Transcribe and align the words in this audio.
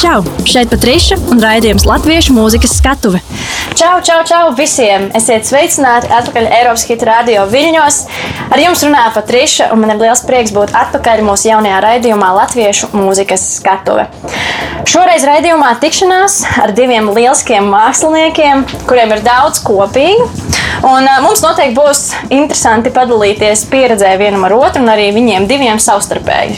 Čau! 0.00 0.22
Šeit 0.48 0.70
Patriša 0.72 1.18
un 1.28 1.42
raidījums 1.44 1.84
Latviešu 1.84 2.32
mūzikas 2.32 2.72
skatuve. 2.78 3.18
Čau, 3.76 3.98
čau, 4.00 4.22
čau 4.24 4.46
visiem! 4.56 5.10
Esiet 5.18 5.44
sveicināti 5.44 6.08
atpakaļ 6.08 6.46
Eiropas 6.56 6.86
Hit 6.88 7.04
Radio 7.04 7.42
viļņos. 7.50 7.98
Ar 8.48 8.62
jums 8.62 8.80
runā 8.86 9.02
Patriša, 9.12 9.66
un 9.74 9.82
man 9.82 9.92
ir 9.92 10.00
liels 10.00 10.22
prieks 10.24 10.54
būt 10.56 10.72
atpakaļ 10.72 11.20
mūsu 11.26 11.50
jaunajā 11.50 11.82
raidījumā 11.84 12.30
Latviešu 12.38 12.88
mūzikas 12.96 13.44
skatuve. 13.58 14.08
Šoreiz 14.88 15.28
raidījumā 15.28 15.74
tikšanās 15.84 16.38
ar 16.64 16.72
diviem 16.72 17.12
lieliskiem 17.12 17.68
māksliniekiem, 17.68 18.64
kuriem 18.88 19.12
ir 19.18 19.24
daudz 19.28 19.60
kopīgu. 19.68 20.30
Un, 20.80 21.04
uh, 21.04 21.20
mums 21.20 21.44
noteikti 21.44 21.76
būs 21.76 22.06
interesanti 22.32 22.88
padalīties 22.96 23.68
pieredzē 23.68 24.16
vienam 24.16 24.48
ar 24.48 24.56
otru, 24.62 24.80
un 24.80 24.94
arī 24.96 25.10
viņiem 25.12 25.44
diviem 25.50 25.76
savstarpēji. 25.76 26.56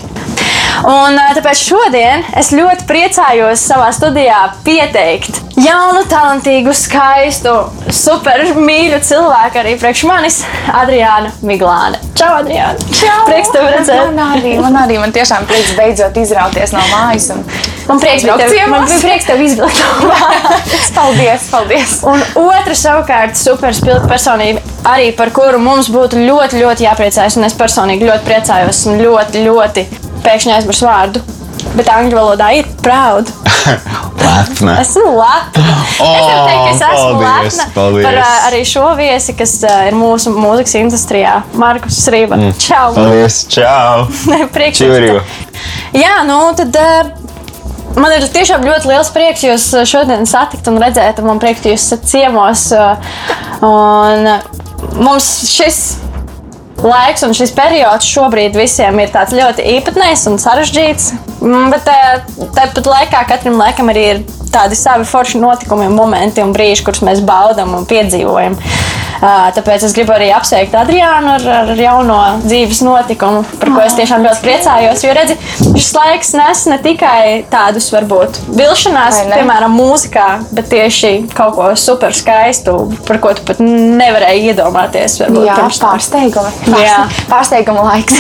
Un, 0.83 1.19
tāpēc 1.37 1.61
šodien 1.63 2.25
es 2.39 2.51
ļoti 2.55 2.87
priecājos 2.89 3.63
savā 3.69 3.91
studijā 3.95 4.39
pieteikt 4.67 5.39
jaunu, 5.61 6.03
talantīgu, 6.11 6.73
skaistu, 6.75 7.53
super 7.93 8.43
mīļu 8.57 8.99
cilvēku 9.05 9.61
arī 9.63 9.77
priekš 9.81 10.05
manis, 10.09 10.41
Adriānu 10.73 11.31
Miglānu. 11.47 12.01
Čau, 12.19 12.33
Adriāna! 12.41 12.81
Čau! 12.95 13.21
Prieks 13.29 13.53
tev 13.55 13.69
redzēt! 13.69 14.11
Man 14.17 14.39
arī, 14.39 14.57
man 14.63 14.79
arī 14.83 14.99
man 15.03 15.15
tiešām 15.15 15.47
prieks 15.51 15.75
beidzot 15.79 16.19
izrauties 16.19 16.75
no 16.75 16.83
mājas. 16.91 17.29
Un... 17.35 17.45
Man 17.89 17.99
prieks, 18.03 18.25
Braukt 18.27 18.45
tev, 18.47 18.69
man 18.71 18.87
bija 18.87 19.01
prieks 19.03 19.27
tev 19.29 19.43
izvilkt 19.43 19.81
no 19.83 20.11
mājas. 20.13 20.93
paldies, 20.97 21.49
paldies! 21.53 21.97
Un 22.09 22.23
otra 22.43 22.77
savukārt 22.79 23.39
super 23.39 23.75
spilgta 23.77 24.11
personība, 24.11 24.63
arī 24.89 25.11
par 25.19 25.35
kuru 25.37 25.61
mums 25.63 25.91
būtu 25.93 26.23
ļoti, 26.23 26.63
ļoti 26.63 26.89
jāpriecājas. 26.89 27.39
Un 27.39 27.51
es 27.51 27.59
personīgi 27.59 28.09
ļoti 28.09 28.29
priecājos 28.31 28.87
un 28.91 29.03
ļoti, 29.03 29.45
ļoti 29.49 29.87
pēkšņi 30.25 30.55
aizmirsu 30.57 30.87
vārdu. 30.89 31.23
Bet 31.77 31.89
angļu 31.89 32.17
valodā 32.19 32.51
ir 32.59 32.67
proud. 32.83 33.29
Lepna. 34.23 34.75
Esmu 34.83 35.13
lepna. 35.17 35.75
es 35.87 35.99
varu 36.01 36.43
teikt, 36.49 36.63
ka 36.63 36.71
es 36.73 36.83
esmu 36.83 36.99
Oh, 36.99 37.21
paldies, 37.23 37.57
lepna 37.59 37.67
paldies. 37.75 38.05
par 38.07 38.19
ā, 38.19 38.31
arī 38.49 38.61
šo 38.69 38.85
viesi, 38.99 39.35
kas 39.39 39.53
ā, 39.69 39.75
ir 39.89 39.97
mūsu 39.99 40.33
mūzikas 40.35 40.75
industrijā. 40.81 41.35
Markus 41.59 42.01
Rība. 42.13 42.39
Mm. 42.41 42.55
Čau! 42.61 42.93
Paldies, 42.97 43.39
čau! 43.53 44.07
Prieks. 44.55 44.83
Jā, 45.97 46.15
nu 46.29 46.39
tad. 46.59 46.77
ā, 46.77 47.19
Man 47.93 48.09
ir 48.17 48.25
tiešām 48.33 48.63
ļoti 48.65 48.89
liels 48.89 49.11
prieks 49.13 49.43
jūs 49.45 49.65
šodien 49.91 50.23
satikt 50.29 50.65
un 50.71 50.79
redzēt. 50.81 51.19
un 51.21 51.27
Man 51.29 51.41
prieks, 51.43 51.61
ka 51.61 51.69
jūs 51.75 51.83
esat 51.91 52.07
ciemos. 52.09 52.63
ā, 52.73 52.87
Un 53.63 54.25
ā, 54.33 54.39
mums 54.97 55.27
šis 55.53 55.83
laiks 56.87 57.25
un 57.27 57.35
šis 57.37 57.53
periods 57.57 58.09
šobrīd 58.11 58.57
visiem 58.59 58.99
ir 59.03 59.13
tāds 59.15 59.35
ļoti 59.37 59.67
īpatnējs 59.77 60.27
un 60.31 60.39
sarežģīts. 60.43 61.11
Mm, 61.43 61.71
Bet 61.73 61.91
ā, 61.91 61.99
tāpat 62.57 62.89
laikā 62.91 63.23
katram 63.31 63.59
laikam 63.61 63.93
arī 63.93 64.05
ir 64.15 64.25
tādi 64.53 64.79
savi 64.79 65.07
forši 65.09 65.41
notikumi, 65.43 65.89
momenti 65.93 66.43
un 66.45 66.55
brīži, 66.55 66.85
kurus 66.87 67.05
mēs 67.07 67.23
baudām 67.27 67.75
un 67.79 67.89
piedzīvojam. 67.89 68.59
Ā, 68.59 69.02
Tāpēc 69.23 69.85
es 69.87 69.93
gribu 69.95 70.11
arī 70.17 70.33
apsveikt 70.35 70.73
Adriānu 70.75 71.37
ar, 71.37 71.45
ar 71.61 71.69
jauno 71.79 72.17
dzīves 72.43 72.81
notikumu, 72.83 73.45
par 73.61 73.71
ko 73.71 73.83
es 73.85 73.95
tiešām 73.99 74.25
ļoti 74.27 74.43
priecājos. 74.43 75.05
Jo 75.07 75.13
redzi, 75.15 75.37
šis 75.77 75.93
laiks 75.95 76.33
nes 76.39 76.65
ne 76.73 76.79
tikai 76.83 77.45
tādus 77.53 77.87
varbūt 77.95 78.41
vilšanās, 78.59 79.21
piemēram, 79.31 79.77
mūzikā, 79.79 80.27
bet 80.59 80.67
tieši 80.73 81.13
kaut 81.39 81.55
ko 81.55 81.69
super 81.79 82.17
skaistu, 82.19 82.75
par 83.07 83.21
ko 83.23 83.35
tu 83.39 83.47
pat 83.47 83.63
nevarēji 83.63 84.51
iedomāties. 84.53 85.21
varbūt, 85.23 85.47
Jā, 85.47 85.57
tam. 85.61 85.71
pārsteigumi. 85.87 86.53
Jā. 86.83 86.99
Pārste- 87.07 87.29
Pārsteiguma 87.31 87.87
laiks. 87.93 88.19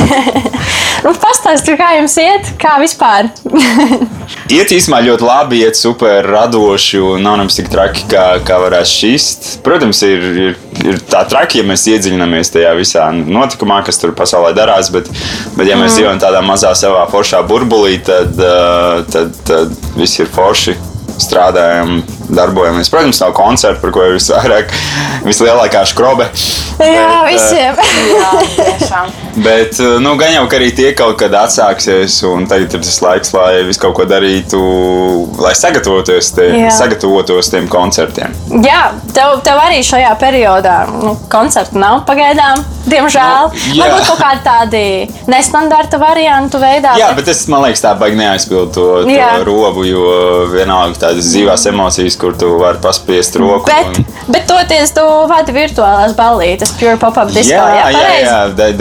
nu, 1.04 1.16
Pastāstiet, 1.22 1.74
kā 1.80 1.90
jums 1.98 2.14
iet, 2.22 2.52
kā 2.62 2.76
vispār. 2.82 3.32
Iet 4.52 4.70
īstenībā 4.74 5.00
ļoti 5.06 5.24
labi, 5.26 5.58
iet 5.64 5.76
super 5.78 6.24
radoši 6.28 6.98
un 7.02 7.22
nav 7.24 7.38
nemaz 7.40 7.56
tik 7.56 7.70
traki, 7.72 8.04
kā, 8.10 8.24
kā 8.46 8.58
varētu 8.60 8.90
šķist. 8.90 9.46
Protams, 9.64 10.02
ir, 10.06 10.24
ir, 10.46 10.56
ir 10.84 11.00
tā 11.10 11.22
traki, 11.28 11.60
ja 11.60 11.66
mēs 11.68 11.84
iedziļināmies 11.90 12.52
tajā 12.54 12.72
visā 12.78 13.08
notikumā, 13.12 13.82
kas 13.86 14.00
tur 14.00 14.14
pasaulē 14.16 14.52
darās, 14.56 14.90
bet, 14.94 15.10
bet 15.56 15.68
ja 15.68 15.76
mēs 15.80 15.96
dzīvojam 15.96 16.22
tādā 16.22 16.42
mazā 16.46 16.72
savā 16.78 17.04
foršā 17.12 17.42
burbulī, 17.48 17.98
tad, 18.06 18.32
uh, 18.38 19.02
tad, 19.12 19.36
tad 19.48 19.76
viss 19.98 20.22
ir 20.22 20.32
forši. 20.32 20.78
Strādājam, 21.22 21.98
darbojamies. 22.32 22.88
Protams, 22.90 23.18
nav 23.20 23.34
koncerta, 23.36 23.78
par 23.82 23.92
ko 23.94 24.00
ir 24.08 24.14
visvairāk, 24.16 24.72
vislielākā 25.28 25.84
skrobe. 25.86 26.24
Jā, 26.80 26.80
Bet, 26.80 26.96
uh, 26.96 27.26
visiem. 27.28 27.82
Jā, 28.16 28.30
tiešām. 28.56 29.12
Bet, 29.36 29.78
uh, 29.80 29.96
nu, 30.02 30.14
gan 30.20 30.34
jau, 30.34 30.44
ka 30.50 30.58
arī 30.58 30.70
tie 30.76 30.90
kaut 30.96 31.16
kad 31.22 31.32
atsāksies, 31.32 32.18
un 32.28 32.44
tagad 32.50 32.74
ir 32.76 32.82
tas 32.84 32.98
laiks, 33.04 33.32
lai 33.32 33.62
visu 33.64 33.80
kaut 33.80 33.94
ko 33.96 34.04
darītu, 34.08 34.60
lai 35.40 35.54
sagatavotos, 35.56 36.32
Jā. 36.36 36.68
sagatavotos 36.74 37.48
tiem 37.52 37.68
koncertiem. 37.72 38.34
Jā, 38.64 38.92
tev, 39.16 39.38
tev 39.46 39.60
arī 39.62 39.80
šajā 39.86 40.12
periodā 40.20 40.82
nu, 40.92 41.16
koncertu 41.32 41.80
nav 41.80 42.04
pagaidām. 42.08 42.60
Diemžēl. 42.82 43.52
Nu, 43.54 43.76
jā. 43.76 43.84
Varbūt 43.86 44.08
kaut 44.08 44.18
kādi 44.18 44.40
tādi 44.42 44.80
nestandarta 45.30 46.00
variantu 46.02 46.58
veidā. 46.58 46.96
Jā, 46.98 47.12
bet- 47.14 47.22
bet 47.22 47.28
es 47.36 47.44
man 47.46 47.62
liekas, 47.62 47.78
tā 47.84 47.92
baigi 47.98 48.18
neaizpild 48.18 48.72
to, 48.74 48.86
to 49.06 49.12
Jā. 49.14 49.28
robu, 49.46 49.84
jo 49.86 50.48
vienalga 50.50 50.98
tādas 51.04 51.28
dzīvās 51.30 51.62
emocijas, 51.70 52.16
kur 52.18 52.34
tu 52.34 52.48
vari 52.58 52.82
paspiest 52.82 53.38
roku. 53.38 53.70
Bet, 53.70 53.86
un... 54.00 54.04
bet 54.34 54.48
toties 54.50 54.90
tu 54.96 55.04
vadi 55.30 55.54
virtuālās 55.54 56.16
ballītes, 56.18 56.74
pure 56.80 56.96
pop-up 56.98 57.30
disco. 57.30 57.54
Jā, 57.54 57.68
jā, 57.70 57.86
jā, 57.86 58.00
pareizi? 58.00 58.26
jā 58.26 58.40
de- 58.58 58.72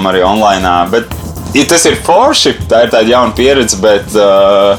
dejojam 0.00 0.12
arī 0.12 0.22
online. 0.24 0.90
Bet 0.90 1.29
ja 1.54 1.64
tas 1.70 1.84
ir 1.88 1.96
forši, 2.06 2.54
tā 2.70 2.84
ir 2.84 2.92
tāda 2.92 3.10
jauna 3.10 3.34
pieredze, 3.36 3.78
bet, 3.82 4.14
uh, 4.14 4.78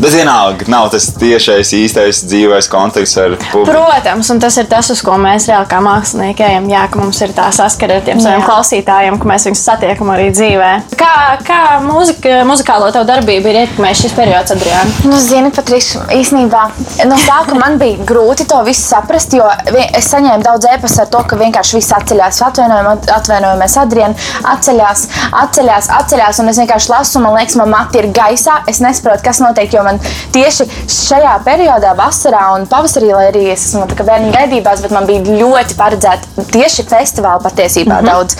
bet 0.00 0.14
vienalga 0.14 0.68
nav 0.72 0.88
tas 0.94 1.08
tiešais 1.18 1.72
īstais 1.76 2.22
dzīves 2.26 2.70
konteksts 2.72 3.20
ar 3.20 3.36
publiku. 3.50 3.72
Protams, 3.72 4.30
un 4.32 4.40
tas 4.42 4.56
ir 4.60 4.68
tas, 4.70 4.90
uz 4.92 5.02
ko 5.04 5.16
mēs 5.20 5.48
reāli 5.50 5.68
kā 5.70 5.80
mākslinieki 5.84 6.46
ejam. 6.46 6.68
Jā, 6.72 6.86
ka 6.92 7.00
mums 7.02 7.20
ir 7.24 7.34
tā 7.36 7.48
saskara 7.54 8.00
ar 8.00 8.06
tiem 8.06 8.22
saviem 8.22 8.44
klausītājiem, 8.46 9.18
ka 9.20 9.30
mēs 9.30 9.48
viņus 9.50 9.64
satiekam 9.68 10.12
arī 10.14 10.30
dzīvē. 10.34 10.72
Kā, 10.98 11.12
kā 11.46 11.60
muzika, 11.84 12.40
muzikālo 12.48 12.90
tev 12.94 13.06
darbību 13.08 13.52
ir 13.52 13.60
ietekmējis 13.64 14.06
šis 14.06 14.16
periods, 14.16 14.54
Adriāna? 14.56 14.96
Nu, 15.08 15.20
zini, 15.22 15.52
Patriša, 15.54 16.06
īstenībā 16.16 16.64
no 17.08 17.20
sākuma 17.20 17.66
man 17.66 17.78
bija 17.80 18.04
grūti 18.06 18.46
to 18.48 18.58
visu 18.66 18.84
saprast, 18.84 19.34
jo 19.36 19.46
es 19.86 20.10
saņēmu 20.12 20.44
daudz 20.44 20.68
ēpastu 20.70 21.02
ar 21.04 21.10
to, 21.12 21.22
ka 21.28 21.38
vienkārši 21.40 21.78
viss 21.78 21.94
atceļās. 21.96 22.42
Atvainojam, 22.46 22.90
atvainojamies, 23.16 23.76
Adrian, 23.82 24.16
atceļās, 24.52 25.06
atceļās, 25.42 25.88
atceļās, 25.98 26.05
un 26.14 26.48
es 26.48 26.58
vienkārši 26.60 26.90
lasu, 26.92 27.20
man 27.20 27.34
liekas, 27.36 27.56
man 27.56 27.70
mati 27.70 27.98
ir 27.98 28.10
gaisā. 28.14 28.60
Es 28.70 28.80
nesaprotu, 28.80 29.24
kas 29.24 29.40
notiek, 29.40 29.72
jo 29.72 29.82
man 29.86 29.98
tieši 30.34 30.66
šajā 30.92 31.34
periodā, 31.46 31.94
vasarā 31.98 32.54
un 32.54 32.66
pavasarī, 32.70 33.12
lai 33.14 33.26
arī 33.30 33.44
es 33.52 33.66
esmu 33.68 33.86
bērnu 33.96 34.32
gaidībās, 34.34 34.82
bet 34.84 34.94
man 34.94 35.06
bija 35.08 35.36
ļoti 35.40 35.76
paredzēta 35.78 36.46
tieši 36.52 36.86
festivāla 36.88 37.42
patiesībā 37.42 38.00
mm 38.00 38.06
-hmm. 38.06 38.10
daudz. 38.10 38.36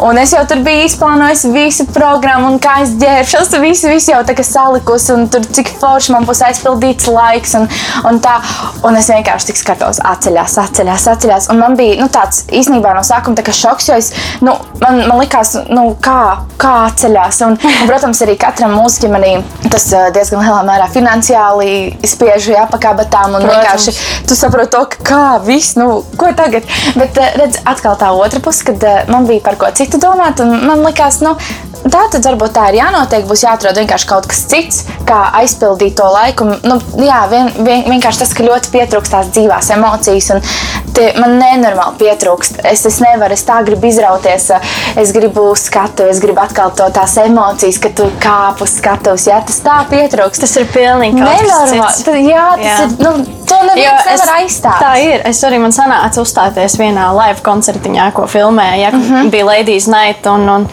Un 0.00 0.18
es 0.18 0.32
jau 0.32 0.44
tur 0.46 0.62
biju 0.66 0.84
izplānojis 0.84 1.44
visu 1.52 1.86
programmu, 1.86 2.52
un 2.52 2.58
kā 2.60 2.82
es 2.82 2.90
ģērbšos, 3.02 3.60
visu, 3.60 3.88
visu 3.88 4.10
jau 4.12 4.22
tā 4.24 4.34
kā 4.34 4.42
salikusi, 4.42 5.12
un 5.12 5.28
tur 5.28 5.40
cik 5.40 5.72
forši 5.80 6.12
man 6.12 6.26
būs 6.26 6.42
aizpildīts 6.48 7.06
laiks, 7.06 7.54
un, 7.54 7.68
un 8.04 8.20
tā. 8.20 8.36
Un 8.82 8.96
es 8.96 9.08
vienkārši 9.08 9.46
tik 9.46 9.56
skatos, 9.56 10.00
atceļās, 10.04 10.58
atceļās, 10.58 11.06
atceļās. 11.08 11.48
Un 11.50 11.58
man 11.58 11.76
bija 11.76 12.00
nu, 12.00 12.08
tāds 12.08 12.44
īstenībā 12.50 12.94
no 12.94 13.02
sākuma 13.02 13.36
tā 13.36 13.52
šoks, 13.52 13.88
jo 13.88 13.94
es, 13.94 14.12
nu, 14.40 14.54
man, 14.80 15.02
man 15.08 15.18
likās, 15.18 15.54
nu, 15.68 15.96
kā, 16.00 16.20
kā 16.60 16.74
atceļās. 16.86 17.05
Un, 17.46 17.56
un, 17.56 17.86
protams, 17.88 18.20
arī 18.24 18.36
katram 18.40 18.74
mūziķim 18.76 19.16
arī 19.18 19.32
tas 19.72 19.86
eh, 19.94 20.08
diezgan 20.14 20.42
lielā 20.44 20.62
mērā 20.66 20.88
finansiāli 20.92 21.70
spiež 22.06 22.50
apakābatām, 22.64 23.36
un 23.38 23.46
Protams. 23.46 23.52
vienkārši 23.54 24.26
tu 24.28 24.38
saproti 24.38 24.72
to, 24.74 24.82
kā 25.06 25.38
viss, 25.44 25.76
nu, 25.78 26.02
ko 26.18 26.32
tagad. 26.36 26.66
Bet 26.98 27.18
eh, 27.20 27.36
redz, 27.40 27.60
atkal 27.68 27.98
tā 28.00 28.10
otra 28.16 28.42
puse, 28.44 28.66
kad 28.66 28.82
eh, 28.86 29.04
man 29.12 29.28
bija 29.30 29.44
par 29.46 29.58
ko 29.60 29.70
citu 29.76 30.00
domāt, 30.02 30.42
un 30.44 30.54
man 30.66 30.84
likās, 30.86 31.20
nu, 31.24 31.36
tā 31.92 32.06
tad 32.12 32.26
varbūt 32.26 32.54
tā 32.56 32.68
ir 32.70 32.80
jānotiek. 32.80 33.26
Būs 33.28 33.44
jāatrod 33.44 33.78
vienkārši 33.80 34.08
kaut 34.10 34.28
kas 34.30 34.42
cits, 34.50 34.84
kā 35.08 35.18
aizpildīt 35.40 35.96
to 35.98 36.06
laiku. 36.12 36.48
Nu, 36.66 36.78
jā, 37.02 37.20
vien, 37.32 37.50
vien, 37.58 37.84
vienkārši 37.90 38.22
tas, 38.24 38.34
ka 38.36 38.46
ļoti 38.46 38.72
pietrūkst 38.74 39.14
tās 39.16 39.30
dzīvās 39.34 39.70
emocijas, 39.76 40.30
un 40.36 40.42
tie, 40.96 41.10
man 41.20 41.36
nenormāli 41.40 42.00
pietrūkst. 42.00 42.60
Es, 42.70 42.84
es 42.88 42.98
nevaru, 43.04 43.36
es 43.36 43.44
tā 43.46 43.60
gribu 43.66 43.90
izrauties, 43.90 44.48
eh, 44.56 44.76
es 45.02 45.12
gribu 45.16 45.48
skatu, 45.58 46.08
es 46.10 46.20
gribu 46.22 46.42
atkal 46.42 46.72
to 46.76 46.88
tās 46.96 47.16
emocijas, 47.22 47.80
ka 47.82 47.92
tu 47.96 48.08
kāp 48.22 48.62
uz 48.64 48.76
skatuves. 48.80 49.28
Jā, 49.30 49.40
tas 49.46 49.60
tā 49.64 49.78
pietrūkst. 49.90 50.46
Tas 50.46 50.56
ir 50.60 50.68
pilnīgi 50.72 51.20
Nenormāli. 51.20 51.80
jā, 52.24 52.46
tas 52.56 52.66
Jā. 52.66 52.78
ir. 52.86 52.96
Nu, 53.02 53.12
to 53.46 53.58
neviens 53.68 54.08
nevar 54.10 54.32
aizstāt. 54.40 54.80
Tā 54.82 54.94
ir. 55.02 55.22
Es 55.28 55.42
arī 55.46 55.60
man 55.62 55.74
sanāca 55.74 56.22
uzstāties 56.22 56.78
vienā 56.80 57.08
live 57.16 57.44
koncertiņā, 57.46 58.10
ko 58.16 58.26
filmēja. 58.30 58.76
Ja, 58.86 58.90
mm. 58.94 59.02
-hmm. 59.02 59.30
Bija 59.30 59.48
Ladies 59.52 59.86
Night. 59.86 60.26
Un, 60.26 60.48
un 60.48 60.68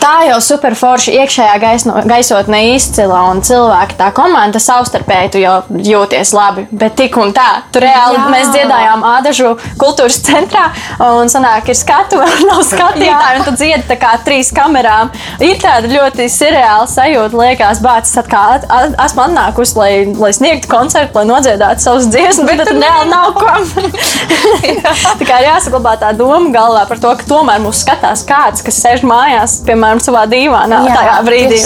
Tā 0.00 0.14
jau 0.30 0.38
super 0.40 0.74
forša 0.78 1.12
iekšējā 1.20 1.56
gaisno, 1.60 1.94
gaisotne 2.08 2.60
izcila 2.74 3.20
un 3.30 3.42
cilvēki, 3.44 3.98
tā 3.98 4.08
komanda 4.16 4.60
savstarpēji 4.62 5.32
tu 5.34 5.42
jau 5.42 5.56
jūties 5.70 6.32
labi. 6.36 6.64
Bet 6.70 6.96
tik 6.96 7.18
un 7.20 7.34
tā, 7.36 7.48
tur 7.74 7.84
reāli 7.84 8.16
Jā. 8.16 8.28
mēs 8.32 8.48
dziedājām 8.54 9.04
Ādažu 9.10 9.50
kultūras 9.80 10.20
centrā 10.24 10.70
un 11.04 11.28
sanāk, 11.32 11.68
ir 11.68 11.76
skatuve 11.76 12.24
un 12.24 12.46
nav 12.50 12.62
skatītāji 12.64 13.40
un 13.40 13.46
tu 13.48 13.54
dziedi 13.58 13.84
tā 13.90 13.98
kā 14.00 14.14
trīs 14.24 14.52
kamerām. 14.56 15.12
Ir 15.44 15.60
tāda 15.60 15.90
ļoti 15.90 16.28
surreāla 16.32 16.88
sajūta, 16.90 17.36
liekas, 17.36 17.82
bācis 17.84 18.16
atkal 18.22 18.56
at, 18.56 18.66
at, 18.72 18.96
esmu 19.04 19.26
atnākusi, 19.26 19.76
lai, 19.80 19.90
lai 20.16 20.32
sniegtu 20.36 20.70
koncertu, 20.70 21.20
lai 21.20 21.26
nodziedātu 21.28 21.84
savus 21.84 22.08
dziesmas, 22.08 22.48
bet, 22.48 22.64
tur 22.64 22.80
reāli 22.80 23.12
nav 23.12 23.36
ko. 23.36 23.48
tā 25.20 25.28
kā 25.28 25.42
ir 25.42 25.50
jāsaglabā 25.50 25.96
tā 26.00 26.14
doma 26.16 26.48
galvā 26.54 26.86
par 26.88 27.02
to, 27.02 27.12
ka 27.20 27.28
tomēr 27.28 27.60
mūs 27.62 27.84
skatās 27.84 28.24
kāds, 28.28 28.64
kas 28.64 28.80
sēž 28.80 29.04
mājās, 29.06 29.60
piemēram, 29.66 29.89
savā 29.98 30.22
dīvānā 30.30 30.82
Jā, 30.86 30.96
tajā 31.00 31.16
brīdī. 31.26 31.58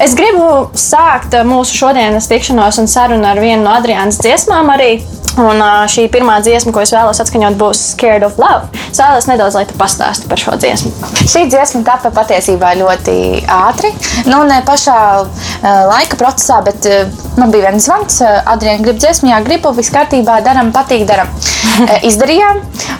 Es 0.00 0.14
gribu 0.14 0.68
sākt 0.78 1.34
uh, 1.34 1.42
mūsu 1.48 1.74
šodienas 1.82 2.30
tikšanos 2.30 2.78
un 2.78 2.90
sarunu 2.90 3.26
ar 3.26 3.40
vienu 3.42 3.64
no 3.66 3.74
Adriānas 3.74 4.20
dziesmām 4.22 4.70
arī. 4.76 5.00
Un 5.38 5.60
uh, 5.62 5.84
šī 5.90 6.08
pirmā 6.10 6.40
dziesma, 6.42 6.72
ko 6.74 6.82
es 6.82 6.90
vēlos 6.94 7.20
atskaņot, 7.22 7.56
būs 7.60 7.80
Scared 7.92 8.24
of 8.26 8.38
Love. 8.40 8.66
Es 8.90 8.98
vēlos 8.98 9.28
nedaudz, 9.30 9.54
lai 9.56 9.62
tu 9.68 9.76
pastāstītu 9.78 10.30
par 10.30 10.42
šo 10.42 10.56
dziesmu. 10.60 10.90
Šī 11.22 11.44
dziesma 11.52 11.84
tapa 11.86 12.10
patiesībā 12.14 12.72
ļoti 12.80 13.14
ātri. 13.46 13.92
Nu, 14.26 14.42
ne 14.48 14.58
pašā 14.66 14.98
uh, 15.22 15.68
laika 15.92 16.18
procesā, 16.20 16.58
bet 16.66 16.88
uh, 16.90 17.22
man 17.38 17.54
bija 17.54 17.70
viens 17.70 17.86
zvans. 17.86 18.18
Uh, 18.24 18.40
Adriana, 18.52 18.82
grib 18.82 18.98
dziesmu, 19.00 19.30
jā, 19.30 19.38
gribu, 19.46 19.72
viss 19.76 19.94
kārtībā, 19.94 20.40
darām, 20.46 20.74
patīk, 20.76 21.06
darām. 21.10 21.30
Uh, 21.80 22.02
izdarījām. 22.04 22.58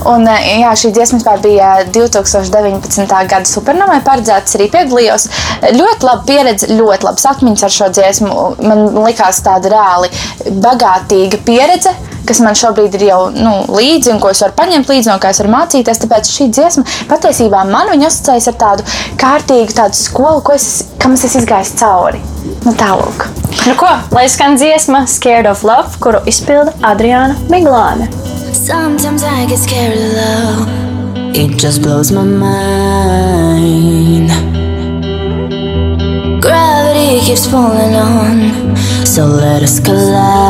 Un, 0.09 0.25
jā, 0.25 0.71
šī 0.79 0.93
dziesma 0.95 1.35
bija 1.43 1.73
2019. 1.93 3.03
gada 3.29 3.49
supernovai 3.49 3.99
paredzēts, 4.41 4.57
arī 4.57 4.69
piedalījos. 4.73 5.27
Ļoti 5.77 6.07
laba 6.07 6.25
pieredze, 6.27 6.71
ļoti 6.73 7.07
labas 7.07 7.27
atmiņas 7.31 7.65
ar 7.67 7.75
šo 7.75 7.91
dziesmu. 7.97 8.47
Man 8.65 8.87
likās 9.05 9.43
tāda 9.45 9.73
reāli 9.75 10.11
bagātīga 10.61 11.43
pieredze 11.45 11.95
kas 12.31 12.39
man 12.39 12.55
šobrīd 12.55 12.95
ir 12.95 13.03
jau 13.09 13.21
nu, 13.35 13.65
līdzi, 13.75 14.13
un 14.13 14.21
ko 14.23 14.29
es 14.31 14.39
varu 14.45 14.55
paņemt 14.55 14.87
līdzi, 14.87 15.09
no 15.11 15.17
kā 15.19 15.33
es 15.33 15.41
varu 15.41 15.51
mācīties. 15.51 15.99
Tāpēc 15.99 16.29
šī 16.31 16.45
dziesma 16.55 16.85
patiesībā 17.11 17.65
man 17.67 17.91
viņa 17.91 18.07
asociējas 18.07 18.47
ar 18.53 18.59
tādu 18.61 18.85
kārtīgu 19.19 19.75
tādu 19.75 19.99
skolu, 19.99 20.45
ko 20.47 20.55
es, 20.55 20.69
kam 21.03 21.17
es 21.17 21.25
esmu 21.27 21.43
izgājis 21.43 21.73
cauri. 21.81 22.21
Nu, 22.63 22.77
tālāk. 22.79 23.25
Nu, 23.65 23.75
ko, 23.81 23.91
lai 24.15 24.29
skan 24.31 24.61
dziesma 24.61 25.09
Scared 25.11 25.49
of 25.51 25.65
Love, 25.67 25.99
kuru 26.05 26.21
izpilda 26.31 26.77
Adriāna 26.87 27.35
Miglāne. 27.51 28.07
Sometimes 28.55 29.27
I 29.27 29.49
get 29.51 29.59
scared 29.59 29.99
of 29.99 30.15
love. 30.15 30.90
It 31.33 31.57
just 31.59 31.83
blows 31.83 32.11
my 32.13 32.25
mind. 32.25 33.61
Gravity 36.43 37.21
keeps 37.25 37.47
pulling 37.47 37.95
on, 37.95 38.77
so 39.07 39.27
let 39.27 39.63
us 39.63 39.79
collide. 39.81 40.50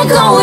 I'm 0.00 0.08
going 0.08 0.39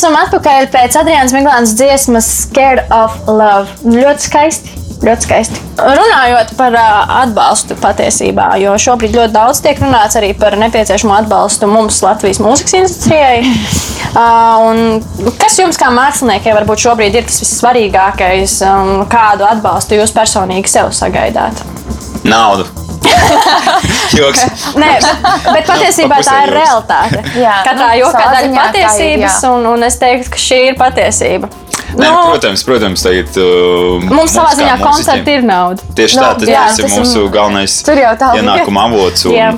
esam 0.00 0.16
atpakaļ 0.16 0.70
pēc 0.72 0.94
Adriānas 0.96 1.32
Miglānas 1.36 1.72
dziesmas 1.76 2.28
Scared 2.46 2.88
of 2.94 3.18
Love. 3.28 3.68
Ļoti 3.84 4.24
skaisti. 4.24 4.76
Ļoti 5.00 5.26
skaisti. 5.26 5.60
Runājot 5.80 6.54
par 6.56 6.76
uh, 6.76 7.12
atbalstu 7.22 7.76
patiesībā, 7.80 8.50
jo 8.60 8.72
šobrīd 8.80 9.16
ļoti 9.16 9.34
daudz 9.34 9.60
tiek 9.64 9.80
runāts 9.80 10.16
arī 10.20 10.32
par 10.40 10.56
nepieciešamo 10.60 11.14
atbalstu 11.18 11.68
mums 11.68 12.00
Latvijas 12.04 12.40
mūzikas 12.44 12.78
industrijai. 12.82 13.40
Uh, 14.10 14.56
un 14.66 15.28
kas 15.38 15.54
jums 15.60 15.76
kā 15.78 15.86
māksliniekiem 15.94 16.56
varbūt 16.56 16.82
šobrīd 16.82 17.14
ir 17.20 17.28
tas 17.28 17.36
vissvarīgākais, 17.44 18.56
um, 18.66 19.04
kādu 19.06 19.46
atbalstu 19.46 20.00
jūs 20.00 20.10
personīgi 20.16 20.74
sev 20.74 20.90
sagaidāt? 20.98 21.62
Naudu. 22.26 22.66
Joks. 24.18 24.44
Nē, 24.80 24.92
bet, 25.52 25.64
patiesībā 25.70 26.20
tā 26.26 26.36
ir 26.46 26.54
realitāte. 26.58 27.24
Jā, 27.38 27.60
Katrā 27.66 27.90
nu, 27.94 27.98
jokā 28.04 28.22
daļa 28.26 28.46
ir, 28.46 28.54
patiesības, 28.58 29.40
jā. 29.42 29.50
un, 29.54 29.66
un 29.74 29.88
es 29.88 29.98
teiktu, 30.02 30.32
ka 30.34 30.44
šī 30.48 30.60
ir 30.70 30.78
patiesība. 30.80 31.50
Nē, 31.90 32.06
nu, 32.06 32.18
protams, 32.30 32.62
protams, 32.62 33.02
tagad. 33.02 33.34
Uh, 33.40 34.04
Mums 34.14 34.34
savā 34.36 34.52
kā 34.52 34.58
ziņā 34.60 34.74
koncerti 34.78 35.32
ir 35.40 35.46
nauda. 35.46 35.82
Tieši 35.98 36.20
tā, 36.20 36.26
Nu, 36.28 36.38
tas, 36.38 36.50
jā, 36.52 36.60
tas 36.68 36.78
ir 36.78 36.86
ir- 36.86 36.92
mūsu 36.94 37.24
galvenais 37.34 37.74
ienākuma 38.38 38.84
avots. 38.86 39.24
Jā. 39.26 39.48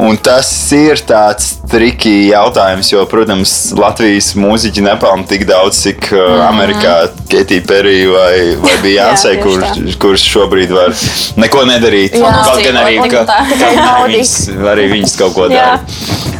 Un, 0.00 0.16
tas 0.16 0.48
ir 0.72 1.00
tāds 1.04 1.58
triki 1.68 2.30
jautājums, 2.30 2.88
jo, 2.88 3.02
protams, 3.10 3.52
Latvijas 3.76 4.30
mūziķi 4.38 4.84
nepelna 4.86 5.26
tik 5.28 5.44
daudz, 5.48 5.82
cik 5.84 6.08
uh, 6.14 6.40
Amerikā 6.46 6.94
Ketija 7.28 7.64
Perija 7.68 8.08
vai, 8.14 8.32
vai 8.62 8.76
Beyoncé, 8.84 9.34
Jā, 9.36 9.44
tieši 9.44 9.98
kurš, 10.00 10.24
šobrīd 10.32 10.72
var 10.72 10.96
neko 11.40 11.66
nedarīt. 11.68 12.16
Jā. 12.16 12.32
Kaut 12.48 12.64
gan 12.64 12.80
arī, 12.80 12.96
ka, 13.12 13.26
arī 13.28 14.16
viņas, 14.16 14.34
arī 14.72 14.88
viņas 14.94 15.16
kaut 15.20 15.36
ko 15.36 15.50
dara. 15.52 15.76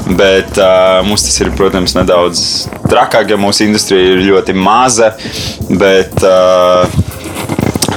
Bet 0.08 0.56
uh, 0.56 1.02
mums 1.06 1.28
tas 1.28 1.36
ir, 1.44 1.52
protams, 1.58 1.94
nedaudz 1.98 2.42
trakāk, 2.88 3.34
ja 3.34 3.38
mūsu 3.40 3.68
industrija 3.68 4.16
ir 4.16 4.24
ļoti 4.30 4.56
maza. 4.56 5.12
Bet, 5.68 6.16
uh, 6.24 7.09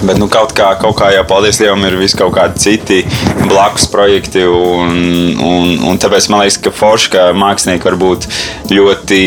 Bet 0.04 0.20
nu, 0.20 0.28
kaut, 0.32 0.52
kā, 0.56 0.74
kaut 0.82 0.98
kā 1.00 1.10
jau, 1.14 1.24
paldies 1.28 1.62
Dievam, 1.62 1.84
ir 1.88 1.96
vis 1.96 2.16
kaut 2.18 2.34
kādi 2.36 2.60
citi 2.60 3.00
blakus 3.48 3.86
projekti. 3.92 4.44
Un, 4.44 4.98
un, 5.40 5.70
un 5.90 6.02
tāpēc 6.02 6.28
man 6.32 6.44
liekas, 6.44 6.60
ka 6.64 6.74
forši, 6.76 7.12
ka 7.14 7.28
mākslinieki 7.38 7.88
var 7.88 8.00
būt 8.02 8.28
ļoti, 8.74 9.22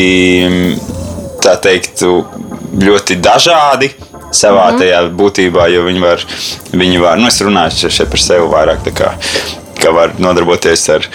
tā 1.43 1.55
teikt, 1.63 2.05
ļoti 2.83 3.17
dažādi. 3.23 3.93
Savā 4.27 4.65
mm 4.67 4.73
-hmm. 4.73 4.79
tajā 4.79 4.97
būtībā, 5.17 5.69
jo 5.71 5.85
viņi 5.85 6.01
var, 6.03 6.23
viņi 6.71 6.97
var, 6.99 7.17
nu, 7.17 7.27
es 7.27 7.41
runāju 7.41 7.89
šeit 7.89 8.09
par 8.11 8.19
sevi 8.19 8.49
vairāk. 8.51 8.83
tā 8.85 8.91
kā, 8.91 9.13
Ka 9.81 9.91
var 9.95 10.15
nodarboties 10.21 10.87
ar, 10.93 11.07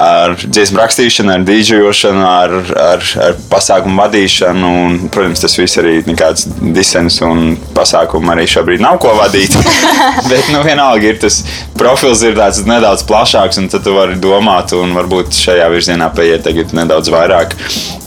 ar 0.00 0.36
dziesmu 0.44 0.78
rakstīšanu, 0.80 1.32
ar 1.34 1.46
dīdžošanu, 1.48 2.24
ar, 2.28 2.54
ar, 2.84 3.08
ar 3.26 3.36
pasākumu 3.50 4.00
vadīšanu. 4.02 4.72
Un, 4.84 4.98
protams, 5.14 5.42
tas 5.44 5.58
viss 5.58 5.80
arī 5.80 5.96
nekāds 6.06 6.46
disens 6.74 7.20
un 7.24 7.56
pasākumu 7.76 8.34
arī 8.34 8.46
šobrīd 8.50 8.84
nav 8.84 9.00
ko 9.02 9.14
vadīt. 9.18 9.56
Bet, 10.30 10.48
nu, 10.52 10.62
vienalga 10.66 11.10
ir 11.10 11.18
tas 11.22 11.40
profils 11.78 12.22
ir 12.26 12.36
tāds 12.38 12.62
nedaudz 12.68 13.04
plašāks, 13.08 13.58
un 13.60 13.68
tad 13.72 13.84
tu 13.86 13.94
vari 13.96 14.16
domāt, 14.20 14.74
un 14.76 14.94
varbūt 14.96 15.34
šajā 15.38 15.68
virzienā 15.72 16.10
paiet 16.14 16.44
tagad 16.46 16.74
nedaudz 16.76 17.10
vairāk. 17.12 17.56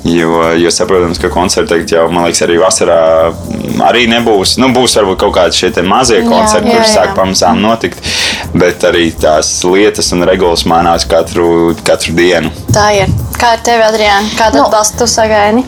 Jo, 0.07 0.53
jo 0.55 0.71
saprotams, 0.71 1.19
ka 1.19 1.31
koncerti 1.33 1.73
tagad 1.73 1.91
jau, 1.91 2.05
man 2.13 2.27
liekas, 2.27 2.43
arī 2.45 2.59
vasarā 2.61 2.99
arī 3.89 4.05
nebūs. 4.11 4.55
Nu, 4.61 4.69
būs 4.75 4.95
varbūt 4.99 5.19
kaut 5.25 5.35
kādi 5.35 5.57
šie 5.57 5.71
mazie 5.83 6.21
koncerti, 6.23 6.69
jā, 6.69 6.77
kurus 6.77 6.93
jā. 6.93 7.01
sāk 7.01 7.15
pamazām 7.17 7.59
notikt, 7.63 7.99
bet 8.55 8.85
arī 8.87 9.09
tās 9.19 9.49
lietas 9.67 9.96
un 10.13 10.23
regulas 10.27 10.63
mainās 10.69 11.05
katru, 11.09 11.75
katru 11.87 12.13
dienu. 12.17 12.51
Tā 12.73 12.87
ir. 13.01 13.07
Kā 13.37 13.53
ar 13.57 13.59
tevi, 13.65 13.83
Adriāna? 13.85 14.29
Kādu 14.37 14.57
Nu. 14.61 14.63
atbalstu 14.67 14.97
tu 15.03 15.07
sagaidi? 15.11 15.63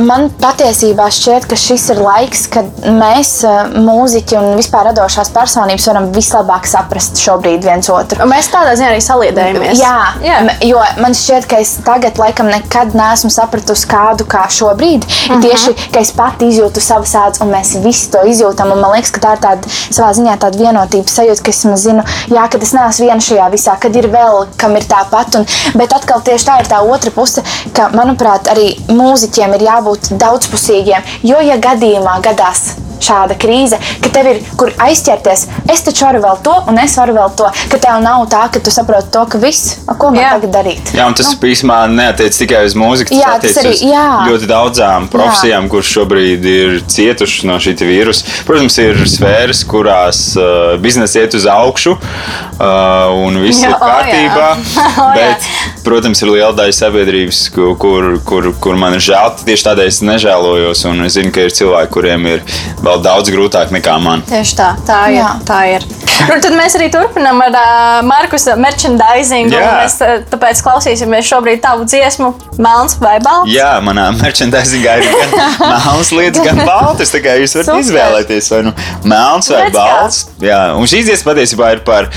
Man 0.00 0.30
patiesībā 0.40 1.10
šķiet, 1.12 1.44
ka 1.50 1.56
šis 1.58 1.90
ir 1.92 1.98
laiks, 2.00 2.46
kad 2.52 2.68
mēs, 2.88 3.32
mūziķi 3.74 4.38
un 4.38 4.46
vispār 4.56 4.88
radošās 4.88 5.28
personības, 5.34 5.88
varam 5.90 6.06
vislabāk 6.14 6.64
saprast 6.68 7.20
šobrīd 7.20 7.66
viens 7.66 7.90
otru. 7.92 8.22
Un 8.24 8.32
Mēs 8.32 8.48
tādā 8.52 8.72
ziņā 8.78 8.92
arī 8.94 9.02
saliedējamies. 9.04 9.80
Jā, 9.82 9.96
Jā. 10.24 10.38
jo 10.64 10.80
man 11.02 11.16
šķiet, 11.16 11.48
ka 11.50 11.60
es 11.60 11.74
tagad 11.84 12.20
laikam 12.20 12.48
nekad 12.48 12.96
neesmu 12.96 13.30
sapratusi 13.34 13.88
kādu 13.90 14.24
kā 14.30 14.46
šobrīd. 14.52 15.04
Uh 15.04 15.34
-huh. 15.34 15.42
Tieši, 15.44 15.74
ka 15.92 16.00
es 16.00 16.12
pati 16.16 16.48
izjūtu 16.48 16.80
savas 16.80 17.12
ādas, 17.14 17.42
un 17.44 17.52
mēs 17.52 17.74
visi 17.84 18.10
to 18.10 18.24
izjūtam. 18.24 18.72
Man 18.72 18.92
liekas, 18.94 19.10
ka 19.10 19.20
tā 19.20 19.32
ir 19.36 19.44
tāda 19.44 19.74
savā 19.90 20.10
ziņā 20.16 20.38
tāda 20.38 20.58
vienotības 20.58 21.18
sajūta, 21.18 21.42
ka 21.42 21.50
es 21.50 21.66
zinu, 21.84 22.02
jā, 22.28 22.48
ka 22.48 22.58
es 22.62 22.72
neesmu 22.72 23.06
viena 23.06 23.20
šajā 23.20 23.50
visā, 23.50 23.76
kad 23.80 23.96
ir 23.96 24.08
vēl, 24.08 24.46
kam 24.56 24.76
ir 24.76 24.82
tāpat. 24.82 25.38
Un, 25.38 25.46
bet 25.74 25.92
atkal 25.92 26.20
tieši 26.20 26.46
tā 26.46 26.60
ir 26.60 26.66
tā 26.66 26.80
otra 26.80 27.10
puse, 27.10 27.42
ka, 27.72 27.88
manuprāt, 27.92 28.48
arī 28.48 28.76
mūziķiem 28.88 29.54
ir 29.54 29.57
jābūt 29.64 30.12
daudzpusīgiem. 30.18 31.02
Jo, 31.22 31.40
ja 31.44 31.56
gadījumā 31.62 32.20
gadās 32.24 32.76
šāda 32.98 33.36
krīze, 33.38 33.76
ka 34.02 34.08
tev 34.10 34.26
ir 34.26 34.38
kur 34.58 34.72
aizķerties. 34.82 35.44
Es 35.70 35.84
taču 35.86 36.02
varu 36.02 36.18
vēl 36.24 36.40
to, 36.42 36.54
un 36.66 36.80
es 36.82 36.96
varu 36.98 37.12
vēl 37.14 37.30
to. 37.38 37.46
Ka 37.70 37.78
tev 37.78 38.00
nav 38.02 38.24
tā, 38.32 38.40
ka 38.50 38.58
tu 38.58 38.72
saproti 38.74 39.12
to, 39.14 39.22
ka 39.30 39.38
viss, 39.38 39.76
a, 39.86 39.94
ko 39.94 40.08
man 40.10 40.18
Jā. 40.24 40.32
tagad 40.34 40.50
darīt. 40.56 40.90
Jā, 40.98 41.06
un 41.06 41.14
tas 41.14 41.30
nu. 41.30 41.38
īstenībā 41.46 41.76
neatiec 41.94 42.34
tikai 42.42 42.64
uz 42.66 42.74
mūziku. 42.74 43.14
Tas 43.14 43.20
Jā, 43.22 43.36
tas 43.44 43.60
arī- 43.62 43.92
jā. 43.92 44.02
ļoti 44.26 44.48
daudzām 44.50 45.06
profesijām, 45.12 45.68
kuras 45.70 45.86
šobrīd 45.94 46.48
ir 46.50 46.74
cietušas 46.90 47.46
no 47.46 47.60
šī 47.62 47.76
vīrusa. 47.86 48.26
Protams, 48.50 48.78
ir 48.82 48.98
sfēras, 49.06 49.62
kurās 49.70 50.24
uh, 50.36 50.74
biznesa 50.82 51.22
iet 51.22 51.38
uz 51.38 51.46
augšu 51.46 51.94
uh, 51.94 53.14
un 53.14 53.38
viss 53.46 53.62
Jā, 53.62 53.70
ir 53.70 53.74
o, 53.78 53.78
jā. 53.78 53.94
kārtībā. 53.94 54.48
O, 54.98 55.06
jā. 55.14 55.14
bet, 55.14 55.46
protams, 55.86 56.20
ir 56.24 56.32
liela 56.34 56.50
daļa 56.58 56.74
sabiedrības, 56.74 57.44
ku- 57.54 57.76
kur, 57.78 58.18
kur, 58.26 58.50
kur 58.58 58.74
man 58.80 58.96
ir 58.98 59.04
žēl. 59.04 59.36
Tieši 59.48 59.64
tādēļ 59.64 59.88
es 59.88 59.98
nežēlojos. 60.04 60.82
Un 60.90 61.06
es 61.06 61.14
zinu, 61.16 61.30
ka 61.32 61.46
ir 61.46 61.54
cilvēki, 61.56 61.88
kuriem 61.94 62.26
ir 62.28 62.42
vēl 62.84 63.00
daudz 63.04 63.30
grūtāk 63.32 63.70
nekā 63.72 63.94
man. 64.04 64.20
Tieši 64.28 64.58
tā, 64.58 64.66
tā 64.88 64.98
ir. 65.08 65.22
Jā. 65.22 65.30
Tā 65.48 65.60
ir. 65.72 65.86
Nu, 66.28 66.36
tad 66.42 66.52
mēs 66.58 66.74
arī 66.76 66.88
turpinām 66.92 67.38
ar 67.46 67.54
uh, 67.56 68.00
Markusa 68.04 68.56
merchandising. 68.60 69.48
un. 69.54 69.64
Mēs 69.78 69.96
uh, 70.04 70.18
tāpēc 70.28 70.60
klausīsimies 70.66 71.28
šobrīd 71.30 71.62
tavu 71.64 71.86
dziesmu, 71.88 72.32
Melns 72.58 72.98
vai 73.00 73.16
Balts. 73.24 73.52
Jā, 73.54 73.70
manā 73.86 74.08
merchandisingā 74.18 74.98
ir 75.00 75.08
gan 75.14 75.34
melns 75.72 76.12
lietas, 76.12 76.42
gan 76.44 76.60
balts. 76.66 77.14
Tā 77.14 77.22
kā 77.24 77.38
jūs 77.40 77.54
varat 77.56 77.70
Super. 77.70 77.84
izvēlēties, 77.86 78.50
vai 78.52 78.60
nu 78.68 78.74
melns 79.08 79.48
vai 79.54 79.64
Redz 79.64 79.78
kā. 79.78 79.88
balts. 79.94 80.20
Jā, 80.42 80.60
un 80.76 80.90
šīs 80.90 81.08
dziesmas 81.08 81.30
patiesībā 81.32 81.72
ir 81.78 81.84
par. 81.88 82.10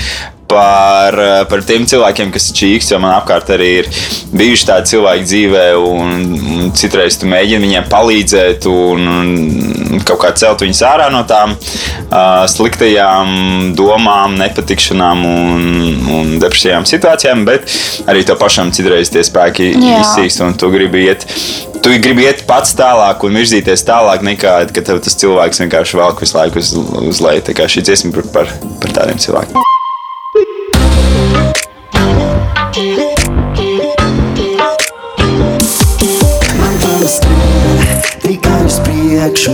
Par, 0.52 1.18
eh, 1.18 1.44
par 1.48 1.62
tiem 1.64 1.86
cilvēkiem, 1.88 2.32
kas 2.34 2.50
ir 2.50 2.56
čīks, 2.58 2.90
jo 2.92 2.98
man 3.00 3.14
apkārt 3.16 3.48
arī 3.54 3.70
ir 3.80 3.88
bijuši 4.36 4.68
tādi 4.68 4.92
cilvēki 4.92 5.24
dzīvē, 5.28 5.64
un, 5.80 6.12
un 6.56 6.72
citreiz 6.76 7.16
tu 7.20 7.30
mēģini 7.30 7.66
viņiem 7.66 7.88
palīdzēt, 7.92 8.68
un, 8.68 9.08
un 9.08 10.02
kaut 10.06 10.20
kā 10.22 10.32
celt 10.36 10.64
viņus 10.64 10.82
ārā 10.88 11.08
no 11.12 11.22
tām 11.28 11.54
uh, 11.56 12.44
sliktajām 12.50 13.72
domām, 13.78 14.36
nepatikšanām 14.40 15.24
un, 15.28 15.66
un 16.18 16.32
depresijām 16.42 16.86
situācijām, 16.88 17.46
bet 17.48 17.68
arī 18.10 18.24
to 18.28 18.36
pašam 18.40 18.72
citreiz 18.74 19.12
tie 19.12 19.24
spēki 19.26 19.72
Jā. 19.72 20.00
izsīkst, 20.04 20.44
un 20.44 20.56
tu 20.58 20.72
gribi 20.74 21.06
iet. 21.08 21.26
Tu 21.82 21.96
gribi 21.98 22.28
iet 22.28 22.44
pats 22.46 22.76
tālāk 22.78 23.24
un 23.26 23.40
virzīties 23.40 23.82
tālāk, 23.88 24.22
nekā 24.22 24.54
tas 24.76 25.18
cilvēks 25.24 25.64
vienkārši 25.64 25.98
velk 25.98 26.22
visu 26.22 26.38
laiku 26.38 26.62
uz, 26.62 26.76
uz 27.10 27.24
leju. 27.24 27.48
Tā 27.48 27.58
kā 27.58 27.66
šī 27.70 27.82
dziesma 27.88 28.14
ir 28.14 28.32
par, 28.34 28.50
par 28.84 28.98
tādiem 29.00 29.18
cilvēkiem. 29.22 29.71
Man 32.72 32.84
domas 36.80 37.16
skrien 37.16 38.00
tikai 38.22 38.64
uz 38.64 38.78
priekšu, 38.86 39.52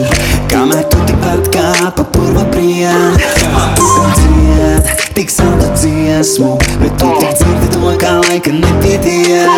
kamēr 0.53 0.85
tu 0.87 1.01
tikpat 1.09 1.51
kā 1.51 1.67
pa 1.97 2.05
purva 2.15 2.45
prien. 2.53 3.19
Man 3.51 3.75
tukam 3.75 4.07
dzied, 4.15 4.87
tik 5.19 5.35
saldu 5.35 5.67
dziesmu, 5.75 6.53
bet 6.79 6.95
tu 7.03 7.11
tik 7.19 7.35
dzirdi 7.41 7.69
to, 7.75 7.91
kā 7.99 8.13
laika 8.29 8.55
nepietiek. 8.55 9.51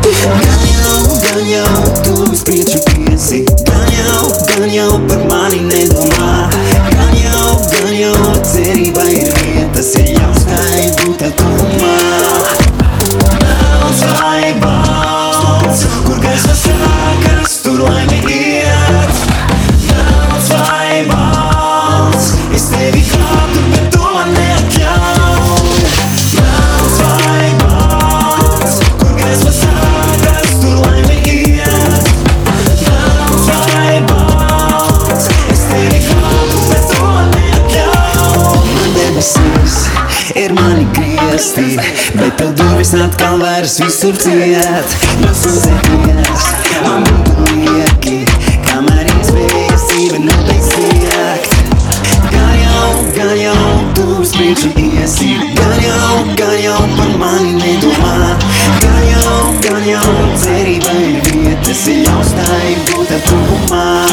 Gan 0.00 0.64
jau, 0.72 0.96
gan 1.20 1.40
jau, 1.52 1.76
tu 2.00 2.16
uz 2.30 2.40
priekšu 2.48 2.80
tiesi, 2.88 3.44
gan 3.68 3.84
jau, 3.92 4.24
gan 4.54 4.72
jau 4.72 4.92
par 5.04 5.20
mani 5.28 5.60
nedomā. 5.68 6.48
Gan 6.96 7.12
jau, 7.20 7.60
gan 7.74 7.92
jau, 7.92 8.16
cerība 8.54 9.04
ir 9.12 9.28
vietas, 9.36 9.92
ja 10.00 10.16
jāuzstāj 10.16 10.88
būt 11.02 11.20
tuvumā. 11.20 11.35
Melns 13.96 14.20
vai 14.20 14.52
balts, 14.60 15.86
kur 16.04 16.18
gaisma 16.20 16.52
sākas, 16.52 17.35
durvis 42.86 43.04
atkal 43.04 43.38
vairs 43.40 43.80
visur 43.80 44.14
ciet. 44.20 44.92
Nosūdzēties, 45.22 46.44
man 46.84 47.02
būtu 47.06 47.54
lieki, 47.56 48.18
kamēr 48.66 49.08
iespējas 49.10 49.86
dzīve 49.90 50.20
nebeigs 50.22 50.68
tiekt. 50.74 51.56
Gan 52.30 52.52
jau, 52.60 52.90
gan 53.16 53.34
jau, 53.40 53.66
tu 53.96 54.06
uz 54.20 54.34
priekšu 54.36 54.70
iesi, 54.78 55.34
gan 55.58 55.74
jau, 55.82 56.22
gan 56.38 56.54
jau 56.62 56.78
par 56.94 57.12
mani 57.18 57.56
nedomā. 57.58 58.36
Gan 58.84 59.02
jau, 59.10 59.36
gan 59.66 59.90
jau, 59.90 60.16
cerība 60.44 60.94
ir 61.02 61.22
vietas, 61.26 61.86
ja 61.90 62.04
jāuzstāj 62.06 62.76
būt 62.92 63.10
tev 63.10 63.26
tuvumā. 63.30 64.05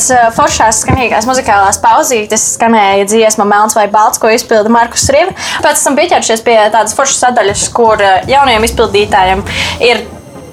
Pēc 0.00 0.36
foršās 0.36 0.80
skanīgās 0.84 1.26
muzikālās 1.28 1.80
pauzītes. 1.82 2.46
Skanēja 2.56 3.08
dziesma 3.10 3.46
Melns 3.48 3.76
vai 3.76 3.88
Balts, 3.92 4.20
ko 4.20 4.30
izpilda 4.32 4.72
Markus 4.72 5.08
Riva. 5.12 5.34
Pēc 5.64 5.82
tam 5.84 5.98
pieķeršies 5.98 6.44
pie 6.46 6.56
tādas 6.72 6.96
foršas 6.96 7.20
sadaļas, 7.26 7.66
kur 7.74 8.00
jaunajiem 8.30 8.64
izpildītājiem 8.68 9.44
ir 9.84 10.02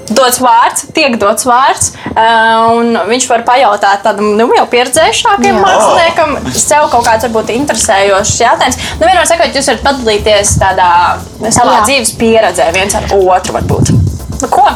dots 0.07 0.39
vārds, 0.39 0.85
tiek 0.95 1.17
dots 1.19 1.43
vārds, 1.47 1.89
un 2.15 2.93
viņš 3.09 3.25
var 3.27 3.43
pajautāt 3.47 4.05
tādam 4.05 4.37
nu, 4.39 4.47
jau 4.55 4.63
pieredzējušākam 4.71 5.59
māksliniekam, 5.63 6.37
sev 6.55 6.87
kaut 6.93 7.07
kāds 7.07 7.27
varbūt 7.27 7.51
interesējošs 7.57 8.35
jautājums. 8.45 8.79
Nu, 9.01 9.03
vienmēr 9.03 9.27
sakot, 9.27 9.51
jūs 9.51 9.67
varat 9.73 9.87
padalīties 9.89 10.53
tādā 10.63 10.91
savā 11.43 11.81
Jā. 11.81 11.87
dzīves 11.89 12.15
pieredzē 12.21 12.69
viens 12.75 12.95
ar 12.95 13.11
otru 13.19 13.59
varbūt. 13.59 13.91
Nu, 14.37 14.47
ko? 14.47 14.69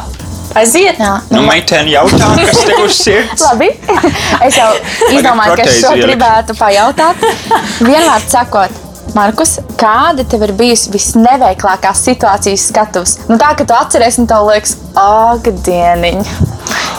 Aiziet! 0.52 0.98
Jā. 1.00 1.12
Nu, 1.32 1.40
meitene 1.46 1.88
jautā, 1.88 2.28
kas 2.36 2.58
tev 2.68 2.82
uz 2.84 2.96
sirds? 3.00 3.44
Labi. 3.46 3.70
Es 4.44 4.58
jau 4.58 4.68
izdomāju, 5.08 5.56
ka 5.56 5.64
es 5.64 5.78
šo 5.80 5.92
gribētu 5.96 6.56
pajautāt. 6.58 7.24
Vienmēr 7.80 8.26
sakot, 8.28 8.81
Markus, 9.12 9.58
kāda 9.76 10.24
tev 10.24 10.46
ir 10.46 10.54
bijusi 10.56 10.92
visneveiklākā 10.94 11.92
situācijas 11.96 12.64
skatuves? 12.70 13.18
Nu, 13.28 13.36
tā, 13.40 13.52
ka 13.58 13.66
tu 13.68 13.76
atceries 13.76 14.16
un 14.22 14.28
tev 14.30 14.46
liekas, 14.48 14.78
ak, 14.96 15.50
dieniņ. 15.66 16.24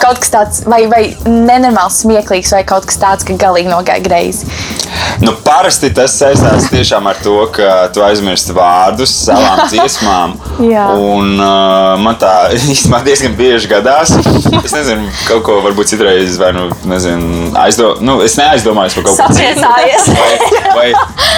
Kaut 0.03 0.19
kas 0.21 0.33
tāds, 0.33 0.61
vai, 0.69 0.83
vai 0.91 1.03
nenormāls, 1.25 2.03
smieklīgs, 2.03 2.53
vai 2.53 2.61
kaut 2.67 2.85
kas 2.89 2.99
tāds, 3.01 3.25
ka 3.25 3.37
galīgi 3.39 3.71
nogāja 3.71 4.03
greizi. 4.03 4.49
Nu, 5.23 5.33
parasti 5.45 5.89
tas 5.95 6.13
saistās 6.17 6.67
tiešām 6.71 7.05
ar 7.09 7.19
to, 7.23 7.35
ka 7.53 7.87
tu 7.93 8.03
aizmirsti 8.05 8.53
vārdus 8.55 9.13
savām 9.25 9.63
dziesmām. 9.71 10.35
Un 10.59 11.37
uh, 11.37 11.93
man 12.01 12.17
tā 12.21 12.33
īstenībā 12.57 12.99
diezgan 13.05 13.37
bieži 13.37 13.71
gadās. 13.71 14.13
Es 14.63 14.75
nezinu, 14.75 15.07
kaut 15.27 15.43
ko 15.47 15.59
varbūt 15.65 15.93
citreiz, 15.93 16.37
vai 16.41 16.51
nu, 16.55 16.67
nezinu, 16.89 17.53
aizdo, 17.63 17.93
nu, 18.03 18.19
es 18.25 18.37
neaizdomājos 18.39 18.99
par 18.99 19.07
kaut 19.09 19.21
ko 19.21 19.29
citu. 19.37 19.63
Vai, 19.63 20.43
vai, 20.75 20.87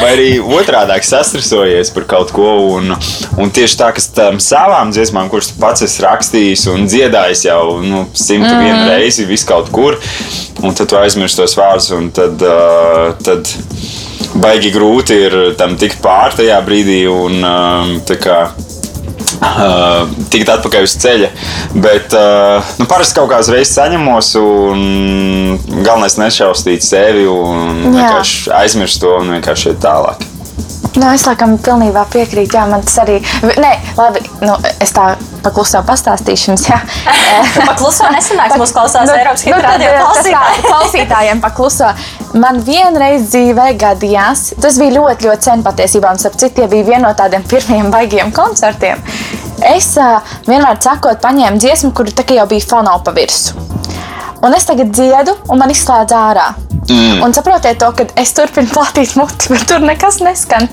vai 0.01 0.12
arī 0.15 0.29
otrādi 0.65 0.98
sastresojies 1.05 1.91
par 1.93 2.07
kaut 2.10 2.34
ko. 2.36 2.50
Un, 2.75 2.95
un 3.41 3.53
tieši 3.53 3.79
tā, 3.79 3.91
ka 3.95 4.03
tam 4.15 4.39
savām 4.43 4.93
dziesmām, 4.95 5.29
kuras 5.31 5.51
pats 5.60 5.86
esi 5.86 6.03
rakstījis 6.05 6.67
un 6.74 6.89
dziedājis 6.89 7.45
jau 7.48 7.62
nu, 7.84 8.05
simtu 8.13 8.51
mm. 8.51 8.63
vienu 8.65 8.89
reizi, 8.89 9.27
vis 9.29 9.45
kaut 9.48 9.72
kur, 9.74 10.00
un 10.63 10.75
tad 10.75 10.89
tu 10.89 11.00
aizmirsti 11.00 11.43
tos 11.43 11.57
vārdus, 11.60 11.91
tad, 12.15 12.41
uh, 12.41 13.13
tad 13.25 13.50
baigi 14.41 14.74
grūti 14.75 15.19
ir 15.27 15.38
tam 15.60 15.77
tikt 15.79 16.01
pār 16.03 16.36
tajā 16.36 16.60
brīdī. 16.65 17.03
Un, 17.12 17.43
tā 18.07 18.19
kā, 18.22 18.39
Uh, 19.36 20.07
tikt 20.31 20.48
atpakaļ 20.50 20.86
uz 20.88 20.93
ceļa. 21.01 21.27
Bet 21.83 22.13
uh, 22.16 22.66
nu, 22.79 22.87
parasti 22.90 23.18
kaut 23.20 23.27
kādā 23.29 23.57
reizē 23.57 23.81
saņemos, 23.81 24.29
un 24.40 25.59
galvenais 25.83 26.16
nešaustīt 26.22 26.85
sevi 26.85 27.27
un 27.29 27.83
vienkārši 27.90 28.53
aizmirst 28.61 29.03
to 29.03 29.11
un 29.20 29.35
vienkārši 29.35 29.74
iet 29.74 29.83
tālāk. 29.83 30.24
Nu, 30.96 31.10
es 31.12 31.25
laikam 31.27 31.58
pilnībā 31.60 32.05
piekrītu. 32.14 32.55
Jā, 32.55 32.66
man 32.72 32.84
tas 32.86 32.96
arī. 33.03 33.18
Nē, 33.44 33.72
labi, 33.98 34.22
nu, 34.46 34.55
es 34.84 34.94
tā 34.96 35.10
paklusā 35.44 35.81
pastāstīšu 35.86 36.51
jums. 36.51 36.66
Jā. 36.70 36.77
Pakluso 37.70 38.08
nesanāks, 38.14 38.55
mūsu 38.62 38.75
klausās 38.77 39.10
Nu, 39.10 39.16
Eiropas 39.18 39.44
nu, 39.46 39.58
eh, 39.58 39.66
tas 39.75 39.81
tā, 39.84 40.00
klausītāji. 40.00 40.64
klausītājiem 40.70 41.44
pakluso. 41.44 41.92
Man 42.40 42.62
vienreiz 42.68 43.27
dzīvē 43.31 43.68
gadījās, 43.79 44.53
tas 44.64 44.79
bija 44.81 44.96
ļoti, 44.98 45.27
ļoti 45.27 45.50
sen 45.50 45.66
patiesībā, 45.68 46.14
un 46.16 46.22
starp 46.22 46.40
citu, 46.40 46.62
tie 46.62 46.70
bija 46.72 46.88
viena 46.88 47.10
no 47.10 47.14
tādiem 47.18 47.44
pirmajiem 47.48 47.92
baigiem 47.94 48.31
koncertiem. 48.36 49.03
Es 49.66 49.94
uh, 50.00 50.20
vienmēr 50.48 50.79
sakot, 50.84 51.20
paņēmu 51.24 51.60
dziesmu, 51.64 51.92
kur 51.96 52.12
tā 52.12 52.27
kā 52.27 52.40
jau 52.40 52.48
bija 52.51 52.68
fonā 52.72 52.98
pa 53.03 53.16
virsmu. 53.16 53.68
Un 54.46 54.53
es 54.53 54.68
tagad 54.68 54.92
dziedu, 54.94 55.38
un 55.50 55.60
man 55.60 55.72
izslēdz 55.74 56.16
ārā. 56.16 56.50
Mm. 56.89 57.24
Un 57.25 57.33
saprotiet, 57.33 57.79
to, 57.81 57.89
ka 57.98 58.05
es 58.21 58.33
turpinu 58.37 58.69
platīt 58.69 59.15
muti, 59.17 59.50
bet 59.50 59.65
tur 59.69 59.81
nekas 59.81 60.19
neskan. 60.21 60.67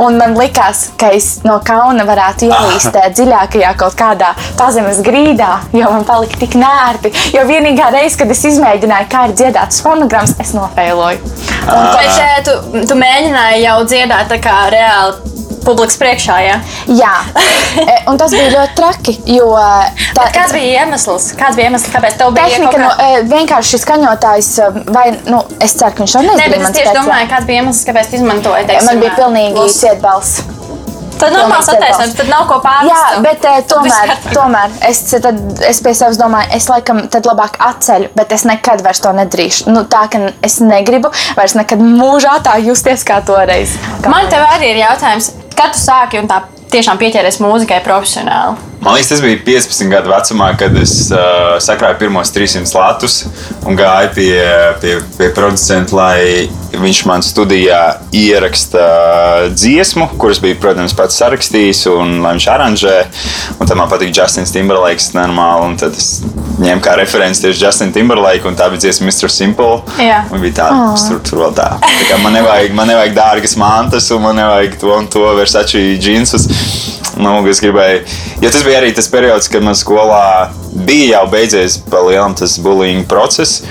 Un 0.00 0.16
man 0.20 0.36
likās, 0.38 0.86
ka 1.00 1.10
es 1.12 1.42
no 1.44 1.58
kauna 1.66 2.06
varētu 2.08 2.48
ielīst 2.48 2.96
eh, 2.96 3.10
dziļākajā 3.18 3.74
kaut 3.80 3.96
kādā 3.98 4.32
pazemes 4.58 5.02
grīdā, 5.04 5.50
jo 5.76 5.90
man 5.92 6.06
palika 6.08 6.40
tik 6.40 6.56
nērti. 6.60 7.12
Jo 7.36 7.44
vienīgā 7.48 7.90
reize, 7.92 8.16
kad 8.22 8.32
es 8.32 8.44
izmēģināju, 8.48 9.10
kā 9.12 9.26
ir 9.28 9.36
dziedāts 9.42 9.84
fonogrammas, 9.84 10.38
es 10.40 10.54
nofēloju. 10.56 11.20
Un, 11.62 11.92
Bet 11.92 12.16
eh, 12.16 12.40
tu, 12.48 12.56
tu 12.88 12.98
mēģināji 12.98 13.62
jau 13.66 13.78
dziedāt 13.92 14.32
tā 14.32 14.40
kā 14.42 14.56
reāli 14.72 15.41
publikas 15.66 15.98
priekšā, 16.00 16.38
jā? 16.46 16.58
jā, 17.02 17.16
E, 17.72 17.94
un 18.10 18.18
tas 18.20 18.32
bija 18.34 18.50
ļoti 18.52 18.76
traki. 18.76 19.14
Jo, 19.32 19.46
eh, 19.56 20.02
tā, 20.16 20.26
Kāds 20.34 20.54
bija 20.56 20.82
iemesls? 20.82 21.30
Kāds 21.38 21.58
bija 21.58 21.70
iemesls, 21.70 21.88
kāpēc 21.92 22.18
tev 22.20 22.34
bija 22.36 22.50
Tehnika, 22.50 22.72
kaut 22.74 22.82
nu, 22.82 22.90
kā... 22.90 23.06
e, 23.06 23.22
vienkārši 23.30 23.80
skaņotājs, 23.82 24.50
e, 24.60 24.70
vai, 24.92 25.06
nu, 25.28 25.42
es 25.62 25.76
ceru, 25.78 25.94
ka 25.96 26.04
viņš 26.04 26.16
to 26.18 26.24
Nē, 26.26 26.34
nezina. 26.34 26.50
bet 26.52 26.66
es 26.68 26.76
tieši 26.80 26.96
domāju, 26.98 27.30
kāds 27.32 27.48
bija 27.48 27.62
iemesls, 27.62 27.86
kāpēc 27.88 28.10
tu 28.10 28.20
izmantoji 28.20 28.68
teiksim, 28.68 28.90
man 28.90 29.04
bija 29.06 29.14
pilnīgi 29.22 29.68
cietbalss. 29.78 30.42
Tad 31.22 31.36
normāls 31.36 31.70
attaisnojums, 31.72 32.16
tad 32.18 32.30
nav 32.32 32.46
ko 32.50 32.58
pārmest. 32.64 32.92
Jā, 32.92 33.02
tev. 33.14 33.26
bet 33.26 33.46
viss 33.48 33.68
tomēr, 33.72 34.14
tomēr 34.32 34.78
es, 34.88 35.02
tad, 35.24 35.42
es 35.68 35.82
pie 35.84 35.94
sevis 35.98 36.20
domāju, 36.20 36.50
es 36.58 36.68
laikam 36.70 37.04
tad 37.12 37.28
labāk 37.28 37.58
atceļu, 37.62 38.12
bet 38.18 38.34
es 38.36 38.46
nekad 38.48 38.82
vairs 38.84 39.02
to 39.04 39.12
nedrīkstu. 39.16 39.72
Nu, 39.72 39.84
tā 39.90 40.06
ka 40.12 40.24
es 40.44 40.58
negribu 40.64 41.12
vairs 41.38 41.56
nekad 41.58 41.82
mūžā 41.82 42.38
tā 42.46 42.58
justies 42.64 43.06
kā 43.08 43.22
toreiz. 43.26 43.76
Kā 44.02 44.12
Man 44.12 44.30
te 44.32 44.40
arī 44.42 44.74
ir 44.74 44.82
jautājums, 44.84 45.32
kad 45.56 45.76
tu 45.76 45.82
sāki 45.82 46.20
un 46.22 46.30
tā 46.30 46.42
tiešām 46.72 47.00
pieķēries 47.00 47.40
mūzikai 47.42 47.82
profesionāli? 47.84 48.70
Man 48.82 48.96
liekas, 48.96 49.12
tas 49.12 49.20
bija 49.22 49.38
15 49.46 49.90
gadu 49.92 50.10
vecumā, 50.10 50.48
kad 50.58 50.74
es 50.80 50.94
uh, 51.14 51.54
sakrāju 51.62 52.00
pirmos 52.00 52.32
300 52.34 52.74
latus 52.74 53.20
un 53.62 53.78
gāju 53.78 54.10
pie, 54.16 54.32
pie, 54.82 54.96
pie 55.18 55.28
producenta, 55.36 55.94
lai 55.94 56.48
viņš 56.72 57.02
man 57.06 57.22
studijā 57.22 57.82
ieraksta 58.16 58.82
dziesmu, 59.54 60.08
kuras 60.18 60.40
bija, 60.42 60.58
protams, 60.58 60.96
pats 60.98 61.20
sarakstījis, 61.22 61.84
un 61.92 62.18
lai 62.24 62.34
viņš 62.34 62.48
aranžē. 62.50 62.96
Un 63.58 63.68
tad 63.68 63.76
man 63.78 63.90
patīk 63.90 64.12
Justins 64.16 64.52
Timberlakes 64.54 65.12
normāli, 65.16 65.68
un 65.68 65.76
tad 65.80 65.96
es 65.98 66.22
ņēmu 66.62 66.82
kā 66.84 66.96
referenci 66.98 67.44
tieši 67.44 67.64
Justinu 67.64 67.94
Timberlake, 67.94 68.46
un 68.48 68.56
tā 68.58 68.68
bija 68.72 68.84
dziesma 68.86 69.08
Mr. 69.10 69.30
Simple. 69.32 69.82
Jā. 70.02 70.22
Un 70.32 70.42
bija 70.42 70.58
tā, 70.62 70.68
oh. 70.72 70.96
tur, 71.08 71.22
tur 71.26 71.44
vēl 71.46 71.56
tā. 71.58 71.68
tā 72.08 72.18
man, 72.22 72.36
nevajag, 72.38 72.74
man 72.76 72.90
nevajag 72.92 73.16
dārgas 73.16 73.56
mantas, 73.60 74.10
un 74.14 74.24
man 74.26 74.38
nevajag 74.40 74.78
to 74.80 74.92
un 74.96 75.08
to 75.12 75.24
Versace 75.38 75.82
džinsus. 76.02 76.48
Nu, 77.20 77.34
es 77.50 77.60
gribēju, 77.60 78.04
jo 78.40 78.50
tas 78.52 78.62
bija 78.64 78.80
arī 78.80 78.92
tas 78.96 79.08
periods, 79.12 79.48
kad 79.52 79.64
man 79.64 79.76
skolā 79.76 80.50
bija 80.72 81.18
jau 81.18 81.26
beidzies 81.32 81.76
pa 81.90 82.00
lielam 82.06 82.32
tas 82.38 82.56
bullying 82.62 83.04
process. 83.08 83.62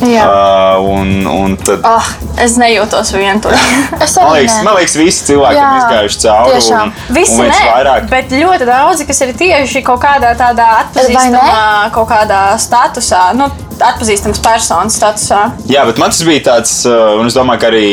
Jā. 0.00 0.24
Uh, 0.28 0.86
un, 0.92 1.12
un 1.28 1.54
tad, 1.56 1.84
Oh, 1.88 2.08
es 2.44 2.56
nejūtos 2.60 3.14
vientuļa. 3.16 3.60
Es 4.04 4.16
man 4.20 4.34
liekas, 4.36 4.56
man 4.64 4.76
liekas, 4.76 4.96
visi 5.00 5.24
cilvēki 5.30 5.60
ir 5.60 5.78
izgājuši 5.80 6.20
cauri. 6.24 6.56
tiešām. 6.56 6.90
Un, 6.92 7.14
Visi 7.16 7.36
un 7.38 7.48
nē, 7.48 7.60
vairāk. 7.72 8.08
bet 8.12 8.34
ļoti 8.36 8.68
daudzi, 8.68 9.06
kas 9.08 9.22
ir 9.24 9.32
tieši 9.40 9.84
kaut 9.86 10.02
kādā 10.04 10.34
tādā 10.36 10.66
atpazīstamā, 10.82 11.62
kaut 11.96 12.10
kādā 12.12 12.42
statusā, 12.60 13.22
nu, 13.40 13.48
atpazīstams 13.76 14.40
personas 14.44 14.96
statusā. 15.00 15.40
Jā, 15.72 15.84
bet 15.88 16.00
man 16.00 16.12
tas 16.12 16.22
bija 16.28 16.44
tāds, 16.50 16.76
uh, 16.88 17.16
un 17.20 17.28
es 17.28 17.36
domāju, 17.36 17.64
ka 17.64 17.72
arī 17.72 17.86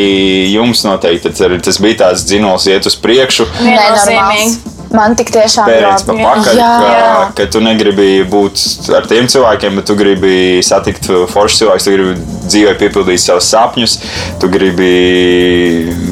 jums 0.51 0.83
noteikti 0.87 1.31
tas, 1.31 1.79
bija 1.83 2.01
tāds 2.05 2.27
dzinols, 2.27 2.67
iet 2.71 2.87
uz 2.91 2.99
priekšu. 2.99 3.47
Viennozīmīgi. 3.63 4.72
Man 4.93 5.15
tik 5.17 5.31
tiešām 5.33 5.69
pērēts 5.71 6.05
pa 6.05 6.13
pakaļ, 6.13 6.59
Jā, 6.59 6.73
ka, 6.85 7.29
ka 7.39 7.47
tu 7.55 7.61
negribi 7.65 8.21
būt 8.29 8.61
ar 8.93 9.07
tiem 9.09 9.25
cilvēkiem, 9.31 9.79
bet 9.79 9.87
tu 9.89 9.95
gribi 9.97 10.35
satikt 10.65 11.09
foršus 11.33 11.63
cilvēkus, 11.63 11.87
tu 11.87 11.95
gribi 11.95 12.13
dzīvē 12.45 12.75
piepildīt 12.81 13.23
savus 13.23 13.49
sapņus, 13.49 13.97
tu 14.41 14.51
gribi 14.53 14.91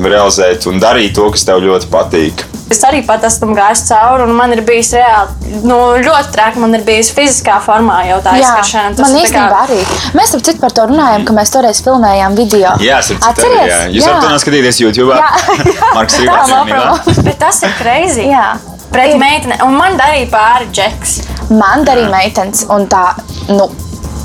realizēt 0.02 0.66
un 0.72 0.82
darīt 0.82 1.14
to, 1.20 1.30
kas 1.36 1.46
tev 1.46 1.62
ļoti 1.62 1.92
patīk. 1.94 2.46
Es 2.72 2.80
arī 2.88 3.02
pat 3.08 3.24
esmu 3.28 3.54
gājis 3.58 3.82
cauri, 3.90 4.24
un 4.24 4.34
man 4.38 4.54
ir 4.56 4.62
bijis 4.68 4.94
reāli 4.96 5.62
nu, 5.68 5.78
ļoti 6.06 6.32
traki. 6.36 6.62
Man 6.64 6.76
ir 6.78 6.86
bijis 6.88 7.10
fiziskā 7.16 7.58
formā 7.66 8.00
jau 8.08 8.20
tā 8.24 8.38
Jā, 8.40 8.46
izskrešana. 8.48 8.96
Tas 8.96 9.04
man 9.06 9.18
ir 9.18 9.26
īstenībā 9.28 9.50
kā- 9.52 9.64
arī. 9.68 9.80
Mēs 10.18 10.32
tam 10.36 10.44
citu 10.48 10.60
par 10.64 10.72
to 10.78 10.86
runājam, 10.92 11.26
ka 11.28 11.34
mēs 11.36 11.52
toreiz 11.54 11.82
filmējām 11.84 12.38
video. 12.40 12.72
Jā, 12.80 13.00
es 13.04 13.12
Atceries? 13.18 13.74
arī. 13.76 13.96
Jūs 13.98 14.08
varat 14.08 14.24
to 14.24 14.30
noskatīties 14.36 14.82
YouTube. 14.86 15.16
Jā. 15.20 15.32
Marks 15.98 16.20
Tā 16.22 16.40
problēma. 16.48 17.24
Bet 17.28 17.40
tas 17.44 17.62
ir 17.68 17.76
crazy. 17.82 18.30
Jā. 18.32 18.54
Pret 18.92 19.14
Ir. 19.14 19.20
meiteni, 19.22 19.56
un 19.64 19.76
man 19.80 19.94
darīja 20.00 20.28
pāri 20.34 20.66
džeks. 20.76 21.14
Man 21.52 21.86
darīja 21.88 22.10
meitenes, 22.12 22.66
un 22.72 22.88
tā, 22.92 23.06
nu, 23.48 23.70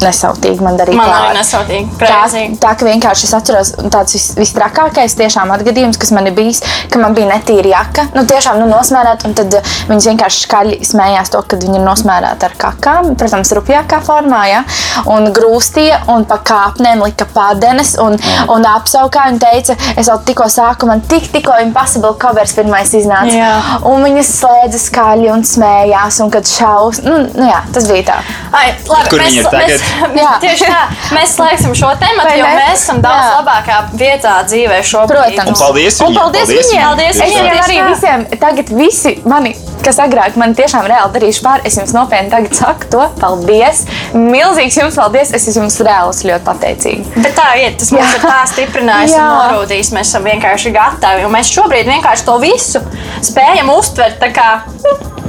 nesautīgi 0.04 0.64
man 0.64 0.78
darīja. 0.80 0.98
Man 0.98 1.12
arī 1.12 1.36
nesautīgi. 1.38 1.96
Tā, 2.00 2.08
Crazy. 2.10 2.44
tā 2.62 2.72
ka 2.78 2.88
vienkārši 2.88 3.28
es 3.28 3.34
atceros 3.36 3.72
tāds 3.92 4.16
vis, 4.16 4.26
visstrakākais 4.38 5.16
tiešām 5.18 5.52
atgadījums, 5.56 5.98
kas 6.00 6.12
man 6.16 6.28
ir 6.30 6.36
bijis, 6.36 6.62
ka 6.92 7.00
man 7.02 7.16
bija 7.16 7.30
netīra 7.30 7.72
jaka. 7.72 8.06
Nu, 8.16 8.26
tiešām 8.28 8.60
nu, 8.62 8.68
nosmērēta, 8.70 9.28
un 9.28 9.36
tad 9.38 9.58
uh, 9.58 9.74
viņas 9.90 10.10
vienkārši 10.12 10.42
skaļi 10.46 10.80
smējās 10.86 11.32
to, 11.34 11.42
kad 11.48 11.64
viņi 11.64 11.80
ir 11.80 11.86
nosmērēti 11.86 12.48
ar 12.48 12.56
kakām, 12.60 13.12
protams, 13.18 13.54
rupjākā 13.58 14.02
formā, 14.06 14.42
ja? 14.50 14.64
Un 15.12 15.30
grūstīja, 15.36 16.02
un 16.12 16.24
pa 16.28 16.38
kāpnēm 16.46 17.02
lika 17.04 17.26
padenes, 17.34 17.94
un, 18.02 18.16
un 18.52 18.66
apsaukāja 18.70 19.34
un 19.34 19.40
teica, 19.42 19.76
es 19.96 20.10
vēl 20.10 20.22
tikko 20.28 20.48
sāku, 20.52 20.88
man 20.90 21.02
tik, 21.10 21.28
tikko 21.34 21.56
Impossible 21.62 22.14
covers 22.20 22.54
pirmais 22.56 22.92
iznāca. 22.96 23.34
Jā. 23.34 23.52
Un 23.88 24.04
viņas 24.06 24.32
slēdza 24.40 24.82
skaļi 24.86 25.30
un 25.34 25.44
smējās, 25.46 26.20
un 26.24 26.32
kad 26.34 26.48
šaus, 26.48 27.02
nu, 27.06 27.18
nu 27.36 27.48
jā, 27.50 27.62
tas 27.74 27.88
bija 27.90 28.06
tā. 28.12 28.18
Ai, 28.56 28.66
labi, 28.88 29.10
Kur 29.12 29.22
mēs, 29.22 29.32
viņi 29.32 29.42
ir 29.42 29.50
tagad? 29.52 29.86
Mēs, 30.14 30.22
Jā. 30.22 30.34
tieši 30.44 30.70
tā. 30.70 30.82
Mēs 31.16 31.36
slēgsim 31.36 31.76
šo 31.76 31.92
Vai 31.96 32.36
jo 32.38 32.46
mēs 32.46 32.82
esam 32.82 33.00
daudz 33.04 33.22
Jā. 33.24 33.36
labākā 33.40 33.78
vietā 33.98 34.34
dzīvē 34.46 34.80
šobrīd. 34.86 35.36
Protams. 35.36 35.52
Un 35.52 35.60
paldies 35.60 36.00
Un 36.00 36.10
viņiem, 36.10 36.20
paldies 36.20 36.46
paldies 36.46 36.70
viņiem! 36.70 36.86
viņiem. 36.96 37.06
Es 37.06 37.20
Tieši 37.20 37.36
jau 37.36 37.46
tā. 37.46 37.64
arī 37.64 37.78
visiem, 37.90 38.26
tagad 38.42 38.72
visi 38.76 39.14
mani, 39.28 39.52
kas 39.84 39.98
agrāk 40.02 40.36
man 40.40 40.54
tiešām 40.58 40.86
reāli 40.88 41.12
darījuši 41.16 41.42
pāri, 41.44 41.66
es 41.68 41.76
jums 41.78 41.92
nopietni 41.96 42.32
tagad 42.32 42.56
saku 42.58 42.90
to 42.92 43.04
paldies. 43.20 43.84
Milzīgs 44.16 44.78
jums 44.80 44.98
paldies, 44.98 45.32
es 45.36 45.48
esmu 45.50 45.66
jums 45.66 45.78
reāli 45.86 46.14
esmu 46.14 46.30
ļoti 46.32 46.46
pateicīga. 46.48 47.22
Bet 47.22 47.36
tā 47.38 47.48
ir. 47.62 47.76
Tas 47.80 47.92
mums 47.94 48.10
Jā. 48.10 48.18
ir 48.18 48.26
tā 48.26 48.40
stiprinājis 48.54 49.16
un 49.18 49.26
norūdījis. 49.30 49.92
Mēs 49.96 50.10
esam 50.12 50.26
vienkārši 50.26 50.74
gatavi. 50.76 51.24
Un 51.26 51.34
mēs 51.36 51.52
šobrīd 51.54 51.88
vienkārši 51.90 52.26
to 52.28 52.38
visu 52.42 52.82
spējam 53.24 53.72
uztvert. 53.76 54.18
tā 54.22 54.32
Kā, 54.36 54.50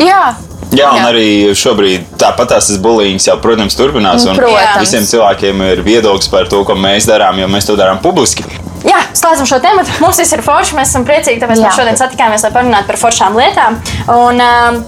Jā, 0.02 0.36
Jā, 0.76 0.90
un 0.92 1.00
Jā. 1.00 1.10
arī 1.14 1.28
šobrīd 1.56 2.10
tāpat 2.20 2.50
tās 2.52 2.68
bullyings 2.84 3.28
jau, 3.30 3.38
protams, 3.40 3.76
turpinās. 3.78 4.26
Un 4.28 4.36
Protams. 4.36 4.82
visiem 4.84 5.06
cilvēkiem 5.08 5.62
ir 5.72 5.82
viedoklis 5.86 6.28
par 6.28 6.50
to, 6.52 6.64
ko 6.68 6.76
mēs 6.76 7.08
darām, 7.08 7.40
jo 7.40 7.48
mēs 7.48 7.70
to 7.70 7.78
darām 7.80 8.02
publiski. 8.04 8.44
Jā, 8.88 9.02
slēdzam 9.18 9.50
šo 9.50 9.60
tēmu. 9.64 9.84
Mums 10.04 10.22
viss 10.22 10.36
ir 10.36 10.46
forši. 10.46 10.78
Mēs 10.78 10.94
esam 10.94 11.06
priecīgi, 11.08 11.42
tāpēc 11.44 11.60
Jā. 11.60 11.68
mēs 11.68 11.80
šodien 11.80 12.00
satikāmies, 12.00 12.46
lai 12.48 12.54
parunātu 12.56 12.92
par 12.92 13.02
foršām 13.08 13.38
lietām. 13.40 13.82
Un, 14.14 14.42
um, 14.44 14.82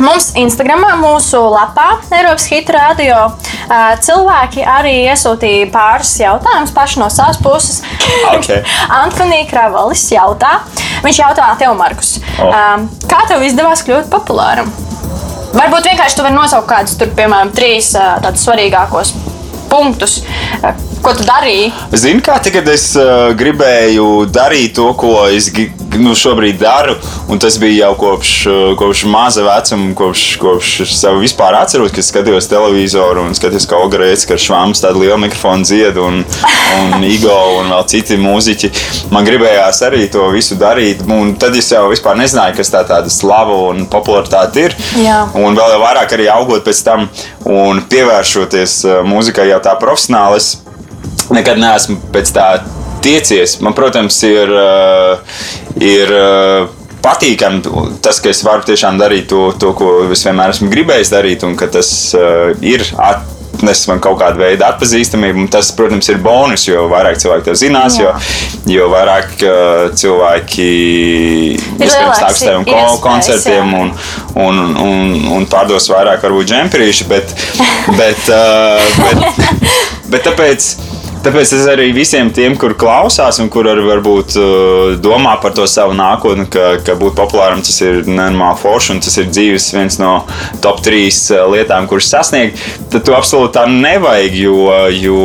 Mums 0.00 0.30
Instagramā, 0.38 0.94
mūsu 0.96 1.36
lapā, 1.50 1.98
Eiropas 2.14 2.46
Hita 2.48 2.72
radio, 2.72 3.16
ā, 3.68 3.80
cilvēki 4.00 4.62
arī 4.64 4.94
iesūtīja 5.10 5.66
pāris 5.74 6.14
jautājumus 6.22 6.72
paši 6.72 7.02
no 7.02 7.08
savas 7.12 7.40
puses. 7.42 7.82
Ok. 8.30 8.48
Antonija 9.02 9.48
Kravalis 9.50 10.06
jautā, 10.14 10.60
viņš 11.04 11.20
jautā 11.20 11.50
tev, 11.60 11.74
Markus, 11.76 12.14
oh. 12.40 12.86
kā 13.10 13.24
tev 13.28 13.44
izdevās 13.44 13.84
kļūt 13.84 14.08
populāram? 14.14 14.70
Varbūt 15.50 15.90
vienkārši 15.90 16.16
tu 16.16 16.24
vari 16.24 16.38
nosaukt 16.38 16.70
kādus, 16.70 16.96
tur, 16.96 17.10
piemēram, 17.18 17.50
trīs 17.52 17.90
ā, 17.98 18.14
tādus 18.24 18.46
svarīgākos 18.46 19.12
punktus, 19.68 20.20
ā, 20.62 20.72
ko 21.02 21.14
tu 21.16 21.24
darīji. 21.26 21.70
Zini, 21.96 22.22
kā 22.24 22.36
tagad 22.42 22.68
es 22.70 22.90
uh, 22.98 23.30
gribēju 23.36 24.26
darīt 24.32 24.76
to, 24.78 24.90
ko 24.98 25.24
es 25.32 25.48
nu, 26.00 26.12
šobrīd 26.16 26.60
daru, 26.60 26.94
un 27.32 27.40
tas 27.42 27.56
bija 27.60 27.86
jau 27.86 27.94
kopš, 28.04 28.32
uh, 28.46 28.60
kopš 28.78 29.04
maza 29.10 29.44
vecuma, 29.46 29.90
kopš, 29.98 30.24
kopš 30.40 30.70
sev 30.92 31.18
vispār 31.22 31.56
atceros, 31.58 31.92
kad 31.94 32.06
skatījos 32.06 32.48
televizoru 32.50 33.24
un 33.26 33.36
skatījos, 33.36 33.66
kā 33.70 33.80
Ogarēts, 33.80 34.26
ka 34.28 34.38
Švams 34.40 34.82
tādu 34.84 35.04
lielu 35.04 35.18
mikrofonu 35.24 35.66
dzied, 35.66 35.98
un, 36.00 36.22
un 36.78 37.06
Igo 37.14 37.38
un 37.58 37.72
vēl 37.72 37.86
citi 37.90 38.20
mūziķi. 38.20 38.72
Man 39.14 39.26
gribējās 39.26 39.82
arī 39.88 40.06
to 40.12 40.28
visu 40.34 40.58
darīt, 40.60 41.02
un 41.10 41.34
tad 41.40 41.56
es 41.58 41.72
jau 41.72 41.86
vispār 41.90 42.18
nezināju, 42.20 42.58
kas 42.60 42.72
tā 42.72 42.84
tāda 42.88 43.12
slava 43.12 43.56
un 43.70 43.86
popularitāte 43.90 44.68
ir. 44.68 44.76
Jā. 45.00 45.22
Un 45.38 45.58
vēl 45.58 45.78
vairāk 45.82 46.16
arī 46.16 46.30
augot 46.32 46.66
pēc 46.66 46.84
tam 46.86 47.08
un 47.48 47.82
pievēršoties 47.90 48.80
uh, 48.86 48.98
mūzikai 49.06 49.50
jau 49.50 49.62
tā 49.64 49.76
profesionāli. 49.80 50.40
es 50.40 50.69
nekad 51.34 51.60
neesmu 51.60 51.98
pēc 52.14 52.32
tā 52.36 52.50
tiecies. 53.04 53.58
Man, 53.64 53.74
protams, 53.76 54.20
ir, 54.28 54.50
uh, 54.52 55.40
ir 55.80 56.12
uh, 56.14 56.68
patīkami 57.04 57.62
tas, 58.04 58.20
ka 58.20 58.32
es 58.32 58.44
varu 58.44 58.66
tiešām 58.68 59.00
darīt 59.00 59.30
to, 59.32 59.50
to 59.60 59.72
ko 59.78 59.92
es 60.12 60.24
vienmēr 60.26 60.52
esmu 60.54 60.70
gribējis 60.72 61.12
darīt, 61.14 61.44
un 61.48 61.56
ka 61.60 61.70
tas 61.72 61.90
uh, 62.18 62.50
ir. 62.60 62.86
Nes 63.60 63.80
man 63.90 63.98
kaut 64.00 64.14
kādu 64.22 64.40
veidu 64.40 64.64
atpazīstamību. 64.64 65.42
un 65.42 65.48
Tas, 65.52 65.68
protams, 65.76 66.06
ir 66.08 66.20
bonus, 66.24 66.62
jo 66.64 66.86
vairāk 66.88 67.18
cilvēki 67.20 67.44
to 67.44 67.54
zinās, 67.60 67.98
jo, 68.00 68.12
jo 68.70 68.86
vairāk 68.88 69.34
uh, 69.44 69.90
cilvēki 70.00 70.68
nāks 71.82 71.98
uz 71.98 72.22
tādiem 72.22 72.64
ko- 72.64 73.00
koncertiem 73.04 73.74
jā. 73.74 73.82
un, 73.82 73.92
un, 74.46 74.62
un, 74.86 75.02
un 75.36 75.48
pārdos 75.50 75.90
vairāk, 75.92 76.22
varbūt 76.24 76.48
džemperīši. 76.54 77.08
Bet, 77.10 77.34
bet, 77.98 78.32
uh, 78.32 78.80
bet, 79.02 79.44
bet 80.14 80.24
tāpēc. 80.30 80.70
Tāpēc 81.20 81.50
es 81.52 81.66
arī 81.68 81.90
visiem 81.92 82.30
tiem, 82.32 82.54
kur 82.56 82.72
klausās 82.80 83.36
un 83.42 83.50
kur 83.52 83.66
arī 83.68 83.82
varbūt 83.84 84.36
uh, 84.40 84.92
domā 85.04 85.34
par 85.42 85.52
to 85.52 85.66
savu 85.68 85.92
nākotni, 85.92 86.46
ka, 86.48 86.78
ka 86.80 86.94
būt 86.96 87.12
populāram 87.18 87.60
tas 87.60 87.76
ir 87.84 88.06
nenormāli 88.08 88.56
forši 88.62 88.94
un 88.94 89.02
tas 89.04 89.18
ir 89.20 89.28
dzīves 89.28 89.66
viens 89.74 89.98
no 90.00 90.14
top 90.64 90.80
3 90.86 91.42
lietām, 91.52 91.88
kuras 91.90 92.08
sasniegt, 92.08 92.62
tad 92.94 93.04
to 93.04 93.12
absolūti 93.18 93.52
tā 93.58 93.66
nevajag. 93.68 94.38
Jo, 94.40 94.54
jo 94.96 95.18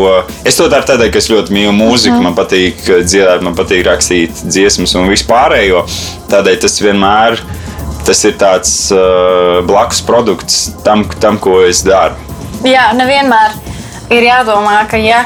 es 0.43 0.59
to 0.59 0.67
daru 0.73 0.83
tādēļ, 0.89 1.13
ka 1.13 1.21
es 1.23 1.31
ļoti 1.31 1.55
mīlu 1.55 1.71
mūziku, 1.77 2.17
man 2.27 2.35
patīk 2.35 2.83
dziedāt, 3.07 3.45
man 3.47 3.55
patīk 3.55 3.85
rakstīt 3.87 4.43
dziesmas 4.49 4.97
un 4.99 5.07
vispārējo. 5.13 5.85
Tādēļ 6.33 6.59
tas 6.65 6.77
vienmēr 6.83 7.39
tas 8.05 8.25
ir 8.27 8.35
tāds 8.41 8.75
uh, 8.91 9.63
blakus 9.65 10.03
produkts 10.05 10.59
tam, 10.83 11.07
tam, 11.23 11.39
ko 11.39 11.61
es 11.63 11.85
daru. 11.87 12.19
Jā, 12.67 12.91
nevienmēr 12.99 13.55
ir 14.11 14.27
jādomā, 14.27 14.81
ka 14.91 14.99
ja 14.99 15.23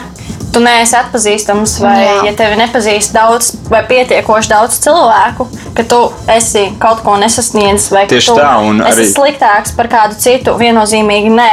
tu 0.60 0.66
neesi 0.66 0.96
atpazīstams, 1.00 1.78
vai 1.84 1.96
Jā. 2.04 2.20
ja 2.28 2.36
tevi 2.36 2.60
nepazīst 2.60 3.16
daudz 3.16 3.54
vai 3.72 3.80
pietiekoši 3.88 4.52
daudz 4.52 4.80
cilvēku, 4.84 5.48
ka 5.78 5.86
tu 5.88 6.00
esi 6.36 6.66
kaut 6.82 7.04
ko 7.06 7.16
nesasniedzis, 7.22 7.90
vai 7.96 8.04
ka 8.08 8.18
Tieši 8.18 8.34
tu 8.34 8.40
tā, 8.40 8.54
esi 8.92 9.06
arī- 9.06 9.12
sliktāks 9.16 9.76
par 9.78 9.88
kādu 9.92 10.20
citu, 10.20 10.58
viennozīmīgi 10.60 11.32
nē. 11.32 11.52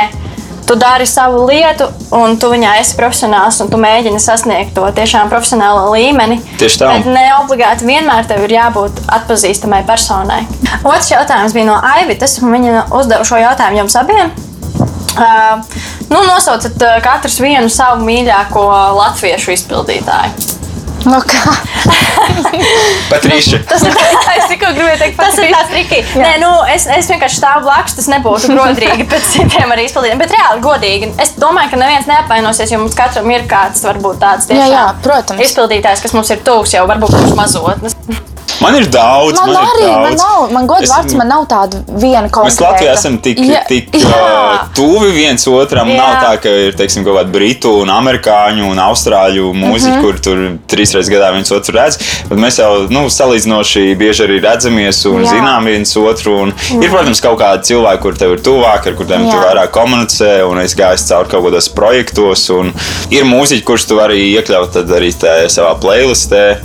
Tu 0.67 0.75
dari 0.75 1.07
savu 1.07 1.45
lietu, 1.47 1.87
un 2.11 2.35
tu 2.43 2.49
viņā 2.51 2.73
esi 2.81 2.97
profesionāls, 2.99 3.61
un 3.63 3.69
tu 3.71 3.79
mēģini 3.79 4.19
sasniegt 4.19 4.75
to 4.75 4.83
tiešām 4.97 5.31
profesionālo 5.31 5.93
līmeni. 5.95 6.41
Tieši 6.59 6.81
tā. 6.81 6.89
Bet 6.97 7.07
ne 7.07 7.29
obligāti 7.39 7.87
vienmēr 7.87 8.27
tev 8.27 8.43
ir 8.49 8.57
jābūt 8.57 8.99
atpazīstamai 9.07 9.85
personai. 9.87 10.41
Otrs 10.83 11.13
jautājums 11.13 11.55
bija 11.55 11.69
no 11.71 11.79
Aivitas, 11.95 12.41
un 12.43 12.51
viņa 12.51 12.89
uzdeva 12.91 13.23
šo 13.23 13.39
jautājumu 13.39 13.85
jums 13.85 13.95
abiem. 14.03 14.35
Uh, 15.17 15.63
nu, 16.13 16.21
nosauciet 16.27 16.77
uh, 16.83 16.99
katrs 17.05 17.41
vienu 17.43 17.71
savu 17.73 18.05
mīļāko 18.07 18.67
latviešu 19.01 19.55
izpildītāju. 19.57 20.53
nu 21.07 21.19
kā. 21.23 21.53
Patrīša. 23.13 23.61
Tas 23.71 23.83
ir 23.87 23.95
es 24.37 24.47
tikko 24.51 24.73
gribēju 24.75 24.99
teikt, 25.03 25.19
Tas 25.21 25.37
ir 25.39 25.53
tāds 25.55 25.71
triki. 25.71 26.01
Nē, 26.19 26.33
nu, 26.43 26.51
es, 26.73 26.87
es 26.91 27.11
vienkārši 27.13 27.39
stāvu 27.39 27.67
blakus. 27.69 27.95
Tas 27.99 28.09
nebūtu 28.11 28.51
godīgi 28.57 29.07
pēc 29.13 29.29
citiem 29.37 29.75
arī 29.75 29.87
izpildīt. 29.87 30.17
Bet 30.21 30.35
reāli 30.35 30.65
godīgi. 30.65 31.13
Es 31.23 31.35
domāju, 31.41 31.75
ka 31.75 31.81
neviens 31.83 32.09
neapvainosies, 32.11 32.73
jo 32.75 32.81
mums 32.83 32.97
katram 32.99 33.31
ir 33.35 33.47
kāds, 33.51 33.85
varbūt 33.87 34.19
tāds 34.23 34.51
Jā, 34.51 34.57
jā, 34.59 34.65
tiešām 34.67 35.03
protams. 35.07 35.45
izpildītājs, 35.47 36.03
kas 36.07 36.17
mums 36.17 36.33
ir 36.35 36.43
tuvs 36.47 36.75
jau, 36.75 36.87
varbūt 36.91 37.15
pirms 37.19 37.37
mazotnes. 37.39 37.99
Man 38.61 38.75
ir 38.79 38.87
daudz, 38.89 39.37
Man, 39.37 39.51
man, 39.51 39.55
man 39.55 39.65
ir 39.65 39.71
arī, 39.75 39.87
daudz. 39.87 40.03
man 40.07 40.17
nav, 40.17 40.53
man 40.53 40.67
gods 40.67 40.83
Es- 40.87 40.91
vārds, 40.91 41.15
man 41.19 41.29
nav 41.29 41.43
tāda 41.51 41.81
viena 42.01 42.23
Mēs 42.27 42.33
konkrēta. 42.33 42.65
Latvijā 42.67 42.93
esam 42.97 43.19
tik, 43.23 43.39
Jā, 43.53 43.61
tik 43.69 43.91
jā. 43.93 44.69
tuvi 44.75 45.11
viens 45.13 45.45
otram. 45.51 45.89
Jā. 45.93 45.97
Nav 45.97 46.15
tā, 46.25 46.31
ka 46.43 46.49
ir 46.49 46.73
teiksim, 46.79 47.05
kaut 47.05 47.19
kāda 47.19 47.33
britu, 47.35 47.73
un 47.83 47.89
amerikāņu 47.93 48.71
un 48.71 48.81
austrāļu 48.87 49.51
mūziķi, 49.55 49.91
mm 49.91 49.97
-hmm. 49.97 50.03
kur 50.03 50.19
tur 50.25 50.41
trīs 50.73 50.95
reizes 50.97 51.13
gadā 51.13 51.33
viens 51.35 51.53
otru 51.53 51.75
redz. 51.77 51.99
Bet 52.31 52.39
mēs 52.39 52.59
jau 52.63 52.87
nu, 52.91 53.05
salīdzinoši 53.13 53.95
bieži 53.99 54.25
arī 54.27 54.41
redzamies 54.43 55.05
un 55.07 55.23
Jā. 55.25 55.31
zinām 55.35 55.65
viens 55.65 55.97
otru. 55.97 56.37
Un 56.43 56.55
ir, 56.83 56.91
protams, 56.91 57.21
kaut 57.21 57.39
kādi 57.41 57.63
cilvēki, 57.73 58.03
kur 58.03 58.15
tev 58.17 58.33
ir 58.33 58.39
tuvāk, 58.41 58.87
ar 58.87 58.95
kuriem 58.99 59.31
tu 59.31 59.37
Jā. 59.37 59.43
vairāk 59.45 59.71
komunicē, 59.71 60.43
un 60.51 60.59
es 60.61 60.75
gāju 60.75 60.97
cauri 61.09 61.29
kaut 61.29 61.45
kādos 61.45 61.69
projektos. 61.75 62.51
un 62.51 62.73
Ir 63.11 63.25
mūziķi, 63.25 63.63
kurus 63.65 63.85
tu 63.87 63.97
vari 63.97 64.33
iekļaut 64.35 64.73
tad 64.73 64.89
arī 64.91 65.13
tajā 65.13 65.47
savā 65.49 65.75
playlistē. 65.81 66.57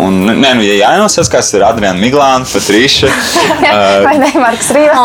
Un 0.00 0.16
nē, 0.30 0.50
nu, 0.58 0.64
ja 0.64 0.76
jānosaskās 0.90 1.52
ar 1.58 1.66
Adrianu 1.70 2.00
Miglānu, 2.02 2.46
Patrišu, 2.50 3.10
Vai 4.06 4.16
ne, 4.20 4.30
Marks 4.40 4.70
Rīvs? 4.74 5.00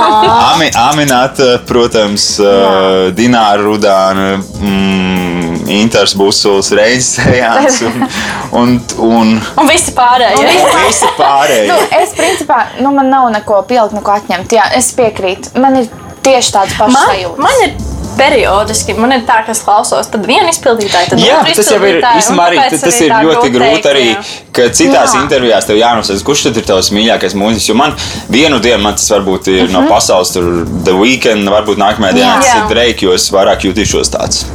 Ami, 0.54 0.70
Aminata, 0.80 1.50
protams, 1.68 2.28
uh, 2.44 3.10
Dināra 3.18 3.62
Rudāna, 3.64 4.28
mm, 4.40 5.66
Inters 5.76 6.14
Busuls, 6.18 6.72
Reizes 6.78 7.20
Ejāns 7.26 7.82
un, 7.88 8.08
un, 8.62 8.76
un, 9.10 9.34
Un 9.64 9.70
visi 9.72 9.94
pārējie. 9.98 10.48
un 10.62 10.80
visi 10.86 11.12
pārējie. 11.18 11.68
Nu, 11.72 11.80
es 12.02 12.16
principā, 12.18 12.62
nu, 12.80 12.94
man 12.96 13.10
nav 13.14 13.30
neko 13.34 13.64
pielikt, 13.70 13.96
neko 13.98 14.16
atņemt. 14.20 14.56
Jā, 14.60 14.70
es 14.78 14.92
piekrītu. 14.98 15.56
Man 15.62 15.80
ir 15.82 15.90
tieši 16.26 16.56
tāds 16.56 16.78
pašs 16.78 16.94
Man, 16.96 17.10
sajūta. 17.12 17.42
man 17.46 17.66
ir 17.66 17.76
periodiski, 18.18 18.96
man 18.98 19.14
ir 19.16 19.26
tā, 19.28 19.42
ka 19.46 19.54
es 19.56 19.62
klausos, 19.66 20.10
tad 20.12 20.26
viena 20.28 20.52
izpildītāja, 20.54 21.12
tad 21.12 21.22
Jā, 21.24 21.42
otra 21.42 21.56
tas 21.60 21.72
jau 21.72 21.80
ir 21.84 22.00
arī, 22.02 22.62
tas 22.72 23.00
ir 23.04 23.14
ļoti 23.14 23.52
grūti 23.54 23.92
arī, 23.92 24.08
ka 24.56 24.68
citās 24.76 25.16
Jā. 25.16 25.22
intervijās 25.24 25.68
tev 25.70 25.80
jānosaka, 25.80 26.24
kurš 26.28 26.48
tad 26.48 26.60
ir 26.62 26.68
tavs 26.70 26.92
mīļākais 26.96 27.38
mūziķis. 27.40 27.70
Jo 27.70 27.78
man 27.80 27.96
vienu 28.32 28.62
dienu 28.64 28.82
man 28.86 28.98
tas 29.00 29.08
varbūt 29.14 29.52
ir 29.54 29.72
no 29.74 29.86
pasaules, 29.90 30.34
tur 30.36 30.50
The 30.88 30.96
Weekend, 30.98 31.50
varbūt 31.52 31.82
nākamajā 31.82 32.18
dienā 32.20 32.34
Jā. 32.34 32.42
tas 32.42 32.52
ir 32.58 32.68
Drake, 32.74 33.06
jo 33.08 33.16
es 33.18 33.28
vairāk 33.36 33.68
jutīšos 33.70 34.14
tāds. 34.16 34.46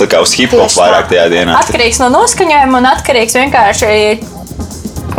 Tā 0.00 0.10
kā 0.10 0.24
uz 0.24 0.34
hip 0.38 0.56
hop 0.56 0.72
vairāk 0.74 1.10
tajā 1.12 1.28
dienā. 1.32 1.60
Atkarīgs 1.60 2.02
no 2.02 2.10
noskaņojuma 2.16 2.82
un 2.82 2.92
atkarīgs 2.94 3.36
vienkārši. 3.40 4.39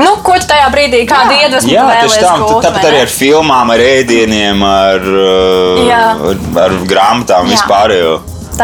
Nu, 0.01 0.15
ko 0.25 0.35
tu 0.39 0.49
tajā 0.49 0.67
brīdī, 0.73 1.03
kādu 1.09 1.35
iedvesmu 1.37 1.71
Jā, 1.71 1.85
tieši 2.01 2.23
tā. 2.23 2.33
gūt, 2.41 2.65
Tāpat 2.65 2.89
arī 2.89 3.01
ar 3.05 3.11
filmām, 3.11 3.73
ar 3.75 3.83
ēdieniem, 3.85 4.65
ar, 4.65 5.07
uh, 5.13 5.95
ar, 6.31 6.43
ar 6.65 6.77
grāmatām 6.89 7.51
Jā. 7.51 7.61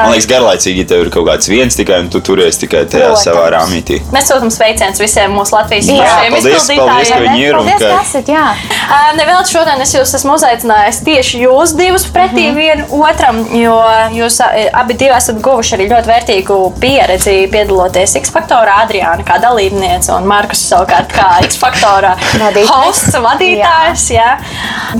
Man 0.03 0.11
liekas, 0.13 0.27
garlaicīgi, 0.31 0.83
ja 0.83 0.87
tev 0.91 1.01
ir 1.05 1.09
kaut 1.13 1.25
kāds 1.27 1.47
viens 1.49 1.75
tikai 1.75 1.99
un 2.03 2.09
tu 2.09 2.19
turies 2.21 2.57
tikai 2.61 2.85
tajā 2.85 3.07
Protams. 3.11 3.25
savā 3.27 3.45
rāmītī. 3.55 4.01
Mēs 4.13 4.29
sūtām 4.31 4.51
sveicienus 4.53 4.99
visiem 5.01 5.31
mūsu 5.33 5.51
Latvijas 5.57 5.85
Jā, 5.87 5.97
pašiem 6.03 6.33
paldies, 6.33 6.43
paldies, 6.43 6.67
ka 6.67 6.73
izpildītājiem. 6.73 7.27
viņi 7.31 7.41
ir 7.47 7.55
un 7.57 7.65
Paldies, 7.65 7.81
ka- 7.87 8.01
esat, 8.01 8.27
jā. 8.27 8.45
Ā, 8.87 8.99
Nevēl 9.17 9.43
šodien 9.51 9.81
es 9.81 9.93
jūs 9.95 10.13
esmu 10.19 10.33
uzaicinājis 10.37 11.01
tieši 11.03 11.41
jūs 11.45 11.73
divus 11.77 12.05
pretī 12.05 12.45
mm 12.47 12.51
-hmm. 12.51 12.55
vienam 12.55 13.01
otram, 13.01 13.37
jo 13.63 13.75
jūs 14.19 14.39
abi 14.73 14.93
divi 14.93 15.15
esat 15.17 15.41
guvuši 15.41 15.75
arī 15.75 15.89
ļoti 15.91 16.07
vērtīgu 16.13 16.57
pieredzi 16.79 17.47
piedaloties 17.51 18.15
X 18.15 18.31
faktorā. 18.31 18.75
Adriāna 18.87 19.23
kā 19.25 19.39
dalībniece 19.41 20.11
un 20.13 20.23
Markus 20.27 20.59
savukārt 20.69 21.11
kā 21.13 21.43
X 21.45 21.57
faktorā 21.57 22.15
Vadītājs. 22.39 22.67
hosts, 22.69 23.15
vadītājs. 23.15 24.09
Jā. 24.13 24.37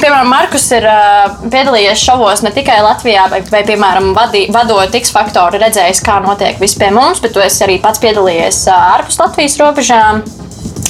Piemēram, 0.01 0.27
Markus 0.27 0.71
ir 0.71 0.83
ā, 0.83 1.29
piedalījies 1.51 1.95
šovos 2.03 2.41
ne 2.43 2.51
tikai 2.51 2.79
Latvijā, 2.81 3.29
vai, 3.29 3.41
vai 3.51 3.63
piemēram, 3.63 4.13
vadī, 4.15 4.45
vadot 4.51 4.86
X 4.95 5.11
faktoru, 5.15 5.59
redzējis, 5.59 6.03
kā 6.05 6.19
notiek 6.23 6.59
viss 6.61 6.77
pie 6.79 6.91
mums, 6.95 7.19
bet 7.23 7.35
tu 7.35 7.43
esi 7.43 7.63
arī 7.65 7.79
pats 7.83 7.99
piedalījies 8.03 8.63
ārpus 8.71 9.19
Latvijas 9.19 9.57
robežām. 9.59 10.23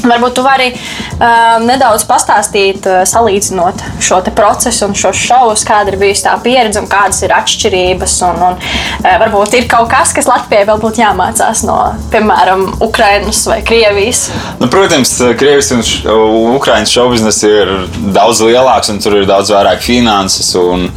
Varbūt 0.08 0.36
tu 0.38 0.44
vari 0.46 0.70
uh, 0.74 1.58
nedaudz 1.64 2.06
pastāstīt, 2.08 2.86
uh, 2.88 3.02
salīdzinot 3.08 3.84
šo 4.04 4.22
procesu 4.36 4.88
un 4.88 4.96
šo 4.98 5.12
šovus, 5.16 5.64
kāda 5.68 5.94
ir 5.94 6.00
bijusi 6.02 6.26
tā 6.28 6.36
pieredze 6.44 6.82
un 6.82 6.88
kādas 6.92 7.22
ir 7.26 7.34
atšķirības. 7.36 8.16
Un, 8.30 8.42
un, 8.50 8.58
uh, 8.60 9.08
varbūt 9.24 9.58
ir 9.60 9.68
kaut 9.72 9.90
kas, 9.92 10.14
kas 10.16 10.30
Latvijai 10.30 10.66
vēl 10.70 10.82
būtu 10.84 11.02
jāmācās 11.04 11.64
no, 11.68 11.78
piemēram, 12.14 12.66
Ukrainas 12.86 13.44
vai 13.50 13.60
Krievijas. 13.66 14.28
Nu, 14.62 14.70
protams, 14.72 15.16
Krievijas 15.40 15.72
un 15.76 15.84
š- 15.86 16.18
Ukraiņas 16.58 16.94
šovbiznesa 16.98 17.52
ir 17.52 17.74
daudz 18.16 18.42
lielāks, 18.46 18.92
un 18.94 19.00
tur 19.04 19.20
ir 19.22 19.28
daudz 19.30 19.52
vairāk 19.54 19.82
finanses, 19.86 20.54
un, 20.60 20.88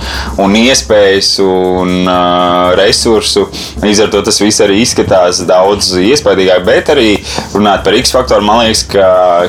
un 0.41 0.57
iespējas 0.59 1.33
un 1.45 1.95
uh, 2.05 2.73
resursu. 2.79 3.47
Līdz 3.83 4.05
ar 4.07 4.13
to 4.13 4.23
tas 4.27 4.41
viss 4.43 4.63
arī 4.65 4.81
izskatās 4.85 5.43
daudz 5.49 5.93
iespaidīgāk. 6.01 6.65
Bet 6.67 6.91
arī 6.93 7.09
runāt 7.55 7.85
par 7.87 7.97
X 7.99 8.13
faktoru, 8.15 8.45
man 8.47 8.63
liekas, 8.65 8.85
ka, 8.91 9.00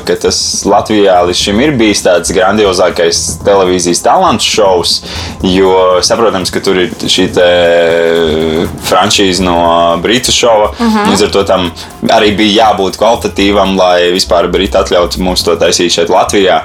ka 0.06 0.16
tas 0.22 0.38
Latvijā 0.68 1.18
līdz 1.28 1.42
šim 1.46 1.62
ir 1.64 1.74
bijis 1.80 2.04
tāds 2.06 2.34
grandiozākais 2.36 3.22
televīzijas 3.46 4.04
talantu 4.06 4.48
šovs. 4.48 4.98
Jo 5.46 6.02
saprotams, 6.06 6.52
ka 6.54 6.62
tur 6.64 6.80
ir 6.84 6.94
šī 7.02 7.28
te 7.36 7.48
franšīze 8.90 9.46
no 9.46 9.58
Britu 10.04 10.32
šova. 10.32 10.72
Uh 10.72 10.80
-huh. 10.80 11.12
Līdz 11.12 11.24
ar 11.24 11.32
to 11.32 11.44
tam 11.44 11.72
arī 12.10 12.36
bija 12.38 12.66
jābūt 12.66 12.98
kvalitatīvam, 12.98 13.78
lai 13.78 14.12
vispār 14.12 14.48
Briti 14.52 14.78
atļautu 14.78 15.20
mums 15.20 15.44
to 15.44 15.56
taisīt 15.56 15.92
šeit 15.92 16.10
Latvijā. 16.10 16.62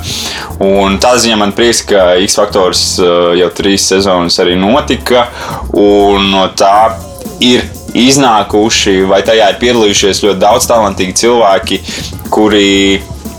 Un 0.59 0.99
tā 0.99 1.17
ziņā 1.17 1.37
man 1.37 1.53
prieks, 1.53 1.83
ka 1.83 2.15
X 2.25 2.37
faktors 2.37 2.99
uh, 2.99 3.35
jau 3.39 3.51
trīs 3.51 3.89
sezonas 3.89 4.39
arī 4.39 4.57
notika. 4.57 5.27
Un 5.73 6.31
no 6.31 6.49
tā 6.49 6.93
ir 7.41 7.76
iznākuši, 8.05 9.01
vai 9.11 9.23
tajā 9.27 9.51
ir 9.53 9.61
piedalījušies 9.63 10.23
ļoti 10.27 10.43
daudz 10.43 10.69
talantīgi 10.71 11.17
cilvēki, 11.23 11.83
kuri 12.35 12.67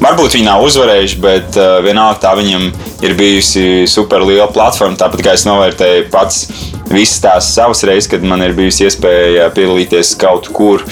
varbūt 0.01 0.37
viņi 0.37 0.47
nav 0.47 0.63
uzvarējuši, 0.65 1.19
bet 1.23 1.57
uh, 1.59 1.77
vienalga 1.85 2.21
tā 2.27 2.33
viņam 2.37 2.69
ir 3.05 3.15
bijusi 3.17 3.85
super 3.89 4.25
liela 4.25 4.49
platforma. 4.53 4.97
Tāpat 4.99 5.23
kā 5.25 5.35
es 5.37 5.45
novērtēju 5.47 6.09
pats 6.13 6.45
visas 6.91 7.21
tās 7.23 7.51
savas 7.55 7.83
reizes, 7.87 8.09
kad 8.11 8.25
man 8.25 8.43
ir 8.45 8.55
bijusi 8.57 8.87
iespēja 8.87 9.51
piedalīties 9.55 10.15
kaut 10.21 10.51
kur. 10.53 10.85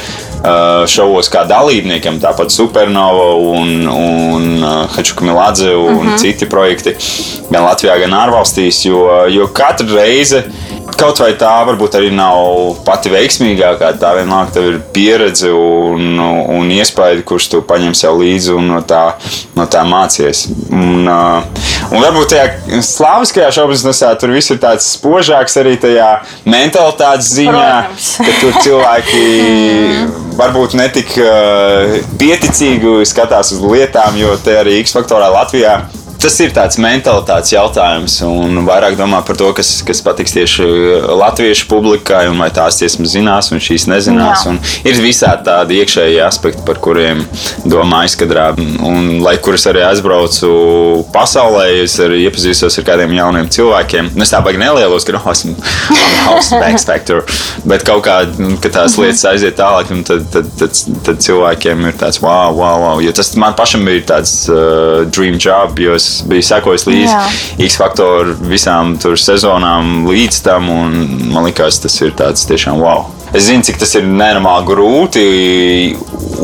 Uh, 0.46 0.84
šovos 0.86 1.26
kā 1.34 1.42
dalībniekiem, 1.50 2.20
tāpat 2.22 2.52
Supernova 2.54 3.32
un, 3.50 3.88
un 3.90 4.44
uh, 4.60 4.84
Hačuka 4.94 5.26
Miladze 5.26 5.72
un 5.74 6.04
uh 6.04 6.12
-huh. 6.12 6.20
citi 6.22 6.46
projekti 6.46 6.94
gan 7.50 7.66
Latvijā, 7.66 7.98
gan 8.00 8.14
ārvalstīs. 8.14 8.84
Jo, 8.86 9.26
jo 9.26 9.48
katra 9.48 9.88
reize 9.96 10.44
Kaut 10.94 11.18
vai 11.18 11.32
tā 11.34 11.50
varbūt 11.66 11.96
arī 11.98 12.12
nav 12.14 12.76
pati 12.86 13.10
veiksmīgākā. 13.10 13.90
Tā 14.00 14.12
vienmēr 14.20 14.52
tev 14.54 14.68
ir 14.70 14.78
pieredze 14.94 15.50
un, 15.50 16.20
un 16.22 16.70
iespēja, 16.72 17.24
kurus 17.26 17.50
tu 17.50 17.64
paņem 17.66 17.96
sev 17.98 18.20
līdzi 18.22 18.54
un 18.54 18.70
no 18.70 18.82
tā, 18.86 19.02
no 19.58 19.66
tā 19.72 19.82
mācies. 19.88 20.46
Un, 20.70 21.10
uh, 21.10 21.66
un 21.90 22.06
varbūt 22.06 22.36
tajā 22.36 22.84
slāviskajā 22.86 23.50
šaubiznesā 23.58 24.14
tur 24.22 24.36
viss 24.36 24.54
ir 24.54 24.62
tāds 24.62 24.92
spožāks 24.96 25.58
arī 25.62 25.74
tajā 25.82 26.12
mentalitātes 26.46 27.34
ziņā, 27.34 27.68
Protams. 27.90 28.14
ka 28.22 28.38
tur 28.44 28.62
cilvēki 28.68 29.26
varbūt 30.42 30.78
netik 30.78 31.18
uh, 31.18 31.98
pieticīgi 32.22 32.98
skatās 33.10 33.56
uz 33.58 33.66
lietām, 33.66 34.22
jo 34.22 34.38
te 34.46 34.60
arī 34.62 34.80
X 34.86 34.94
faktorā 34.96 35.34
Latvijā 35.34 35.80
tas 36.22 36.38
ir 36.44 36.54
tāds 36.56 36.80
mentalitātes 36.82 37.54
jautājums, 37.54 38.18
un 38.28 38.62
vairāk 38.68 38.98
domā 39.00 39.22
par 39.26 39.38
to, 39.40 39.52
kas, 39.58 39.78
kas 39.86 40.02
patiks 40.06 40.36
tieši 40.36 40.68
latviešu 41.22 41.70
publikai, 41.72 42.26
un 42.32 42.42
vai 42.42 42.50
tās 42.54 42.80
tiesmas 42.82 43.14
zinās, 43.16 43.52
un 43.54 43.64
šīs 43.64 43.88
nezinās. 43.92 44.46
Un 44.50 44.60
ir 44.88 45.00
visādi 45.04 45.48
tādi 45.48 45.80
iekšēji 45.82 46.22
aspekti, 46.26 46.66
par 46.68 46.80
kuriem 46.84 47.24
domā 47.66 48.04
aizkadrā. 48.06 48.52
Un, 48.86 49.18
lai 49.24 49.38
kur 49.44 49.58
es 49.58 49.66
arī 49.70 49.84
aizbraucu 49.86 50.52
pasaulē, 51.16 51.68
es 51.84 51.98
arī 52.04 52.26
iepazīstos 52.26 52.80
ar 52.82 52.88
kādiem 52.88 53.16
jauniem 53.18 53.52
cilvēkiem. 53.56 54.14
Nu, 54.14 54.26
Es 54.26 54.32
tā 54.34 54.40
baigi 54.42 54.58
nelielos, 54.58 55.04
ka 55.06 55.14
oh, 55.20 55.28
esmu 55.30 55.54
house 56.26 56.88
factor, 56.88 57.22
bet 57.70 57.84
kaut 57.86 58.02
kā, 58.08 58.16
nu, 58.40 58.56
kad 58.62 58.74
tās 58.74 58.96
lietas 58.98 59.22
aiziet 59.30 59.58
tālāk, 59.60 59.92
un 59.94 60.02
tad, 60.08 60.24
tad, 60.34 60.50
tad, 60.58 60.80
tad 61.06 61.22
cilvēkiem 61.22 61.86
ir 61.92 61.98
tāds 62.00 62.22
wow, 62.24 62.50
wow, 62.56 62.82
wow. 62.82 63.04
Jo 63.04 63.14
tas 63.16 63.30
man 63.40 63.54
pašam 63.58 63.86
bija 63.86 64.02
tāds 64.16 64.34
uh, 64.50 65.06
dream 65.14 65.38
job, 65.42 65.78
jo 65.82 65.94
es 65.98 66.05
biju 66.30 66.46
sekojis 66.46 66.88
līdzi. 66.90 67.18
X 67.66 67.78
faktoru 67.80 68.36
visām 68.50 68.96
tur 69.02 69.20
sezonām 69.20 70.06
līdz 70.10 70.42
tam, 70.46 70.70
un 70.72 70.96
man 71.34 71.50
liekas, 71.50 71.82
tas 71.84 72.00
ir 72.02 72.16
tāds 72.18 72.48
tiešām 72.50 72.82
wow. 72.84 73.08
Es 73.36 73.50
zinu, 73.50 73.66
cik 73.68 73.82
tas 73.82 73.92
ir 73.98 74.06
nenormāli 74.08 74.68
grūti 74.70 75.24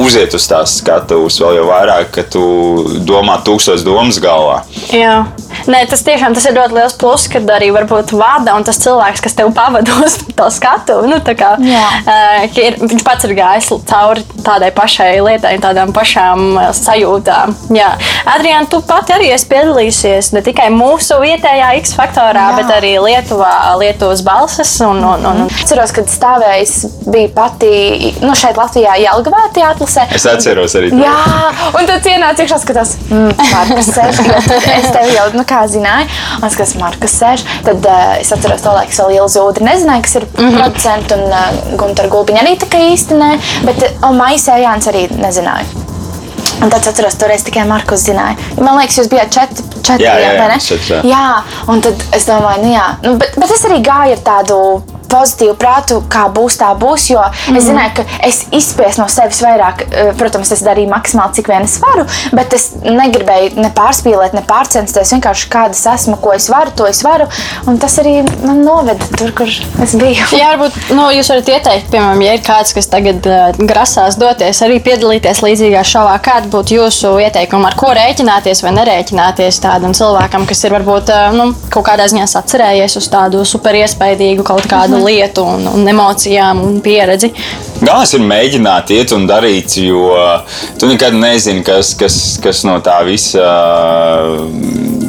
uziet 0.02 0.34
uz 0.36 0.48
tās 0.50 0.74
skatuves, 0.82 1.38
vēl 1.40 1.62
jau 1.62 1.68
vairāk, 1.70 2.10
ka 2.16 2.26
tu 2.28 2.44
domā 3.08 3.38
tūkstoš 3.46 3.86
domas 3.88 4.20
galvā. 4.24 4.62
Jā. 4.92 5.22
Nē, 5.70 5.84
tas 5.92 6.04
tiešām 6.08 6.36
tas 6.38 6.48
ir 6.50 6.58
ļoti 6.58 6.78
liels 6.78 6.98
pluss, 7.00 7.30
kad 7.32 7.50
arī 7.54 7.70
varbūt 7.76 8.14
vada 8.18 8.56
un 8.58 8.66
tas 8.68 8.80
cilvēks, 8.82 9.22
kas 9.24 9.38
tev 9.38 9.52
pavada 9.56 9.98
uz 10.06 10.18
to 10.38 10.50
skatu, 10.54 11.02
nu, 11.10 11.20
tā 11.26 11.36
kā, 11.38 11.54
uh, 11.60 12.62
ir, 12.62 12.80
viņš 12.82 13.06
pats 13.06 13.28
ir 13.28 13.36
gājis 13.38 13.72
cauri 13.90 14.26
tādai 14.46 14.72
pašai 14.76 15.12
lietai, 15.24 15.56
tādām 15.62 15.92
pašām 15.96 16.44
eh, 16.58 16.70
sajūtām. 16.76 17.54
Jā. 17.76 17.92
Adrian, 18.32 18.68
tu 18.72 18.82
pati 18.86 19.14
arī 19.16 19.30
esi 19.36 19.48
piedalījusies 19.52 20.32
ne 20.36 20.44
tikai 20.46 20.70
mūsu 20.74 21.20
vietējā 21.22 21.72
X 21.82 21.96
faktorā, 21.98 22.48
Jā. 22.52 22.58
bet 22.60 22.74
arī 22.78 22.94
Lietuvā, 23.04 23.54
Lietuvas 23.82 24.24
balsis. 24.26 24.74
Un, 24.86 25.02
un, 25.06 25.26
un, 25.28 25.44
Atceros, 25.62 25.94
kad 25.96 26.10
stāvējis 26.12 26.76
bija 27.12 27.32
pati 27.36 28.14
nu, 28.24 28.34
šeit 28.38 28.60
Latvijā 28.60 28.98
Jelgavā 29.02 29.48
teātrisē. 29.56 30.08
Es 30.16 30.26
atceros 30.30 30.76
arī 30.80 30.92
to. 30.94 31.02
Jā, 31.02 31.16
un 31.78 31.90
tad 31.90 32.10
ienāca 32.12 32.46
iekšā, 32.46 32.62
skatās, 32.64 32.96
mm, 33.10 33.32
tad 34.50 34.70
Es 34.72 34.90
tevi 34.94 35.16
jau, 35.16 35.28
nu, 35.36 35.46
kā 35.52 35.62
zināju, 35.70 36.10
un 36.40 36.48
es 36.48 36.58
skatos, 36.58 36.76
Markus 36.82 37.18
sēž. 37.20 37.46
Tad 37.68 37.86
uh, 37.86 38.16
es 38.22 38.32
atceros 38.34 38.64
to 38.66 38.74
laiku, 38.76 38.98
vēl 39.02 39.20
Ilzi 39.20 39.44
Udri 39.44 39.68
nezināju, 39.68 40.08
kas 40.08 40.18
ir 40.20 40.28
mm 40.28 40.42
-hmm. 40.42 40.58
producents, 40.58 41.16
un 41.18 41.24
uh, 41.30 41.78
Gunter 41.80 42.10
Gulbiņa 42.12 42.44
arī 42.44 42.58
tā 42.58 42.70
kā 42.72 42.84
īsti 42.92 43.22
ne, 43.24 43.32
bet 43.68 43.88
uh, 43.88 44.12
Maisa 44.16 44.58
Ejāns 44.58 44.88
arī 44.92 45.08
nezināju. 45.12 45.90
Un 46.62 46.70
tad 46.70 46.82
es 46.82 46.88
atceros, 46.88 47.16
toreiz 47.18 47.44
tikai 47.44 47.64
Markus 47.66 48.04
zināja. 48.06 48.36
Man 48.62 48.78
liekas, 48.78 48.98
jūs 49.00 49.10
bijāt 49.10 49.32
četri, 49.34 49.64
četri 49.82 50.06
Jā, 50.06 50.14
jā, 50.22 50.34
jā, 50.34 50.40
vai 50.40 50.48
ne? 50.52 50.60
četri, 50.60 50.96
jā. 50.96 51.02
jā, 51.10 51.44
un 51.74 51.82
tad 51.82 52.04
es 52.14 52.28
domāju, 52.30 52.66
nu 52.66 52.74
jā, 52.74 52.88
nu, 53.02 53.16
bet, 53.18 53.38
bet 53.42 53.54
es 53.56 53.66
arī 53.66 53.80
gāju 53.82 54.18
ar 54.18 54.22
tādu 54.28 54.58
pozitīvu 55.12 55.56
prātu, 55.60 56.00
kā 56.12 56.26
būs, 56.34 56.58
tā 56.62 56.72
būs. 56.80 57.10
Jo 57.12 57.24
mm. 57.24 57.60
es 57.60 57.68
zināju, 57.68 57.94
ka 58.00 58.06
es 58.28 58.42
izspiesu 58.56 59.04
no 59.04 59.08
sevis 59.12 59.42
vairāk, 59.44 59.86
eh, 59.88 60.12
protams, 60.20 60.52
es 60.56 60.64
darīju 60.66 60.92
maksimāli, 60.92 61.38
cik 61.40 61.52
vien 61.52 61.68
es 61.68 61.78
varu, 61.84 62.06
bet 62.38 62.56
es 62.58 62.70
negribēju 62.86 63.62
ne 63.62 63.72
pārspīlēt, 63.76 64.36
ne 64.38 64.44
pārcensties. 64.48 65.14
Vienkārši 65.16 65.50
kāda 65.52 65.78
es 65.78 65.84
esmu, 65.94 66.18
ko 66.22 66.36
es 66.36 66.48
varu, 66.52 66.74
to 66.78 66.88
es 66.90 67.02
varu. 67.06 67.28
Un 67.70 67.80
tas 67.82 67.98
arī 68.02 68.22
man 68.46 68.64
noveda 68.66 69.08
tur, 69.18 69.34
kur 69.36 69.50
es 69.52 69.96
biju. 70.00 70.28
Jā, 70.38 70.54
varbūt 70.54 70.94
nu, 70.96 71.08
jūs 71.16 71.32
varat 71.34 71.52
ieteikt, 71.56 71.92
piemēram, 71.94 72.24
ja 72.26 72.36
ir 72.38 72.46
kāds, 72.46 72.74
kas 72.76 72.90
tagad 72.92 73.26
uh, 73.30 73.62
grasās 73.72 74.18
doties 74.22 74.62
arī 74.66 74.80
piedalīties 74.84 75.44
līdzīgā 75.46 75.84
šovā, 75.88 76.16
kāda 76.24 76.50
būtu 76.52 76.78
jūsu 76.80 77.14
ieteikuma, 77.26 77.72
ar 77.72 77.78
ko 77.80 77.92
rēķināties 77.98 78.64
vai 78.66 78.74
nerēķināties 78.80 79.62
tādam 79.64 79.96
cilvēkam, 79.98 80.48
kas 80.50 80.64
ir 80.66 80.76
varbūt 80.78 81.12
uh, 81.14 81.36
nu, 81.36 81.52
kaut 81.74 81.88
kādā 81.90 82.08
ziņā 82.12 82.28
atcerējies 82.42 82.98
uz 83.00 83.10
tādu 83.12 83.44
super 83.48 83.76
iespaidīgu 83.78 84.46
kaut 84.48 84.68
kādu 84.70 84.96
mm 84.96 85.00
-hmm. 85.00 85.01
Lietu 85.06 85.46
un, 85.48 85.68
un 85.68 85.88
emocijām 85.88 86.64
un 86.66 86.80
pieredzi. 86.86 87.32
Galvenais 87.82 88.12
ir 88.14 88.22
mēģināt 88.30 88.92
iet 88.94 89.12
un 89.16 89.24
darīt, 89.26 89.80
jo 89.82 90.12
tu 90.78 90.86
nekad 90.86 91.16
nezini, 91.18 91.64
kas, 91.66 91.96
kas, 91.98 92.16
kas 92.44 92.62
no 92.68 92.76
tā 92.86 93.00
visa 93.08 93.48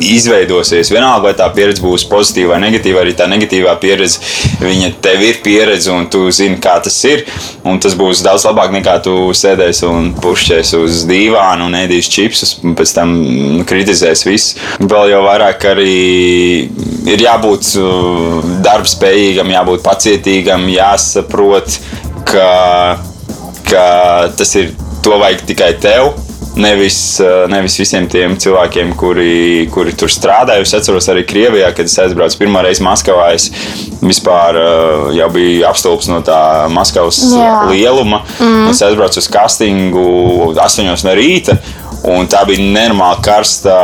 izveidosies. 0.03 0.91
Vienalga, 0.93 1.29
vai 1.29 1.35
tā 1.37 1.49
pieredze 1.55 1.83
būs 1.85 2.07
pozitīva 2.11 2.55
vai 2.55 2.63
negatīva, 2.65 3.03
arī 3.03 3.13
tā 3.19 3.29
negatīvā 3.31 3.75
pieredze, 3.83 4.23
viņa 4.63 4.93
tev 5.05 5.23
ir 5.27 5.43
pieredze 5.45 5.93
un 5.93 6.09
tu 6.13 6.25
zini, 6.35 6.57
kā 6.63 6.79
tas 6.83 6.97
ir. 7.09 7.27
Un 7.69 7.79
tas 7.83 7.95
būs 7.99 8.25
daudz 8.25 8.47
labāk 8.49 8.73
nekā 8.75 8.97
tu 9.05 9.15
sēdēsi 9.37 9.87
un 9.89 10.11
pušķēsi 10.23 10.81
uz 10.83 11.05
dīvāna 11.11 11.69
un 11.69 11.77
ēdīsi 11.79 12.15
čipsus, 12.17 12.57
un 12.65 12.77
pēc 12.79 12.95
tam 12.97 13.15
nu, 13.21 13.67
kritizēs 13.69 14.25
visu. 14.27 14.59
Vēl 14.81 15.13
jau 15.13 15.23
vairāk 15.29 15.69
arī 15.75 15.93
ir 17.13 17.27
jābūt 17.27 17.75
uh, 17.81 18.53
darbspējīgam, 18.65 19.53
jābūt 19.55 19.85
pacietīgam, 19.87 20.67
jāsaprot, 20.73 21.79
ka, 22.33 22.99
ka 23.69 23.87
tas 24.37 24.57
ir 24.61 24.75
to 25.05 25.19
vajag 25.23 25.47
tikai 25.53 25.73
tev 25.83 26.13
Nevis, 26.53 27.21
eh, 27.21 27.47
nevis 27.49 27.79
visiem 27.81 28.05
tiem 28.13 28.35
cilvēkiem, 28.37 28.91
kuri, 29.01 29.69
kuri 29.73 29.95
tur 29.97 30.11
strādāja. 30.13 30.67
Es 30.67 30.75
atceros 30.77 31.09
arī 31.09 31.23
Krievijā, 31.25 31.71
kad 31.73 31.89
es 31.89 31.97
aizbraucu 32.03 32.37
pirmo 32.43 32.61
reizi 32.61 32.85
Maskavā. 32.85 33.31
Es 33.33 33.49
vispār 34.05 34.59
eh, 34.61 35.07
jau 35.17 35.31
biju 35.33 35.65
apstulbs 35.71 36.11
no 36.13 36.21
tā 36.27 36.69
Maskavas 36.73 37.23
Jā. 37.33 37.55
lieluma. 37.71 38.21
Mm. 38.37 38.69
Es 38.69 38.85
aizbraucu 38.85 39.23
uz 39.23 39.31
castingu 39.33 40.53
8 40.53 41.07
no 41.09 41.17
rīta, 41.17 41.57
un 42.13 42.29
tā 42.29 42.45
bija 42.49 42.61
nenormāli 42.61 43.25
karsta 43.25 43.79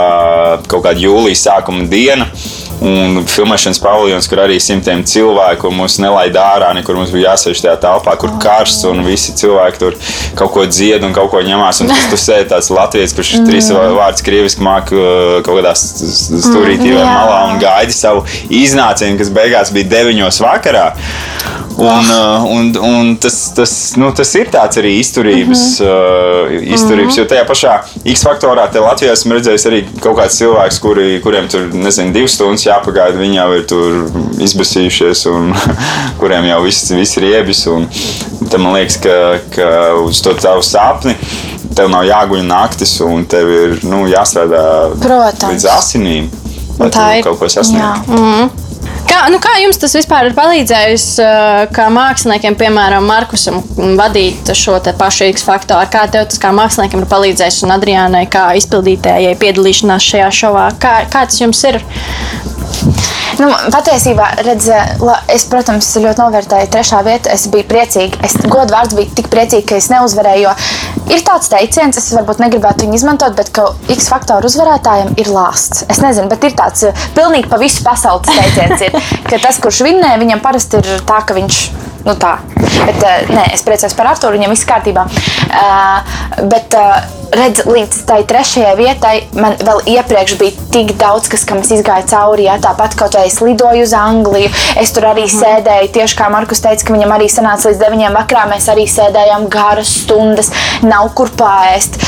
kaut 0.69 0.85
kāda 0.85 1.01
jūlijas 1.01 1.47
sākuma 1.49 1.89
diena. 1.89 2.29
Un 2.85 3.25
filmēšanas 3.27 3.81
paviljons, 3.83 4.29
kur 4.31 4.43
arī 4.45 4.59
simtiem 4.63 5.03
cilvēku, 5.09 5.71
mums 5.75 5.97
nelaida 5.99 6.45
ārā, 6.55 6.69
nekur 6.77 6.99
mums 6.99 7.11
bija 7.15 7.33
jāsēž 7.33 7.63
tajā 7.65 7.75
telpā, 7.83 8.15
kur 8.21 8.37
karsts, 8.43 8.85
un 8.87 9.03
visi 9.07 9.35
cilvēki 9.39 9.83
tur 9.83 9.97
kaut 10.39 10.53
ko 10.55 10.67
dzied 10.71 11.03
un 11.07 11.17
kaut 11.17 11.33
ko 11.33 11.43
ņemās. 11.43 11.83
Un 11.83 11.91
tas 11.91 12.07
tur 12.13 12.23
sēž 12.23 12.47
tāds 12.53 12.71
latviečs, 12.71 13.17
kurš 13.19 13.35
mm. 13.41 13.49
trīs 13.51 13.71
vārdus 13.75 14.27
krieviski 14.27 14.63
māca 14.63 14.95
uh, 14.95 15.39
kaut 15.47 15.59
kādā 15.59 15.75
stūrītī 15.75 16.95
vai 16.95 17.07
malā 17.07 17.41
un 17.51 17.63
gaida 17.63 17.95
savu 17.95 18.23
iznācienu, 18.47 19.19
kas 19.19 19.35
beigās 19.35 19.75
bija 19.75 19.91
deviņos 19.99 20.43
vakarā. 20.47 20.93
Un, 21.79 22.09
uh, 22.11 22.43
un, 22.51 22.71
un 22.83 23.11
tas, 23.23 23.37
tas, 23.55 23.73
nu, 23.95 24.09
tas 24.11 24.33
ir 24.35 24.49
tāds 24.51 24.81
arī 24.81 24.97
izturības, 24.99 25.61
mm 25.79 25.87
-hmm. 25.87 26.57
uh, 26.57 26.73
izturības 26.75 27.15
mm 27.15 27.23
-hmm. 27.23 27.23
jo 27.23 27.29
tajā 27.35 27.45
pašā 27.47 27.75
X 28.05 28.25
faktorā 28.27 28.67
Latvijā 28.75 29.13
esmu 29.13 29.35
redzējis 29.35 29.67
arī 29.67 29.85
kaut 30.01 30.17
kāds 30.19 30.39
cilvēks, 30.41 30.81
kuri, 30.81 31.21
kuriem 31.23 31.49
tur, 31.49 31.69
nezinu, 31.73 32.13
divas 32.13 32.35
stundas 32.35 32.67
jāpagaida, 32.69 33.19
viņi 33.19 33.39
jau 33.41 33.49
ir 33.57 33.67
tur 33.71 34.43
izbasījušies 34.45 35.27
un 35.33 35.53
kuriem 36.21 36.49
jau 36.51 36.63
viss, 36.65 36.91
viss 36.95 37.21
ir 37.21 37.29
iebis. 37.33 37.67
Tad 38.49 38.61
man 38.63 38.77
liekas, 38.79 39.01
ka, 39.05 39.17
ka 39.55 39.71
uz 40.05 40.23
to 40.25 40.35
tavu 40.39 40.65
sapni 40.65 41.17
tev 41.79 41.91
nav 41.93 42.07
jāguļ 42.09 42.47
naktis 42.49 42.97
un 43.05 43.27
tev 43.31 43.51
ir 43.55 43.77
nu, 43.87 44.05
jāstrādā 44.11 44.63
Protams. 45.03 45.53
līdz 45.53 45.69
asinīm. 45.77 46.31
Lai 46.79 46.89
Tā 46.95 47.11
ir. 47.19 47.27
kaut 47.27 47.39
ko 47.41 47.51
sasniegtu. 47.51 48.15
Mm 48.15 48.25
-hmm. 48.25 48.51
Kā, 49.09 49.23
nu 49.33 49.39
kā 49.41 49.55
jums 49.63 49.79
tas 49.81 49.95
vispār 49.97 50.29
ir 50.29 50.35
palīdzējis, 50.37 51.07
uh, 51.23 51.63
kā 51.73 51.87
māksliniekiem, 51.93 52.57
piemēram, 52.61 53.07
Markusam, 53.09 53.63
vadīt 53.99 54.51
šo 54.55 54.77
pašu 54.99 55.25
X 55.33 55.47
faktoru? 55.47 55.89
Kā 55.91 56.05
tev 56.13 56.27
tas 56.29 56.39
kā 56.39 56.53
māksliniekam 56.53 57.01
ir 57.01 57.09
palīdzējis 57.13 57.63
un 57.65 57.71
Adriānai, 57.71 58.27
kā 58.31 58.45
izpildītājai 58.61 59.39
piedalīšanās 59.41 60.11
šajā 60.13 60.29
šovā? 60.41 60.69
Kā, 60.83 60.95
kā 61.11 61.25
tas 61.25 61.41
jums 61.41 61.65
ir? 61.65 61.81
Nu, 63.39 63.49
patiesībā, 63.71 64.29
redz, 64.47 64.69
la, 65.05 65.19
es, 65.31 65.45
protams, 65.51 65.91
ļoti 66.01 66.23
novērtēju 66.25 66.71
trešā 66.75 67.03
vietu. 67.07 67.31
Es 67.33 67.47
biju 67.53 67.67
priecīga. 67.71 68.21
Es 68.27 68.35
godu 68.45 68.75
vārds 68.75 68.97
biju 68.99 69.13
tik 69.19 69.31
priecīga, 69.33 69.67
ka 69.71 69.79
es 69.79 69.91
neuzvarēju. 69.93 70.55
Ir 71.15 71.25
tāds 71.27 71.51
teiciens, 71.53 72.01
es 72.01 72.09
varbūt 72.17 72.43
negribētu 72.43 72.87
viņu 72.87 72.99
izmantot, 72.99 73.37
bet 73.39 73.53
ka 73.55 73.69
X 73.95 74.11
faktoru 74.13 74.51
uzvarētājiem 74.51 75.15
ir 75.21 75.31
lāsts. 75.33 75.85
Es 75.89 76.03
nezinu, 76.05 76.29
bet 76.33 76.49
ir 76.49 76.57
tāds 76.59 76.89
eh, 76.89 77.07
pilnīgi 77.17 77.51
pa 77.51 77.61
visu 77.61 77.85
pasauli 77.87 78.27
tas 78.27 78.41
teiciens, 78.43 78.89
ir, 78.89 79.13
ka 79.29 79.41
tas, 79.43 79.61
kurš 79.63 79.85
vinnē, 79.87 80.17
viņam 80.21 80.43
parasti 80.45 80.83
ir 80.83 81.07
tā, 81.09 81.23
ka 81.25 81.39
viņš. 81.39 81.63
Nu 82.09 82.17
tā. 82.17 82.39
Bet, 82.89 83.03
uh, 83.05 83.29
nē, 83.29 83.51
es 83.53 83.65
priecājos 83.67 83.97
par 83.99 84.15
Arthuru, 84.15 84.39
viņam 84.39 84.55
viss 84.55 84.69
kārtībā. 84.69 85.05
Uh, 85.49 86.19
bet, 86.49 86.73
uh, 86.79 87.19
redz, 87.35 87.65
līdz 87.69 88.03
tai 88.09 88.23
trešajai 88.29 88.75
vietai 88.79 89.15
man 89.37 89.57
vēl 89.61 89.83
iepriekš 89.97 90.37
bija 90.41 90.67
tik 90.73 90.95
daudz, 91.01 91.29
kas 91.29 91.45
kam 91.49 91.61
es 91.63 91.73
izgāju 91.75 92.09
cauri. 92.09 92.47
Jā, 92.49 92.57
tāpat 92.63 92.97
kaut 92.99 93.17
vai 93.19 93.27
es 93.29 93.39
lidoju 93.45 93.85
uz 93.85 93.93
Angliju, 93.97 94.51
es 94.81 94.93
tur 94.97 95.09
arī 95.11 95.27
mm. 95.27 95.35
sēdēju. 95.35 95.91
Tieši 95.99 96.19
kā 96.19 96.31
Markus 96.33 96.63
teica, 96.65 96.87
ka 96.87 96.97
viņam 96.97 97.15
arī 97.19 97.29
sanāca 97.33 97.69
līdz 97.69 97.83
9 97.85 98.17
vakarā, 98.17 98.47
mēs 98.53 98.71
arī 98.73 98.87
sēdējām 98.89 99.49
garas 99.53 99.93
stundas, 100.05 100.53
nav 100.87 101.11
kur 101.19 101.33
pāriest. 101.37 102.01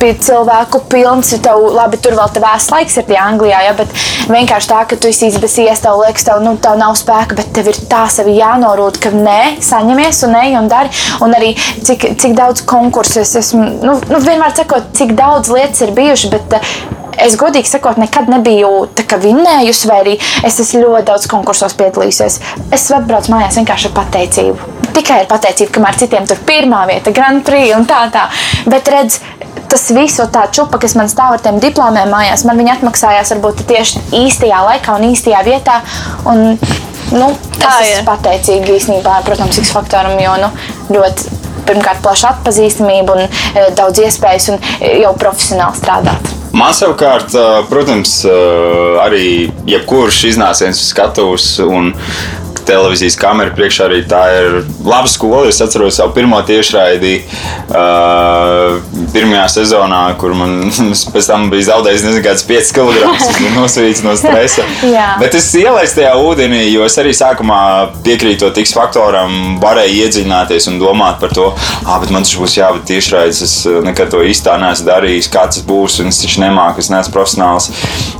Pie 0.00 0.14
cilvēku 0.24 0.84
pilns, 0.92 1.34
tev, 1.44 1.68
labi, 1.74 2.00
tur 2.00 2.16
vēl 2.16 2.32
tavās 2.34 2.70
laiks 2.72 2.98
ir 3.00 3.08
tie 3.08 3.20
Anglijā, 3.20 3.60
jā, 3.68 3.76
bet 3.78 3.92
vienkārši 4.32 4.72
tā, 4.72 4.80
ka 4.88 4.98
tu 5.00 5.10
esi 5.12 5.28
izbēsies, 5.28 5.84
tev 5.84 6.00
liekas, 6.00 6.26
tev, 6.26 6.40
nu, 6.44 6.56
tev 6.62 6.78
nav 6.80 6.96
spēka, 6.98 7.36
bet 7.38 7.52
tev 7.56 7.70
ir 7.72 7.80
tā 7.90 8.04
sevi 8.12 8.38
jānorūda, 8.38 9.02
ka 9.04 9.12
nē, 9.14 9.33
saņemies 9.64 10.24
un 10.28 10.36
ej 10.42 10.58
un 10.60 10.68
dari. 10.72 10.92
Un 11.24 11.36
arī 11.36 11.54
cik, 11.58 12.10
cik 12.20 12.36
daudz 12.38 12.64
konkursu 12.68 13.22
es 13.22 13.34
esmu, 13.40 13.64
nu, 13.84 13.96
nu 14.10 14.20
vienmēr 14.24 14.54
sakot, 14.56 14.92
cik 14.96 15.16
daudz 15.18 15.52
lietas 15.52 15.84
ir 15.86 15.94
bijušas, 15.96 16.34
bet 16.34 16.58
uh, 16.58 16.74
es 17.20 17.36
godīgi 17.38 17.68
sakot, 17.70 17.98
nekad 18.00 18.30
nebiju 18.32 18.70
vinnējusi, 19.24 19.88
vai 19.90 20.00
arī 20.02 20.14
es 20.46 20.58
esmu 20.60 20.82
ļoti 20.84 21.06
daudz 21.10 21.28
konkursos 21.30 21.76
piedalījusies. 21.78 22.40
Es 22.74 22.88
atbraucu 22.94 23.34
mājās 23.34 23.58
vienkārši 23.60 23.90
ar 23.90 23.96
pateicību. 23.98 24.72
Tikai 24.94 25.22
ar 25.22 25.30
pateicību, 25.30 25.72
kamēr 25.74 25.98
citiem 25.98 26.26
tur 26.30 26.40
pirmā 26.46 26.84
vieta, 26.90 27.14
Grand 27.14 27.44
Prix 27.46 27.74
un 27.76 27.86
tā 27.88 28.04
tā. 28.14 28.26
Bet 28.70 28.90
redz, 28.90 29.20
tas 29.70 29.88
viss, 29.94 30.22
tā 30.34 30.46
čupa, 30.54 30.78
kas 30.82 30.96
man 30.98 31.10
stāv 31.10 31.36
ar 31.36 31.44
tiem 31.44 31.60
diplomiem 31.62 32.10
mājās, 32.12 32.44
man 32.46 32.60
viņa 32.60 32.78
atmaksājās 32.78 33.34
varbūt 33.34 33.64
tieši 33.70 34.04
īstajā 34.24 34.62
laikā 34.68 34.98
un 34.98 35.08
īstajā 35.10 35.42
vietā. 35.46 35.80
Un, 36.30 36.58
nu, 37.14 37.30
Tā 37.64 37.78
es 37.80 37.88
ir. 37.88 37.96
esmu 37.96 38.08
pateicīga 38.10 38.76
īstenībā, 38.76 39.16
protams, 39.26 39.58
X 39.62 39.72
faktoram, 39.74 40.18
jo 40.20 40.36
nu, 40.42 40.52
ļoti 40.92 41.42
pirmkārt 41.64 42.02
plaša 42.04 42.34
atpazīstamība 42.34 43.16
un 43.16 43.24
e, 43.24 43.66
daudz 43.76 44.02
iespējas 44.04 44.50
un 44.52 44.60
e, 44.78 44.94
jau 45.02 45.14
profesionāli 45.20 45.80
strādāt. 45.80 46.32
Man 46.54 46.74
savukārt, 46.76 47.34
ā, 47.34 47.64
protams, 47.70 48.20
ā, 48.28 48.34
arī 49.06 49.26
jebkurš 49.68 50.20
iznāciens 50.34 50.78
uz 50.78 50.92
skatuves 50.92 51.48
un 51.64 51.94
televīzijas 52.68 53.16
kamera 53.20 53.54
priekšā 53.54 53.88
arī 53.88 54.02
tā 54.08 54.22
ir 54.38 54.58
laba 54.84 55.10
skola. 55.10 55.48
Es 55.50 55.60
atceros 55.64 55.98
savu 55.98 56.14
pirmo 56.16 56.40
tiešraidi 56.46 57.14
uh, 57.24 58.78
pirmajā 59.14 59.46
sezonā, 59.58 60.02
kur 60.20 60.34
man 60.38 60.70
pēc 61.14 61.30
tam 61.30 61.48
bija 61.52 61.70
zaudējis 61.70 62.06
nezinu, 62.08 62.24
kāds 62.26 62.46
5 62.48 62.72
kg. 62.76 63.04
Tas 63.14 63.40
nosvīts 63.56 64.04
no 64.06 64.16
stresa. 64.18 64.66
Bet 65.22 65.36
es 65.38 65.50
ielaidu 65.58 65.94
tajā 65.98 66.14
ūdenī, 66.20 66.64
jo 66.72 66.84
es 66.86 66.96
arī 67.00 67.14
sākumā 67.16 67.60
piekrītot 68.04 68.56
X 68.62 68.74
faktoram, 68.76 69.58
varēju 69.62 70.04
iedziļināties 70.04 70.68
un 70.72 70.80
domāt 70.82 71.20
par 71.22 71.32
to, 71.34 71.50
ah, 71.84 71.98
bet 72.02 72.12
man 72.14 72.24
taču 72.26 72.42
būs 72.42 72.56
jābūt 72.58 72.86
tiešraides. 72.90 73.42
Es 73.44 73.54
nekad 73.84 74.10
to 74.12 74.22
īstā 74.26 74.56
neesmu 74.60 74.88
darījis, 74.88 75.30
kā 75.32 75.46
tas 75.50 75.62
būs, 75.66 76.00
un 76.02 76.10
es 76.12 76.20
taču 76.22 76.42
nemāku, 76.42 76.82
es 76.82 76.90
neesmu 76.92 77.14
profesionāls. 77.14 77.70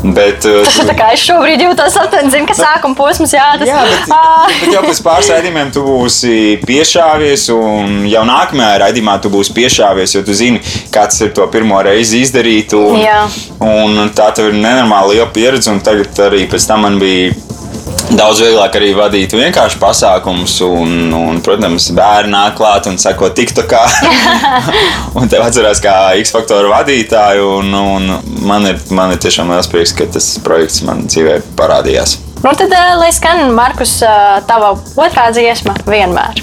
Bet, 0.04 0.46
uh, 0.48 0.62
Tas 0.66 0.78
ir 0.82 0.90
tā 0.90 0.96
kā 0.98 1.10
es 1.16 1.24
šobrīd 1.24 1.64
jūtos 1.66 1.98
aptuveni, 2.00 2.32
zinu, 2.34 2.48
ka 2.50 2.56
sākuma 2.58 2.98
posms, 2.98 3.34
jā, 3.36 3.46
tas 3.60 3.70
Jā, 3.70 3.82
bet, 3.88 4.14
bet 4.60 4.72
jau 4.72 4.82
pēc 4.84 5.00
pāris 5.04 5.30
raidījumiem 5.32 5.72
tu 5.74 5.84
būsi 5.86 6.34
piešāvies, 6.66 7.48
un 7.54 8.04
jau 8.10 8.24
nākamajā 8.28 8.80
raidījumā 8.84 9.16
tu 9.22 9.32
būsi 9.32 9.54
piešāvies, 9.56 10.16
jo 10.16 10.24
tu 10.26 10.36
zini, 10.36 10.62
kāds 10.94 11.20
ir 11.24 11.34
to 11.36 11.46
pirmo 11.52 11.80
reizi 11.84 12.22
izdarīt. 12.24 12.76
Un, 12.78 13.00
Jā. 13.02 13.24
un 13.64 14.12
tā 14.16 14.30
tev 14.36 14.52
ir 14.52 14.60
nenormāli 14.60 15.18
liela 15.18 15.30
pieredze, 15.34 15.72
un 15.72 15.82
tagad 15.84 16.24
arī 16.28 16.46
pēc 16.50 16.70
tam 16.70 16.86
man 16.88 17.00
bija. 17.02 17.34
Daudz 18.04 18.42
vieglāk 18.44 18.74
arī 18.76 18.90
vadīt 18.94 19.32
vienkārši 19.32 19.78
pasākumus, 19.80 20.58
un, 20.66 21.08
un 21.16 21.38
protams, 21.42 21.86
bērni 21.96 22.34
nāk 22.34 22.58
klāt 22.58 22.84
un 22.90 22.98
sako, 23.00 23.30
tik 23.34 23.54
tā 23.56 23.64
kā. 23.70 23.80
un 25.18 25.30
te 25.32 25.40
atcerās, 25.40 25.80
kā 25.82 25.96
X 26.20 26.34
faktoru 26.34 26.68
vadītāju, 26.74 27.48
un, 27.62 27.72
un 27.80 28.12
man, 28.44 28.68
ir, 28.70 28.78
man 28.94 29.16
ir 29.16 29.24
tiešām 29.24 29.50
liels 29.54 29.72
prieks, 29.72 29.96
ka 29.96 30.06
tas 30.18 30.34
projekts 30.44 30.84
man 30.84 31.06
dzīvē 31.08 31.40
parādījās. 31.58 32.18
Nu, 32.44 32.50
tad, 32.52 32.74
ā, 32.76 32.98
lai 33.00 33.06
skan 33.08 33.54
Markus, 33.56 33.94
ā, 34.04 34.42
tava 34.44 34.74
otrā 35.00 35.30
dziesma 35.32 35.72
vienmēr. 35.88 36.42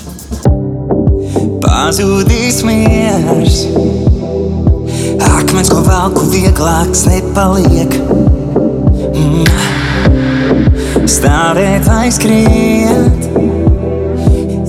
Pazudīs 1.62 2.64
miers. 2.66 3.60
Akmens, 5.28 5.70
ko 5.70 5.84
velku 5.86 6.26
vieglāks, 6.32 7.04
nepaliek. 7.06 7.94
Mm. 9.14 9.46
Stāvēt 11.06 11.86
vai 11.86 12.10
skriet. 12.18 13.30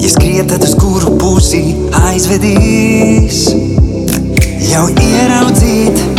Ja 0.04 0.12
skriet, 0.12 0.52
tad 0.52 0.68
uz 0.68 0.76
kuru 0.76 1.16
pusi 1.16 1.64
aizvedīs? 2.10 3.46
Jau 4.68 4.84
ieraudzīt, 4.92 6.11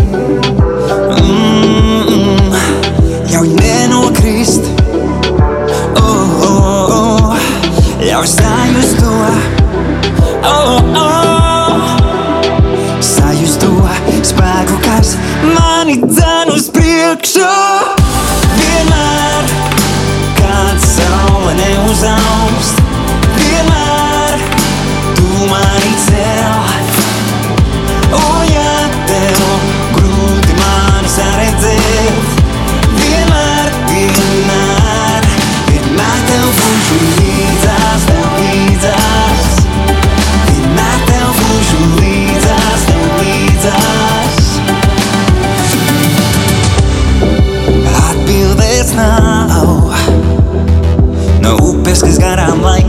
no 51.94 52.00
upes, 52.00 52.02
kas 52.02 52.83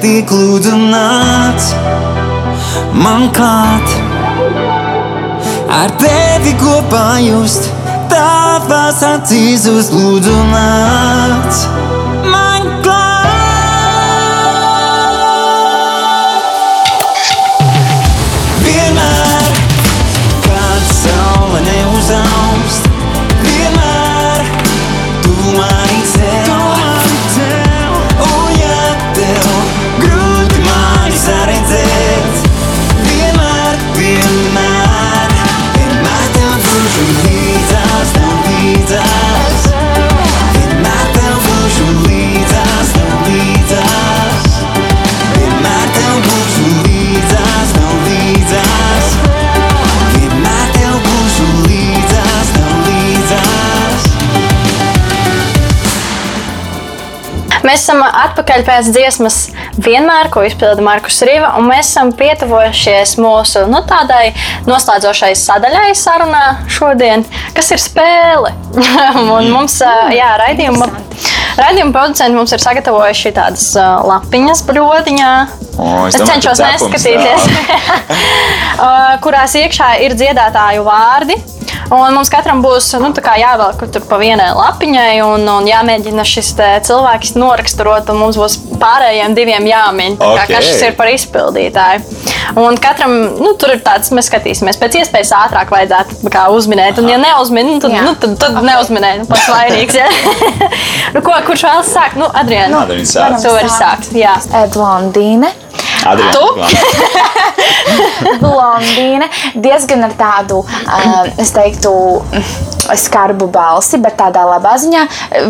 nepietiek, 0.00 0.30
lūdzu, 0.32 0.76
nāc 0.90 1.60
man 2.96 3.28
klāt. 3.36 3.84
Ar 5.68 5.92
tevi 6.00 6.54
kopā 6.60 7.20
just 7.20 7.68
tavās 8.08 9.02
acīs 9.04 9.68
uz 9.68 9.92
lūdzu, 9.92 10.38
nāc 10.54 11.60
man 12.32 12.72
klāt. 12.80 12.99
Mēs 57.66 57.82
esam 57.84 58.00
atpakaļ 58.06 58.62
pēc 58.64 58.88
dziesmas 58.94 59.38
vienmēr, 59.80 60.30
ko 60.32 60.42
izpilda 60.46 60.82
Markus 60.84 61.18
Rīva, 61.26 61.52
un 61.58 61.68
mēs 61.68 61.90
esam 61.92 62.12
pietuvojušies 62.16 63.16
mūsu 63.20 63.66
nu, 63.70 63.82
tādai 63.88 64.32
noslēdzošai 64.68 65.34
sadaļai 65.36 65.90
sarunā 65.98 66.44
šodien, 66.72 67.26
kas 67.56 67.70
ir 67.74 67.82
spēle. 67.82 68.54
un 69.36 69.50
mums, 69.52 69.76
jā, 70.14 70.30
raidījuma, 70.40 70.88
raidījuma 71.60 71.94
producenti 71.94 72.38
mums 72.38 72.56
ir 72.56 72.64
sagatavojuši 72.64 73.34
tādas 73.36 73.70
lapiņas 74.08 74.64
brodiņā. 74.68 75.32
O, 75.80 75.88
es 76.08 76.16
es 76.16 76.20
domāju, 76.20 76.32
cenšos 76.32 76.60
neskatīties, 76.64 77.48
kurās 79.24 79.56
iekšā 79.60 79.94
ir 80.06 80.16
dziedātāju 80.18 80.84
vārdi. 80.88 81.38
Un 81.90 82.14
mums 82.14 82.30
katram 82.32 82.62
būs 82.64 82.92
nu, 83.02 83.10
tā 83.16 83.22
kā 83.24 83.36
jāvelk 83.40 83.82
tur 83.92 84.04
pa 84.06 84.18
vienai 84.20 84.50
lapiņai, 84.54 85.22
un, 85.26 85.46
un 85.50 85.68
jāmēģina 85.68 86.26
šis 86.26 86.52
cilvēks 86.86 87.34
noraksturot, 87.38 88.12
un 88.12 88.20
mums 88.22 88.38
būs 88.40 88.58
pārējiem 88.80 89.34
diviem 89.36 89.66
jāmin, 89.68 90.16
okay. 90.18 90.44
Ok. 90.44 90.52
kas 90.54 90.84
ir 90.86 90.96
par 90.98 91.10
izpildītāju. 91.12 92.04
Un 92.60 92.78
katram 92.82 93.12
nu, 93.38 93.52
tur 93.60 93.74
ir 93.74 93.82
tāds, 93.84 94.10
mēs 94.14 94.30
skatīsimies, 94.30 94.78
pēc 94.80 95.00
iespējas 95.02 95.32
ātrāk 95.38 95.70
vajadzētu 95.74 96.30
kā, 96.32 96.46
uzminēt. 96.54 96.98
Un, 97.02 97.10
ja 97.10 97.18
neuzmin, 97.20 97.74
nu, 97.74 97.78
tad, 97.82 97.94
Jā. 97.94 98.04
nu, 98.06 98.14
tad, 98.18 98.34
tad 98.40 98.58
okay. 98.58 98.66
neuzminē, 98.70 99.12
nu, 99.22 99.28
pats 99.30 99.46
vainīgs. 99.50 99.98
Ja? 100.00 100.08
nu, 101.14 101.22
ko, 101.26 101.36
kurš 101.46 101.66
vēlas 101.68 101.94
sākt? 101.94 102.18
Nu, 102.20 102.30
Adriana, 102.42 102.86
sāk. 103.06 103.38
tu 103.42 103.54
vari 103.54 103.70
sākt. 103.70 104.10
Jā. 104.18 104.34
Eh, 104.50 104.66
Blondīne. 106.04 106.08
Adrian, 106.08 106.32
Tu? 106.32 106.46
Blondīne. 108.42 109.28
Diezgan 109.54 110.04
ar 110.08 110.14
tādu, 110.18 110.62
uh, 110.64 111.26
es 111.40 111.52
teiktu, 111.56 111.92
skarbu 112.98 113.46
balsi, 113.52 113.98
bet 114.02 114.16
tādā 114.18 114.42
labā 114.48 114.74
ziņā. 114.82 115.04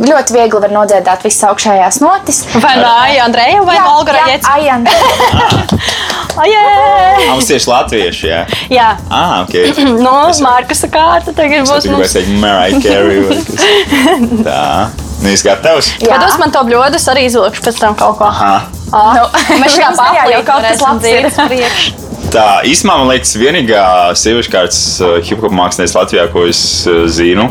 Ļoti 0.04 0.36
viegli 0.36 0.60
var 0.64 0.72
nodziedāt 0.74 1.22
visas 1.24 1.44
augšējās 1.50 2.00
notis. 2.04 2.42
Vai 2.60 2.74
Nāja 2.80 3.24
Andreja 3.28 3.62
vai 3.66 3.78
Olga 3.86 4.16
Raģets? 4.18 4.48
Ajana. 4.50 4.90
Ajē! 6.40 6.64
Mums 7.30 7.48
tieši 7.50 7.68
latvieši, 7.70 8.26
jā. 8.30 8.40
Jā. 8.72 8.88
Ah, 9.10 9.42
ok. 9.44 9.54
Es- 10.30 10.40
Markusa 10.44 10.88
kārta 10.92 11.34
tagad 11.36 11.64
Es 11.64 11.70
būs 11.70 11.88
mums. 11.90 12.12
teikt 12.16 12.30
Mariah 12.40 12.76
Carey. 12.80 13.24
Tā. 14.46 14.90
Nu, 15.20 15.28
jūs 15.34 15.42
gatavs? 15.44 15.90
Pados 16.00 16.38
man 16.40 16.52
to 16.54 16.62
bļodu, 16.64 16.96
es 16.96 17.04
arī 17.12 17.26
izvilkšu 17.28 17.64
pēc 17.66 17.80
tam 17.82 17.96
kaut 17.98 18.16
ko. 18.22 18.28
Aha. 18.30 18.52
Ah, 18.90 19.10
Nu, 19.18 19.26
Mēs 19.62 19.76
tajā 19.76 19.90
paplīti 19.98 20.32
jau 20.36 20.40
kaut 20.48 20.64
kas 20.64 20.80
labs 20.86 21.10
ir. 21.10 21.28
priekšu. 21.50 22.09
Tā 22.30 22.46
īstenībā 22.68 22.96
man 23.00 23.10
liekas, 23.10 23.34
vienīgā 23.40 23.82
sieviešu 24.18 24.52
kārtas 24.52 24.80
uh, 25.02 25.18
hip 25.24 25.42
hop 25.42 25.54
mākslinieca 25.56 26.02
Latvijā, 26.02 26.28
ko 26.30 26.46
es 26.50 26.60
uh, 26.86 27.02
zinu. 27.10 27.48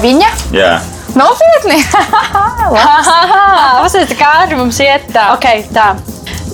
Viņa? 0.00 0.30
Jā, 0.54 0.74
Nopietni! 1.18 1.80
Pastāstiet, 3.82 4.14
kā 4.18 4.30
ātri 4.44 4.58
mums 4.60 4.78
iet. 4.82 5.08
Tā, 5.14 5.30
okay, 5.34 5.64
tā. 5.74 5.92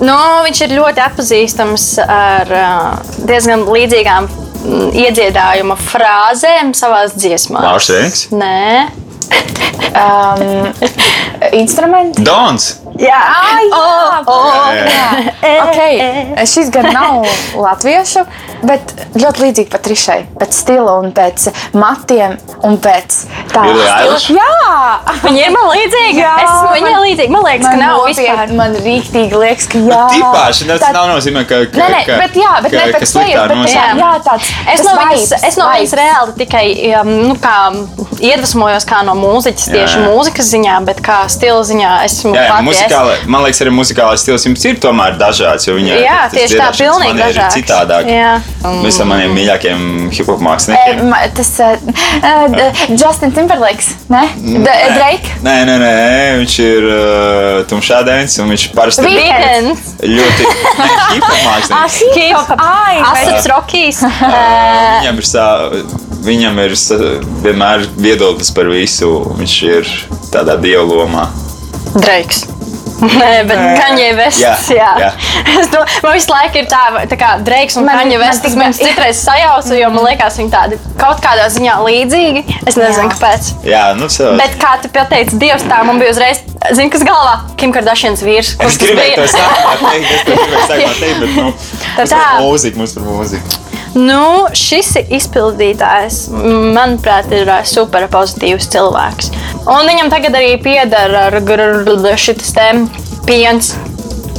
Nu, 0.01 0.16
viņš 0.47 0.62
ir 0.66 0.77
ļoti 0.77 1.03
atpazīstams 1.05 1.87
ar 2.05 2.53
uh, 2.53 3.16
diezgan 3.29 3.64
līdzīgām 3.68 4.29
mm, 4.29 4.91
iedziedājuma 5.07 5.77
frāzēm 5.81 6.72
savā 6.77 7.07
dziesmā. 7.12 7.64
Lauris 7.64 7.93
Rēnks. 7.93 8.29
Nē, 8.37 8.62
Um, 9.97 10.72
instrumenti? 11.53 12.20
Dons. 12.22 12.77
Jā, 13.01 13.20
Ai, 13.20 13.66
jā, 13.68 14.22
oh, 14.26 14.68
jā. 14.86 15.09
Okay. 15.66 16.47
Šis 16.49 16.70
gan 16.74 16.90
nav 16.94 17.26
latviešu, 17.57 18.24
bet 18.64 18.92
ļoti 19.16 19.42
līdzīgi 19.46 19.70
pat 19.72 19.82
trišai. 19.86 20.18
Pēc 20.40 20.52
stila 20.57 20.96
un 21.02 21.12
pēc 21.16 21.48
matiem 21.76 22.36
un 22.64 22.76
pēc 22.82 23.16
tā. 23.52 23.64
Jā! 24.30 24.50
Viņa 25.26 25.40
ir 25.46 25.52
man 25.54 25.68
līdzīga. 25.72 26.16
Jā, 26.20 26.32
es 26.42 26.50
esmu 26.50 26.70
viņai 26.76 26.94
līdzīga. 27.04 27.32
Man 27.36 27.44
liekas, 27.46 27.66
ka 27.66 27.72
Man 27.76 27.82
nav 27.82 27.96
nopietni, 28.00 28.26
vispār. 28.26 28.54
Man 28.61 28.76
rīktīgi 28.86 29.40
liekas, 29.42 29.68
ka 29.72 29.78
jā. 29.86 30.00
Tipāši, 30.16 30.68
tas 30.70 30.80
Tā- 30.86 30.92
nav 30.96 31.09
nozīmē, 31.12 31.44
ka. 31.48 31.61
ka 31.72 31.78
Nē, 31.82 31.88
nē, 31.94 32.00
ka, 32.07 32.16
bet 32.22 32.38
jā, 32.40 32.52
bet 32.62 32.72
ka, 32.72 32.76
ne 32.86 32.92
ka 32.92 32.98
pēc 32.98 33.14
nozīmē. 33.16 33.66
jā, 33.72 33.86
jā, 34.00 34.11
tāds. 34.26 34.50
Es 34.74 34.82
no, 34.84 34.94
viņas, 34.96 35.26
vibes, 35.26 35.44
es 35.50 35.57
no 35.61 35.64
viņas 35.70 35.80
vibes. 35.80 35.94
reāli 36.00 36.36
tikai 36.40 36.66
um, 37.00 37.12
nu, 37.28 37.34
kā, 37.42 37.57
iedvesmojos 38.20 38.86
kā 38.88 39.02
no 39.07 39.14
mūziķis, 39.18 39.68
tieši 39.72 39.98
jā. 40.00 40.04
mūzikas 40.11 40.50
ziņā, 40.54 40.76
bet 40.88 41.00
kā 41.04 41.18
stila 41.32 41.62
ziņā 41.66 41.92
esmu 42.07 42.34
Jā, 42.36 42.44
jā, 42.50 42.59
muzikāla, 42.66 43.16
man 43.26 43.44
liekas, 43.46 43.61
arī 43.64 43.72
muzikālais 43.76 44.22
stils 44.24 44.46
jums 44.48 44.64
ir 44.64 44.76
tomēr 44.82 45.16
dažāds. 45.20 45.66
jo 45.68 45.74
Viņa, 45.76 45.96
Jā, 46.00 46.20
tieši 46.32 46.57
tā, 46.57 46.70
pilnīgi 46.72 47.18
dažāds. 47.20 47.54
citādāk. 47.59 48.09
Jā. 48.09 48.40
Viens 48.82 48.97
no 48.99 49.05
maniem 49.07 49.34
mīļākajiem 49.36 49.82
hip 50.16 50.26
hop 50.26 50.40
Eh, 50.40 50.44
māksliniekiem. 50.47 51.03
ma- 51.11 51.20
Tas 51.36 51.51
uh, 51.61 51.76
Justin 52.99 53.30
Timberlakes, 53.36 53.88
ne? 54.11 54.22
D- 54.42 54.62
Drake. 54.97 55.36
Nē, 55.44 55.55
nē, 55.68 55.76
nē, 55.82 55.92
viņš 56.40 56.57
ir 56.64 56.86
uh, 56.90 57.61
tumšādēns 57.70 58.38
un 58.42 58.51
viņš 58.55 58.64
parasti 58.74 59.05
ir 59.07 59.20
Weekends, 59.20 59.92
ļoti 60.03 60.49
ne, 60.49 60.88
hip 61.14 61.28
hop 61.28 61.44
mākslinieks. 61.47 62.01
Hip-hop, 62.16 62.64
Ai, 62.66 62.97
Asats 63.12 63.47
Rokijs. 63.53 64.03
Viņam 64.03 65.20
ir, 65.22 65.28
sā, 65.30 65.47
viņam 66.26 66.61
ir 66.64 66.76
sā, 66.80 66.99
vienmēr 67.47 67.86
viedoklis 68.01 68.51
par 68.57 68.70
visu. 68.72 69.12
Viņš 69.38 69.57
ir 69.70 69.90
tādā 70.34 70.57
dievlomā. 70.62 71.28
Dreiks. 71.97 72.47
Nē, 72.97 73.30
bet 73.49 73.59
Kaņē 73.80 74.07
Vests. 74.16 74.40
Jā, 74.40 74.55
Jā, 74.72 74.90
jā. 75.03 75.09
Es 75.61 75.68
to, 75.72 75.82
man 76.03 76.14
visu 76.16 76.30
laiku 76.32 76.61
ir 76.62 76.68
tā, 76.70 76.80
tā 77.11 77.18
kā 77.20 77.34
Dreiks 77.44 77.76
un 77.76 77.84
Vests. 77.86 78.40
tik- 78.40 78.47
Tas 78.47 78.55
man 78.57 78.72
citreiz 78.72 79.20
sajauca, 79.20 79.74
jo 79.76 79.90
man 79.90 80.05
liekas, 80.07 80.38
viņi 80.40 80.51
tādi 80.55 80.78
kaut 81.01 81.20
kādā 81.24 81.44
ziņā 81.53 81.74
līdzīgi. 81.84 82.44
Es 82.66 82.78
nezinu, 82.80 83.09
Jā. 83.09 83.12
kāpēc. 83.12 83.51
Jā, 83.68 83.82
nu, 83.99 84.09
savā. 84.09 84.36
Bet 84.40 84.57
kā 84.62 84.76
tu 84.82 84.88
pateici, 84.88 85.36
Dievs, 85.42 85.62
tā 85.68 85.82
man 85.84 85.99
bija 86.01 86.14
uzreiz, 86.14 86.40
zini, 86.72 86.88
kas 86.90 87.05
galvā? 87.05 87.36
Kim 87.61 87.72
Kardashians 87.76 88.22
vīrs. 88.24 88.55
Es 88.55 88.57
Kurš 88.57 88.78
tas 88.78 88.88
gribēju 88.88 89.14
to 89.14 89.28
teikt, 89.92 90.11
es 90.16 90.24
to 90.24 90.32
gribēju 90.40 90.66
sākumā 90.72 90.97
teikt, 91.01 91.20
bet 91.20 91.36
nu, 91.36 91.44
mums 91.53 92.11
Tā. 92.11 92.16
par 92.24 92.40
mūziku, 92.47 92.76
mums 92.80 92.94
par 92.97 93.05
mūziku. 93.12 93.62
Nu, 93.97 94.47
šis 94.53 94.90
ir 95.01 95.07
izpildītājs. 95.16 96.26
Manuprāt, 96.76 97.30
ir 97.32 97.49
super 97.64 98.05
pozitīvs 98.12 98.66
cilvēks. 98.74 99.30
Un 99.67 99.89
viņam 99.89 100.11
tagad 100.12 100.37
arī 100.39 100.55
pieder 100.62 101.14
ar 101.27 101.41
šis 102.21 102.55
piens. 103.27 103.75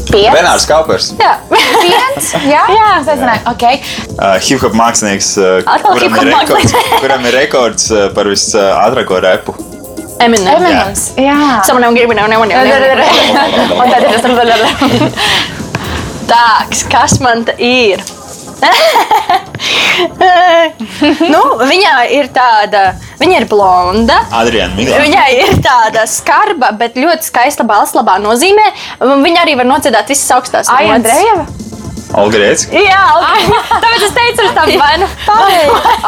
Renārs 0.08 0.64
Kaupers, 0.64 1.10
Jā, 1.20 1.34
Piens? 1.52 2.30
Jā, 2.48 2.62
jā. 2.78 2.86
es 3.02 3.10
nezināju. 3.10 3.42
Okay. 3.52 3.82
uh, 4.16 4.38
hip 4.40 4.64
hop 4.64 4.78
mākslinieks, 4.80 5.34
uh, 5.36 5.58
kuram, 5.68 6.00
hip-hop 6.00 6.24
ir 6.24 6.32
rekords, 6.32 6.76
kuram 7.04 7.28
ir 7.28 7.36
rekords 7.42 7.90
uh, 7.92 8.06
par 8.16 8.30
visātrāko 8.32 9.20
repu. 9.26 9.58
Eminem. 10.24 10.48
Eminems. 10.56 11.10
Jā. 11.20 11.36
Someone 11.68 11.94
give 11.94 12.08
me 12.10 12.16
no, 12.16 12.26
no. 12.26 12.40
Un 12.42 12.50
tad 12.50 14.08
ir 14.08 14.10
tas. 16.32 16.86
Kas 16.90 17.20
man 17.22 17.44
te 17.46 17.54
ir? 17.62 18.02
nu, 21.34 21.42
viņā 21.62 21.96
ir 22.16 22.30
tāda, 22.34 22.82
viņa 23.22 23.36
ir 23.42 23.46
blonda. 23.50 24.18
Adriana. 24.40 24.76
Viņai 24.78 25.30
ir 25.44 25.52
tāda 25.66 26.02
skarba, 26.10 26.68
bet 26.78 26.92
ļoti 27.00 27.24
skaista 27.30 27.64
balss, 27.68 27.96
labā 27.98 28.16
nozīmē. 28.24 28.68
Viņa 29.04 29.40
arī 29.46 29.54
var 29.60 29.68
nodziedāt 29.70 30.06
visas 30.14 30.30
augstās. 30.38 30.72
Olga 32.18 32.38
Rēcka. 32.40 32.72
Jā, 32.80 33.02
okay. 33.20 33.42
tāpēc 33.68 34.04
es 34.06 34.14
teicu, 34.16 34.40
ar 34.46 34.52
tādu 34.62 34.76
vainu. 34.80 35.08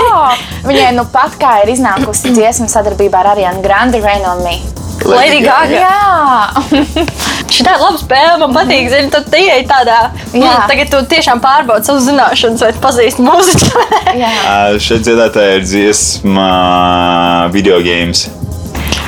Oh, 0.10 0.32
viņai 0.66 0.92
nu 0.96 1.04
pat 1.12 1.32
kā 1.40 1.52
ir 1.64 1.70
iznākusi 1.76 2.32
dziesma 2.34 2.68
sadarbībā 2.72 3.18
ar 3.22 3.28
Arianu 3.36 3.62
Grandi, 3.66 4.00
Rain 4.04 4.24
on 4.32 4.40
Me. 4.46 4.56
Lady 5.06 5.40
Gaga. 5.44 5.80
Jā, 5.80 6.64
Šī 7.50 7.66
tā 7.66 7.76
ir 7.76 7.82
laba 7.82 7.98
spēle, 8.00 8.36
man 8.42 8.54
patīk. 8.56 8.90
Zini, 8.92 9.10
tad 9.14 9.30
tie 9.32 9.46
ir 9.62 9.66
tādā. 9.70 10.00
Jā. 10.34 10.42
Mm, 10.42 10.66
tagad 10.70 10.92
tu 10.94 11.00
tiešām 11.16 11.42
pārbaudi 11.44 11.90
savas 11.90 12.06
zināšanas, 12.10 12.66
vai 12.66 12.74
pazīsti 12.84 13.26
mūziku. 13.26 13.86
jā. 14.22 14.34
Uh, 14.44 14.78
šeit 14.84 15.08
dziedātāja 15.08 15.60
ir 15.60 15.66
dziesma 15.68 16.50
video 17.56 17.82
games. 17.86 18.28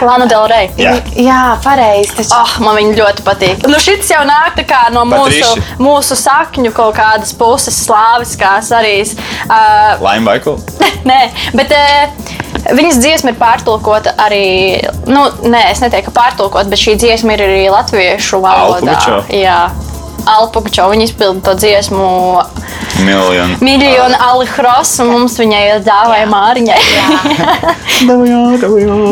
Lana 0.05 0.27
Del 0.29 0.45
Rey. 0.51 0.69
Jā. 0.81 0.95
jā 1.15 1.41
pareizi. 1.63 2.15
Taču... 2.17 2.35
Oh, 2.37 2.55
man 2.65 2.79
viņa 2.79 2.97
ļoti 2.99 3.25
patīk. 3.25 3.65
Nu, 3.69 3.79
šis 3.81 4.11
jau 4.13 4.21
nāk 4.27 4.61
no 4.93 5.05
mūsu, 5.07 5.41
Patriši. 5.41 5.81
mūsu 5.81 6.17
sakņu 6.19 6.73
kaut 6.75 6.95
kādas 6.97 7.33
puses, 7.37 7.77
slāviskās 7.85 8.71
arī. 8.75 8.95
Uh, 9.47 10.01
Laima 10.03 10.33
Baikula. 10.33 10.61
nē, 11.09 11.19
bet 11.57 11.73
uh, 11.75 12.33
viņas 12.77 12.99
dziesma 13.01 13.33
ir 13.33 13.39
pārtulkota 13.39 14.15
arī. 14.21 14.81
Nu, 15.09 15.27
nē, 15.43 15.67
es 15.71 15.83
neteiktu, 15.83 16.11
ka 16.11 16.17
pārtulkota, 16.19 16.69
bet 16.71 16.81
šī 16.81 16.97
dziesma 17.01 17.37
ir 17.37 17.45
arī 17.47 17.63
latviešu 17.73 18.41
valodā. 18.43 18.97
Alpugačo? 18.97 19.23
Jā, 19.35 19.63
Alpugačo. 20.25 20.89
Viņa 20.91 21.07
izpilda 21.09 21.41
to 21.49 21.57
dziesmu 21.59 22.07
Miljonu. 23.05 23.55
Miljonu 23.61 24.15
Alihros, 24.19 24.91
un 25.01 25.09
mums 25.15 25.37
viņai 25.39 25.61
ir 25.69 25.79
dāvāja 25.85 26.27
Māriņai. 26.29 26.79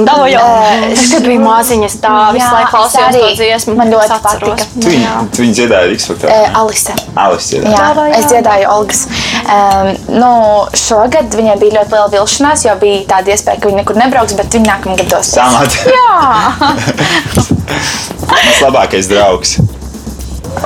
Dāvāja. 0.10 0.42
Es 0.90 1.08
kad 1.14 1.26
biju 1.26 1.42
maziņa, 1.44 1.90
tā 2.02 2.14
visu 2.36 2.44
Jā, 2.44 2.52
laiku 2.56 2.72
klausījos 2.74 3.18
to 3.18 3.32
dziesmu. 3.40 3.76
Man 3.80 3.94
ļoti 3.94 4.20
patika. 4.26 4.68
Tu 4.76 4.94
viņu, 4.94 5.16
tu 5.34 5.44
viņu 5.46 5.58
dziedāji 5.60 5.98
X 5.98 6.10
Factor. 6.12 6.34
Eh, 6.34 6.60
Alise. 6.60 6.98
Alice 7.16 7.48
dziedāja. 7.54 7.74
Jā, 7.74 8.08
es 8.20 8.30
dziedāju 8.30 8.70
Olgas. 8.76 9.02
Um, 9.50 9.92
nu, 10.20 10.32
šogad 10.78 11.34
viņai 11.34 11.58
bija 11.62 11.80
ļoti 11.80 11.96
liela 11.96 12.10
vilšanās, 12.14 12.68
jo 12.68 12.78
bija 12.82 13.02
tāda 13.16 13.34
iespēja, 13.34 13.62
ka 13.62 13.72
viņa 13.72 13.82
nekur 13.82 14.00
nebrauks, 14.00 14.38
bet 14.38 14.60
viņa 14.60 14.76
nākamgad 14.76 15.10
dos. 15.10 15.34
Samat. 15.34 15.82
Jā, 15.90 16.14
Mans 18.30 18.62
labākais 18.62 19.10
draugs. 19.10 19.58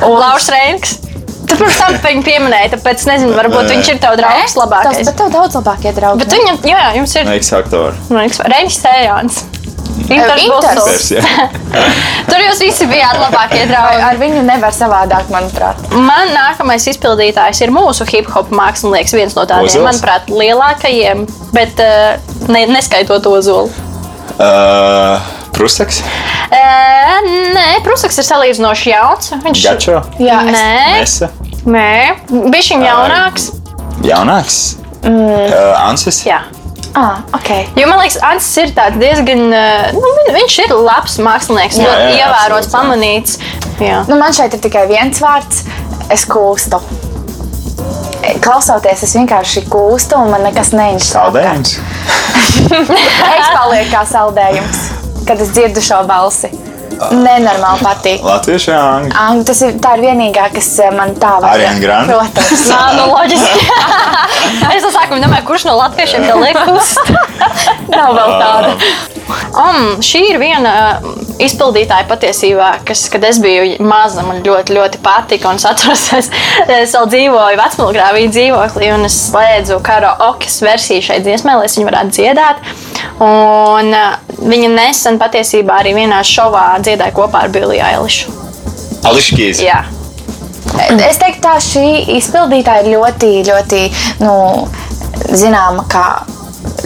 Lauris 0.01 0.49
Reinks. 0.53 0.99
Tu 1.43 1.57
pirms 1.59 1.75
tam 1.77 1.97
viņu 2.01 2.23
pieminēji, 2.25 2.69
tāpēc 2.73 3.01
es 3.01 3.07
nezinu, 3.09 3.33
varbūt 3.35 3.67
viņš 3.69 3.89
ir 3.91 3.97
tavs 4.01 4.17
draugs 4.21 4.45
tas, 4.45 4.55
labākais. 4.57 5.01
bet 5.09 5.17
tev 5.19 5.33
daudz 5.33 5.57
labākie 5.59 5.91
draugi. 5.93 6.23
Bet 6.23 6.37
viņam, 6.37 6.61
jā, 6.71 6.85
jums 6.97 7.17
ir 7.19 7.27
No 7.27 8.23
X 8.23 8.39
Factor. 8.39 8.53
Reinis 8.55 8.79
Sējāns. 8.79 9.43
Inters. 10.09 11.11
Tur 12.29 12.41
jūs 12.41 12.63
visi 12.63 12.87
bijāt 12.89 13.19
labākie 13.19 13.63
draugi. 13.69 14.01
ar 14.07 14.17
viņu 14.19 14.41
nevar 14.47 14.73
savādāk, 14.75 15.29
manuprāt. 15.33 15.79
Man 15.93 16.33
nākamais 16.33 16.87
izpildītājs 16.91 17.61
ir 17.65 17.73
mūsu 17.75 18.07
hip 18.09 18.31
hop 18.33 18.51
mākslinieks, 18.55 19.13
viens 19.15 19.37
no 19.37 19.45
tādiem, 19.49 19.69
Ozols? 19.69 19.85
manuprāt, 19.87 20.33
lielākajiem, 20.33 21.27
bet 21.55 21.83
uh, 21.83 22.17
ne, 22.49 22.65
neskaitot 22.73 23.29
ozolu. 23.29 23.69
Uh, 24.33 25.42
Prusaks. 25.53 26.01
E, 26.53 26.61
nē, 27.53 27.67
Prusaks 27.85 28.17
ir 28.21 28.25
salīdzinoši 28.27 28.89
jauns. 28.93 29.29
Viņš 29.43 29.61
Gačo. 29.67 29.99
Jā, 30.19 30.39
es- 30.47 30.55
Nē, 30.55 30.99
Nesa. 30.99 31.29
nē, 31.65 31.93
bija 32.49 32.63
viņa 32.71 32.89
jaunāks. 32.89 33.49
Jaunāks. 34.03 34.57
Mm. 35.03 35.13
Uh, 35.51 35.89
Ansis. 35.89 36.23
Jā. 36.25 36.41
Ah, 36.95 37.23
ok. 37.33 37.49
Jo 37.75 37.87
man 37.89 37.99
liekas, 37.99 38.19
Ansis 38.23 38.57
ir 38.57 38.73
tāds 38.75 38.99
diezgan. 39.01 39.47
Nu, 39.93 40.11
viņ- 40.17 40.33
viņš 40.37 40.57
ir 40.65 40.73
labs 40.77 41.17
mākslinieks, 41.17 41.77
Jā, 41.81 41.87
ļoti 41.87 42.19
ievērots, 42.21 42.69
pamanīts. 42.73 43.37
Jā. 43.81 44.03
Nu, 44.07 44.17
man 44.19 44.31
šeit 44.33 44.53
ir 44.53 44.59
tikai 44.59 44.85
viens 44.87 45.19
vārds. 45.19 45.63
Es 46.13 46.25
kūstu. 46.29 46.79
Klausoties, 48.43 49.03
es 49.03 49.13
vienkārši 49.17 49.65
kūstu, 49.67 50.15
un 50.15 50.29
man 50.31 50.43
nekas 50.47 50.71
neinteresē. 50.71 51.17
Saldējums. 51.17 51.73
Es 52.63 53.47
palieku 53.53 53.89
kā 53.91 54.03
saldējums, 54.07 54.77
kad 55.27 55.41
es 55.41 55.51
dzirdu 55.55 55.83
šo 55.83 56.03
balsi. 56.09 56.51
Nenormāli 57.11 57.83
patīk. 57.83 58.21
Latviešu 58.23 58.71
angļu? 58.77 59.13
Ang, 59.19 59.41
tas 59.47 59.61
ir, 59.65 59.73
tā 59.81 59.95
ir 59.97 60.03
vienīgā, 60.05 60.45
kas 60.53 60.69
eh, 60.83 60.91
man 60.95 61.15
tā 61.19 61.33
var 61.43 61.57
Ariana 61.57 61.81
Grande? 61.81 62.13
Protams. 62.13 62.63
Nā, 62.71 62.81
nu, 62.99 63.07
loģiski. 63.11 63.65
es 64.77 64.85
no 64.85 64.93
sākuma 64.93 65.19
domāju, 65.23 65.47
kurš 65.49 65.67
no 65.69 65.75
latviešiem 65.81 66.27
te 66.29 66.37
liekas. 66.39 66.93
Nav 67.91 68.13
vēl 68.19 68.37
tāda. 68.43 68.77
Um, 69.53 70.01
šī 70.03 70.21
ir 70.31 70.39
viena 70.41 70.73
uh, 70.99 71.07
izpildītāja 71.43 72.07
patiesībā, 72.09 72.69
kas, 72.87 73.05
kad 73.11 73.23
es 73.27 73.39
biju 73.43 73.77
maza, 73.85 74.23
man 74.25 74.41
ļoti, 74.45 74.75
ļoti 74.75 75.01
patika. 75.03 75.51
Un 75.51 75.61
es 75.61 75.67
atceros, 75.69 76.05
es, 76.17 76.29
es 76.67 76.95
vēl 76.95 77.09
dzīvoju 77.13 77.59
vecmālgrāvī 77.61 78.27
dzīvoklī, 78.33 78.91
un 78.95 79.07
es 79.07 79.17
slēdzu 79.29 79.79
karaoke 79.85 80.51
versiju 80.63 81.05
šai 81.07 81.21
dziesmai, 81.25 81.57
lai 81.59 81.69
es 81.69 81.77
viņu 81.79 81.89
varētu 81.89 82.17
dziedāt. 82.17 82.63
Un 83.23 83.93
uh, 83.95 84.15
viņa 84.43 84.71
nesen 84.75 85.19
patiesībā 85.21 85.81
arī 85.83 85.95
vienā 85.97 86.21
šovā 86.27 86.67
dziedāja 86.83 87.15
kopā 87.15 87.45
ar 87.47 87.53
Billie 87.53 87.83
Eilish. 87.83 88.27
Ališkīs. 89.07 89.61
Jā. 89.63 89.83
Es 91.03 91.19
teiktu, 91.21 91.41
tā 91.43 91.57
šī 91.61 91.85
izpildītāja 92.17 92.85
ir 92.85 92.93
ļoti, 92.95 93.31
ļoti 93.45 93.81
nu, 94.23 94.35
zināma 95.37 95.85
kā 95.91 96.07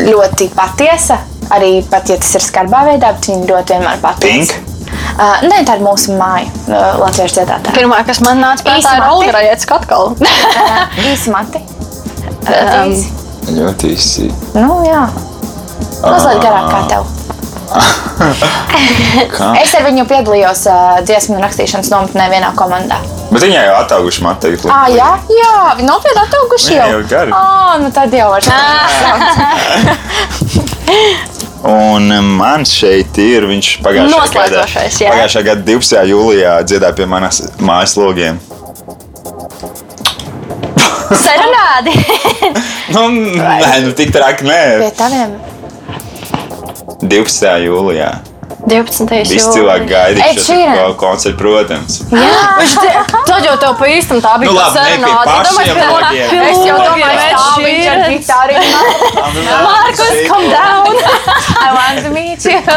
ļoti 0.01 0.49
patiesa. 0.55 1.21
Arī 1.55 1.69
pat, 1.87 2.09
ja 2.11 2.17
tas 2.19 2.33
ir 2.35 2.43
skarbā 2.43 2.83
veidā, 2.89 3.13
bet 3.15 3.29
viņa 3.31 3.45
ļoti 3.51 3.77
vienmēr. 3.77 4.01
Pink? 4.23 4.55
Uh, 5.17 5.41
nē, 5.47 5.61
tā 5.67 5.77
ir 5.77 5.83
mūsu 5.83 6.15
māja, 6.17 6.47
uh, 6.67 6.99
Latvijas 7.01 7.33
dziedātāja. 7.37 7.75
Pirmā, 7.75 8.01
kas 8.07 8.19
man 8.23 8.41
nāca 8.43 8.63
prātā, 8.67 8.95
ir 8.97 9.05
Olga 9.07 9.25
mati. 9.25 9.35
Rajecka 9.39 9.79
atkal. 9.81 10.03
Uh, 10.57 11.03
īsi 11.11 11.31
mati. 11.31 11.59
Um. 12.47 12.93
Ļoti 13.57 13.93
īsi. 13.95 14.27
Nu, 14.57 14.81
jā. 14.85 15.03
Mazliet 16.03 16.41
garāk 16.43 16.67
kā 16.71 16.79
tev. 16.91 17.03
Es 19.61 19.73
ar 19.75 19.83
viņu 19.83 20.05
piedalījos 20.07 20.61
uh, 20.71 20.99
dziesmu 21.05 21.39
rakstīšanas 21.41 21.89
nometnē 21.91 22.29
vienā 22.31 22.53
komandā. 22.57 22.99
Bet 23.31 23.43
viņai 23.43 23.63
jau 23.67 23.75
atauguši 23.81 24.23
tagad 24.41 24.65
Ah, 24.71 24.87
jā, 24.91 25.09
jā, 25.31 25.53
viņi 25.79 25.89
nopietni 25.89 26.21
atauguši 26.23 26.73
Jā, 26.77 26.85
jau. 26.85 26.91
jau 26.95 27.01
gari. 27.11 27.31
Ah, 27.35 27.73
nu 27.81 27.91
tad 27.91 28.13
jau 28.15 28.29
var 28.31 28.41
Un 31.65 32.11
man 32.37 32.65
šeit 32.69 33.17
ir 33.21 33.47
viņš 33.49 33.69
pagājušā 33.85 34.11
gada, 34.11 34.21
Noslēdzošais, 34.21 34.99
jā. 35.01 35.09
pagājušā 35.13 35.41
gada 35.47 35.65
12. 35.65 36.03
jūlijā 36.11 36.53
dziedāja 36.69 36.93
pie 36.99 37.07
manas 37.09 37.41
mājas 37.57 37.97
logiem. 37.97 38.39
Serenādi. 41.23 41.95
Nu, 42.87 43.01
nē, 43.11 43.81
nu 43.83 43.91
tik 43.91 44.13
traki 44.15 44.45
nē. 44.47 44.59
Pie 44.79 44.91
taviem. 44.95 45.33
12. 47.03 47.49
jūlijā. 47.65 48.11
12. 48.67 49.07
Visi 49.31 49.51
cilvēki 49.55 49.87
gaida 49.87 50.25
Ed 50.27 50.39
šo 50.43 50.93
koncertu, 50.99 51.37
protams. 51.39 52.01
Viņš 52.59 52.73
te- 52.83 52.95
Tad 53.27 53.45
jau 53.45 53.55
tev 53.61 53.75
pa 53.79 53.87
īstam 53.91 54.19
tā 54.23 54.33
bija 54.41 54.51
Nu, 54.51 54.57
labi, 54.57 54.97
ne 54.99 55.51
pašiem 55.55 55.79
logiem. 55.91 56.35
Es 56.49 56.61
jau 56.67 56.77
domāju, 56.81 57.07
ka 57.07 57.27
tā 57.31 57.45
viņš 57.63 57.87
ar 57.93 58.03
gitāru. 58.11 58.53
Markus, 59.63 60.13
come 60.27 60.49
down! 60.51 60.95
I 61.65 61.69
want 61.77 62.03
to 62.05 62.09
meet 62.13 62.43
you. 62.45 62.59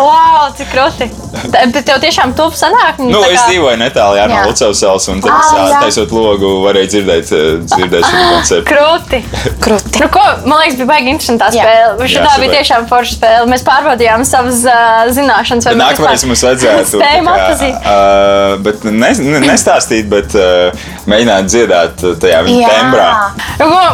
Wow, 0.00 0.48
cik 0.56 0.70
krūti. 0.72 1.06
Bet 1.52 1.74
tev 1.84 1.98
tiešām 2.00 2.30
tuvu 2.38 2.56
sanāk. 2.56 3.00
Nu, 3.02 3.18
tā 3.20 3.32
es 3.34 3.40
kā- 3.42 3.48
dzīvoju 3.50 3.76
netālu 3.80 4.16
jā, 4.16 4.24
no 4.30 4.36
Jā. 4.38 4.44
Lucavas 4.48 4.78
salas, 4.80 5.06
un 5.12 5.20
tad, 5.20 5.30
Ah, 5.34 5.50
ah, 5.58 5.66
jā. 5.68 5.80
taisot 5.84 6.12
logu, 6.14 6.48
varēja 6.64 6.88
dzirdēt, 6.94 7.32
eh, 7.36 7.58
dzirdēt 7.68 8.06
šo 8.08 8.22
koncertu. 8.30 8.64
Krūti. 8.70 9.20
Krūti. 9.60 10.00
Nu, 10.00 10.08
ko, 10.14 10.22
man 10.48 10.62
liekas, 10.62 10.78
bija 10.80 10.88
baigi 10.88 11.12
interesanta 11.12 11.50
Jā. 11.52 11.66
spēle. 11.66 12.08
Jā, 12.08 12.24
Tā 12.24 12.38
bija 12.40 12.54
tiešām 12.56 12.88
forša 12.88 13.18
spēle. 13.18 13.50
Mēs 13.52 13.64
pārbaudījām 13.66 14.24
savas 14.24 14.62
zināšanas. 15.16 15.68
vai 15.68 15.74
Nākamreiz 15.80 16.24
mums 16.28 16.44
vajadzētu 16.46 16.98
spējam 17.00 17.30
atpazīt. 17.32 17.78
Uh, 17.80 18.54
bet 18.64 18.84
ne, 18.86 19.12
ne, 19.26 19.42
nestāstīt, 19.46 20.08
bet 20.10 20.36
uh, 20.38 20.86
mēģināt 21.10 21.50
dziedāt 21.50 22.04
tajā 22.22 22.42
viņa 22.46 22.62
Jā. 22.62 22.76
tembrā. 22.76 23.08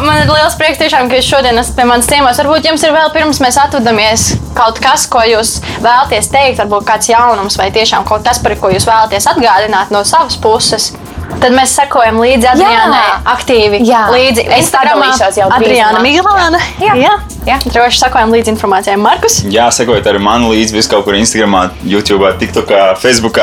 Man 0.07 0.21
ir 0.21 0.31
liels 0.31 0.57
prieks, 0.59 0.79
tiešām, 0.81 1.09
ka 1.11 1.19
jūs 1.19 1.31
šodien 1.31 1.59
esat 1.61 1.77
pie 1.77 1.87
manas 1.89 2.09
ciemos. 2.09 2.39
Varbūt 2.41 2.69
jums 2.69 2.85
ir 2.87 2.95
vēl 2.95 3.11
pirms 3.15 3.41
mēs 3.43 3.59
atvadāmies 3.63 4.29
kaut 4.57 4.81
kas, 4.83 5.07
ko 5.11 5.23
jūs 5.27 5.57
vēlaties 5.83 6.31
teikt, 6.33 6.61
varbūt 6.63 6.87
kāds 6.87 7.11
jaunums 7.11 7.59
vai 7.59 7.69
tiešām 7.75 8.07
kaut 8.07 8.25
kas, 8.27 8.41
par 8.43 8.57
ko 8.61 8.71
jūs 8.73 8.87
vēlaties 8.87 9.29
atgādināt 9.33 9.93
no 9.93 10.03
savas 10.07 10.39
puses. 10.41 10.91
Tad 11.37 11.53
mēs 11.53 11.73
sekojam 11.77 12.21
līdzi 12.23 12.47
Adrianai, 12.53 13.01
aktīvi 13.35 13.83
Jā. 13.85 14.07
līdzi 14.13 14.47
Instagramā. 14.57 15.11
Adriana. 15.51 16.01
Miglāna. 16.01 16.61
Jā. 16.81 16.95
Jā. 16.97 17.17
Jā. 17.47 17.57
Droši 17.63 18.01
sekojam 18.01 18.33
līdzi 18.35 18.51
informācijai. 18.51 18.97
Markus? 18.99 19.37
Jā, 19.47 19.69
sekojiet 19.71 20.07
arī 20.09 20.19
man 20.19 20.43
līdzi 20.49 20.75
vis 20.75 20.89
kaut 20.91 21.05
kur 21.07 21.15
Instagram, 21.15 21.55
YouTube, 21.87 22.27
TikTok, 22.41 22.73
Facebook, 22.99 23.39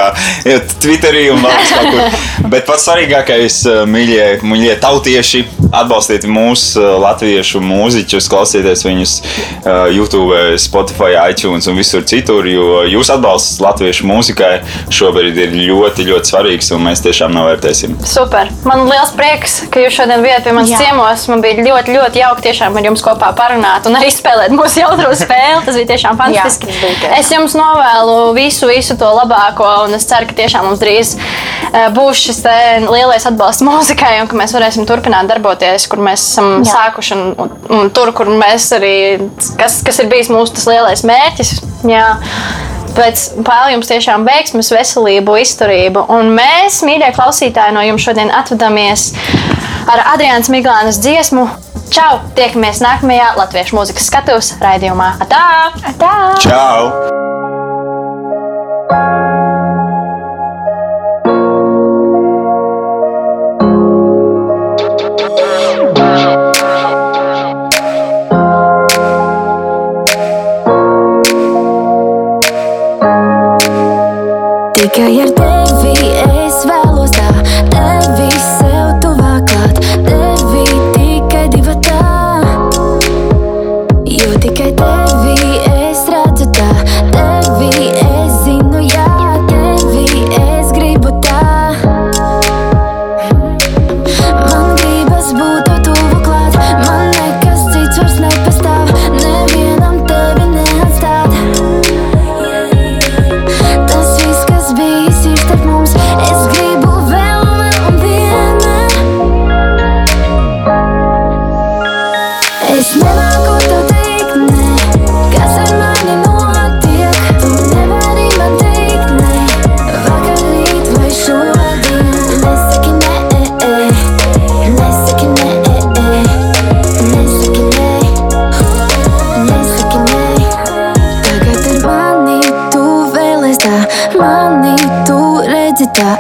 Twitterī 0.84 1.30
un 1.32 1.40
vēl 1.40 1.62
kaut 1.70 1.88
kur. 1.88 2.18
Bet 2.52 2.66
pats 2.68 2.84
svarīgākais, 2.84 3.62
uh, 3.70 3.78
mīļie, 3.88 4.26
mīļie 4.44 4.74
tautieši, 4.82 5.40
atbalstiet 5.72 6.26
mūsu 6.28 6.82
uh, 6.82 6.98
latviešu 7.00 7.62
mūziķus, 7.64 8.28
klausieties 8.28 8.84
viņus 8.84 9.14
uh, 9.22 9.86
YouTube, 9.88 10.36
Spotify, 10.61 11.16
iTunes 11.32 11.70
un 11.70 11.80
visur 11.80 12.05
citur, 12.05 12.44
jo 12.50 12.82
jūsu 12.84 13.16
atbalsts 13.16 13.62
latviešu 13.64 14.05
mūzikai 14.11 14.52
šobrīd 14.92 15.40
ir 15.46 15.57
ļoti, 15.62 16.05
ļoti 16.11 16.34
svarīgs 16.34 16.70
un 16.76 16.84
mēs 16.90 17.00
tiešām 17.07 17.32
novērtēsim. 17.32 17.96
Super. 18.05 18.52
Man 18.68 18.84
liels 18.90 19.16
prieks, 19.16 19.62
ka 19.72 19.80
jūs 19.80 19.96
šodien 19.96 20.20
bijat 20.24 20.44
pie 20.44 20.52
manas 20.52 20.76
ciemos. 20.76 21.24
Man 21.32 21.40
bija 21.44 21.64
ļoti, 21.64 21.96
ļoti 21.96 22.20
jauki 22.20 22.48
tiešām 22.50 22.76
ar 22.76 22.92
jums 22.92 23.05
kopā 23.05 23.32
parunāt 23.38 23.88
un 23.88 23.93
arī 23.99 24.11
spēlēt 24.12 24.55
mūsu 24.55 24.82
jautro 24.82 25.11
spēli. 25.22 25.62
Tas 25.66 25.78
bija 25.78 25.90
tiešām 25.95 26.18
fantastiski. 26.20 26.70
tas 26.70 26.82
bija 26.82 27.12
es 27.18 27.30
jums 27.32 27.57
novēlu 27.59 28.32
visu, 28.36 28.68
visu 28.70 28.97
to 29.01 29.11
labāko, 29.16 29.68
un 29.86 29.97
es 29.99 30.07
ceru, 30.11 30.28
ka 30.30 30.38
tiešām 30.42 30.68
mums 30.68 30.82
drīz 30.82 31.14
eh, 31.16 31.88
būs 31.95 32.24
šis 32.26 32.42
lielais 32.88 33.26
atbalsts 33.30 33.64
mūzikai, 33.66 34.16
un 34.22 34.30
ka 34.30 34.38
mēs 34.38 34.55
varēsim 34.57 34.88
turpināt 34.88 35.30
darboties, 35.30 35.88
kur 35.90 36.03
mēs 36.05 36.26
esam 36.32 36.51
Jā. 36.62 36.70
sākuši, 36.74 37.16
un, 37.16 37.24
un, 37.38 37.57
un 37.78 37.92
tur, 37.95 38.12
kur 38.16 38.30
mēs 38.30 38.70
arī, 38.76 38.95
kas, 39.61 39.80
kas 39.86 40.03
ir 40.03 40.11
bijis 40.12 40.32
mūsu 40.32 40.59
tas 40.59 40.68
lielais 40.70 41.05
mērķis. 41.07 41.57
Jā. 41.88 42.07
Pēc 42.95 43.24
pāri 43.42 43.74
jums 43.74 43.88
tiešām 43.90 44.22
veiksmes, 44.28 44.70
veselību, 44.70 45.34
izturību. 45.42 46.05
Un 46.14 46.30
mēs, 46.36 46.78
mīļie 46.86 47.11
klausītāji, 47.16 47.74
no 47.74 47.82
jums 47.82 48.07
šodien 48.07 48.30
atvadāmies 48.30 49.09
ar 49.90 50.05
Adriānas 50.14 50.51
Miglānas 50.53 51.01
dziesmu. 51.03 51.49
Čau! 51.93 52.20
Tiekamies 52.37 52.80
nākamajā 52.85 53.35
Latviešu 53.39 53.76
mūzikas 53.78 54.09
skatuves 54.11 54.55
raidījumā. 54.62 55.14
Atā! 55.24 55.72
Tā. 56.01 56.14
Čau! 56.45 56.91
Tikai 74.74 75.14
ar 75.22 75.30
tevi 75.32 75.43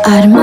redzi 0.06 0.33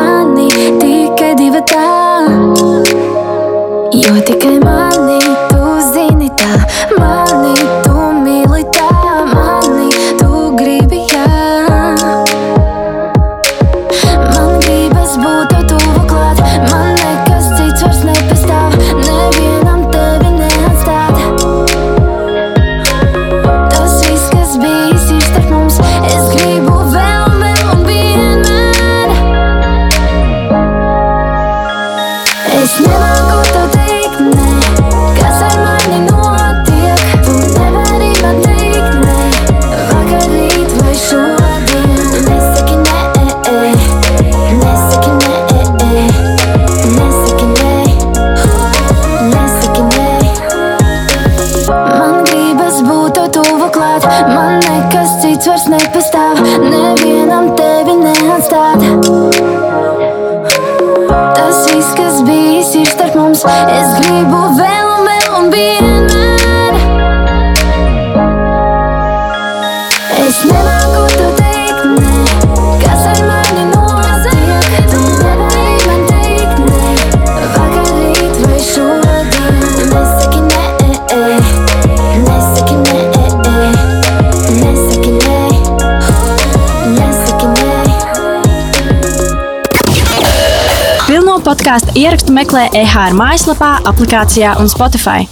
Ierakstu 92.01 92.33
meklē 92.33 92.63
EHR 92.73 93.13
mājaslapā, 93.13 93.75
aplikācijā 93.91 94.55
un 94.57 94.71
Spotify. 94.71 95.27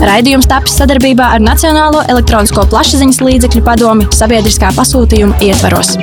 Raidījums 0.00 0.48
tapis 0.48 0.78
sadarbībā 0.80 1.28
ar 1.36 1.44
Nacionālo 1.44 2.06
elektronisko 2.08 2.64
plašsaziņas 2.72 3.20
līdzekļu 3.26 3.66
padomi 3.68 4.12
sabiedriskā 4.16 4.72
pasūtījuma 4.78 5.36
ietvaros. 5.44 5.98